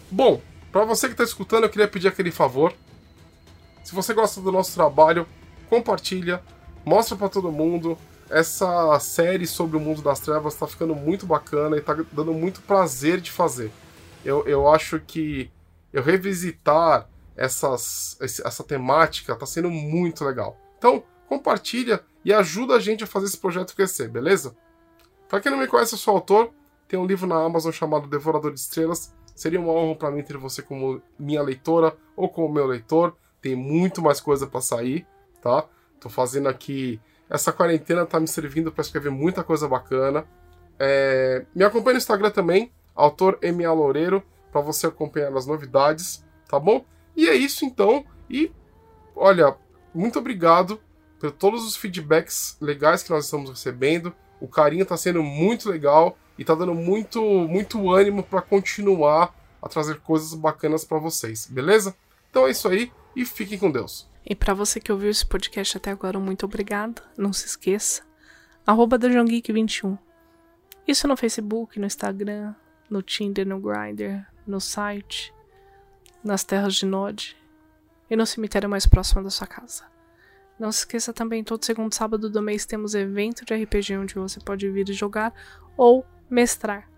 Bom, 0.09 0.41
para 0.71 0.85
você 0.85 1.07
que 1.07 1.13
está 1.13 1.23
escutando, 1.23 1.65
eu 1.65 1.69
queria 1.69 1.87
pedir 1.87 2.07
aquele 2.07 2.31
favor. 2.31 2.73
Se 3.83 3.93
você 3.93 4.13
gosta 4.13 4.41
do 4.41 4.51
nosso 4.51 4.73
trabalho, 4.73 5.27
compartilha, 5.69 6.41
mostra 6.85 7.15
para 7.15 7.29
todo 7.29 7.51
mundo, 7.51 7.97
essa 8.29 8.99
série 8.99 9.45
sobre 9.45 9.77
o 9.77 9.79
mundo 9.79 10.01
das 10.01 10.19
trevas 10.19 10.53
está 10.53 10.67
ficando 10.67 10.95
muito 10.95 11.25
bacana 11.25 11.75
e 11.75 11.79
está 11.79 11.93
dando 12.11 12.33
muito 12.33 12.61
prazer 12.61 13.19
de 13.19 13.31
fazer. 13.31 13.71
Eu, 14.23 14.45
eu 14.47 14.67
acho 14.67 14.99
que 14.99 15.51
eu 15.91 16.03
revisitar 16.03 17.07
essas, 17.35 18.17
essa 18.19 18.63
temática 18.63 19.33
está 19.33 19.45
sendo 19.45 19.69
muito 19.69 20.23
legal. 20.25 20.57
Então, 20.77 21.03
compartilha 21.27 22.01
e 22.29 22.33
ajuda 22.33 22.75
a 22.75 22.79
gente 22.79 23.03
a 23.03 23.07
fazer 23.07 23.25
esse 23.25 23.37
projeto 23.39 23.75
crescer, 23.75 24.07
beleza? 24.07 24.55
Para 25.27 25.39
quem 25.39 25.51
não 25.51 25.57
me 25.57 25.65
conhece, 25.65 25.95
eu 25.95 25.97
sou 25.97 26.13
autor, 26.13 26.53
tem 26.87 26.99
um 26.99 27.05
livro 27.07 27.25
na 27.25 27.43
Amazon 27.43 27.71
chamado 27.71 28.07
Devorador 28.07 28.53
de 28.53 28.59
Estrelas. 28.59 29.15
Seria 29.33 29.59
uma 29.59 29.73
honra 29.73 29.95
para 29.95 30.11
mim 30.11 30.21
ter 30.21 30.37
você 30.37 30.61
como 30.61 31.01
minha 31.17 31.41
leitora 31.41 31.97
ou 32.15 32.29
como 32.29 32.53
meu 32.53 32.67
leitor. 32.67 33.15
Tem 33.41 33.55
muito 33.55 33.99
mais 33.99 34.21
coisa 34.21 34.45
para 34.45 34.61
sair, 34.61 35.07
tá? 35.41 35.65
Tô 35.99 36.07
fazendo 36.07 36.47
aqui. 36.49 37.01
Essa 37.27 37.51
quarentena 37.51 38.05
tá 38.05 38.19
me 38.19 38.27
servindo 38.27 38.71
para 38.71 38.83
escrever 38.83 39.09
muita 39.09 39.43
coisa 39.43 39.67
bacana. 39.67 40.23
É... 40.77 41.47
Me 41.55 41.63
acompanha 41.63 41.93
no 41.93 41.97
Instagram 41.97 42.29
também, 42.29 42.71
autor 42.93 43.39
MA 43.41 43.73
Loureiro, 43.73 44.23
para 44.51 44.61
você 44.61 44.85
acompanhar 44.85 45.35
as 45.35 45.47
novidades, 45.47 46.23
tá 46.47 46.59
bom? 46.59 46.85
E 47.15 47.27
é 47.27 47.33
isso 47.33 47.65
então. 47.65 48.05
E 48.29 48.51
olha, 49.15 49.57
muito 49.95 50.19
obrigado 50.19 50.79
por 51.19 51.31
todos 51.31 51.65
os 51.65 51.75
feedbacks 51.75 52.57
legais 52.61 53.03
que 53.03 53.09
nós 53.09 53.25
estamos 53.25 53.49
recebendo. 53.49 54.13
O 54.39 54.47
carinho 54.47 54.83
está 54.83 54.95
sendo 54.95 55.21
muito 55.21 55.69
legal 55.69 56.17
e 56.37 56.45
tá 56.45 56.55
dando 56.55 56.73
muito, 56.73 57.21
muito 57.21 57.91
ânimo 57.91 58.23
para 58.23 58.41
continuar 58.41 59.35
a 59.61 59.67
trazer 59.67 59.99
coisas 59.99 60.33
bacanas 60.33 60.85
para 60.85 60.97
vocês, 60.97 61.45
beleza? 61.47 61.93
Então 62.29 62.47
é 62.47 62.51
isso 62.51 62.67
aí 62.69 62.91
e 63.15 63.25
fiquem 63.25 63.59
com 63.59 63.69
Deus. 63.69 64.07
E 64.25 64.33
para 64.33 64.53
você 64.53 64.79
que 64.79 64.91
ouviu 64.91 65.09
esse 65.09 65.25
podcast 65.25 65.75
até 65.75 65.91
agora, 65.91 66.19
muito 66.19 66.45
obrigado. 66.45 67.01
Não 67.17 67.33
se 67.33 67.45
esqueça. 67.45 68.03
Arroba 68.65 68.97
21 68.97 69.97
Isso 70.87 71.07
no 71.07 71.17
Facebook, 71.17 71.79
no 71.79 71.87
Instagram, 71.87 72.53
no 72.89 73.01
Tinder, 73.01 73.45
no 73.45 73.59
Grindr, 73.59 74.25
no 74.45 74.61
site, 74.61 75.33
nas 76.23 76.43
terras 76.43 76.75
de 76.75 76.85
Nod 76.85 77.35
e 78.09 78.15
no 78.15 78.25
cemitério 78.25 78.69
mais 78.69 78.85
próximo 78.85 79.23
da 79.23 79.29
sua 79.29 79.47
casa. 79.47 79.83
Não 80.59 80.71
se 80.71 80.79
esqueça 80.79 81.13
também, 81.13 81.43
todo 81.43 81.63
segundo 81.63 81.93
sábado 81.93 82.29
do 82.29 82.41
mês 82.41 82.65
temos 82.65 82.93
evento 82.93 83.45
de 83.45 83.53
RPG 83.53 83.97
onde 83.97 84.15
você 84.15 84.39
pode 84.41 84.69
vir 84.69 84.91
jogar 84.91 85.33
ou 85.77 86.05
mestrar. 86.29 86.89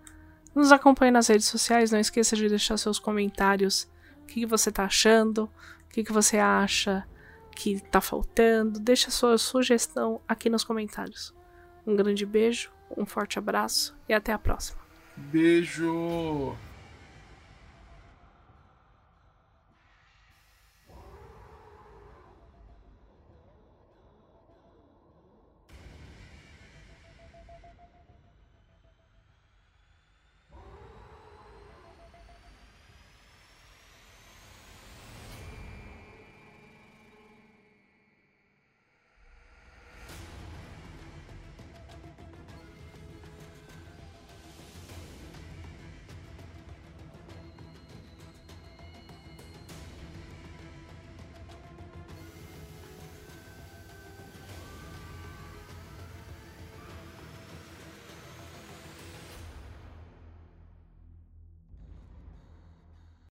Nos 0.55 0.71
acompanhe 0.71 1.11
nas 1.11 1.27
redes 1.27 1.47
sociais, 1.47 1.91
não 1.91 1.99
esqueça 1.99 2.35
de 2.35 2.49
deixar 2.49 2.77
seus 2.77 2.99
comentários. 2.99 3.87
O 4.23 4.25
que, 4.25 4.45
você 4.45 4.69
está 4.69 4.85
achando? 4.85 5.43
O 5.85 5.89
que, 5.89 6.03
que 6.03 6.11
você 6.11 6.37
acha 6.37 7.07
que 7.55 7.73
está 7.73 8.01
faltando? 8.01 8.79
Deixa 8.79 9.11
sua 9.11 9.37
sugestão 9.37 10.19
aqui 10.27 10.49
nos 10.49 10.63
comentários. 10.63 11.33
Um 11.85 11.95
grande 11.95 12.25
beijo, 12.25 12.71
um 12.97 13.05
forte 13.05 13.37
abraço 13.37 13.95
e 14.09 14.13
até 14.13 14.33
a 14.33 14.39
próxima. 14.39 14.81
Beijo! 15.15 16.55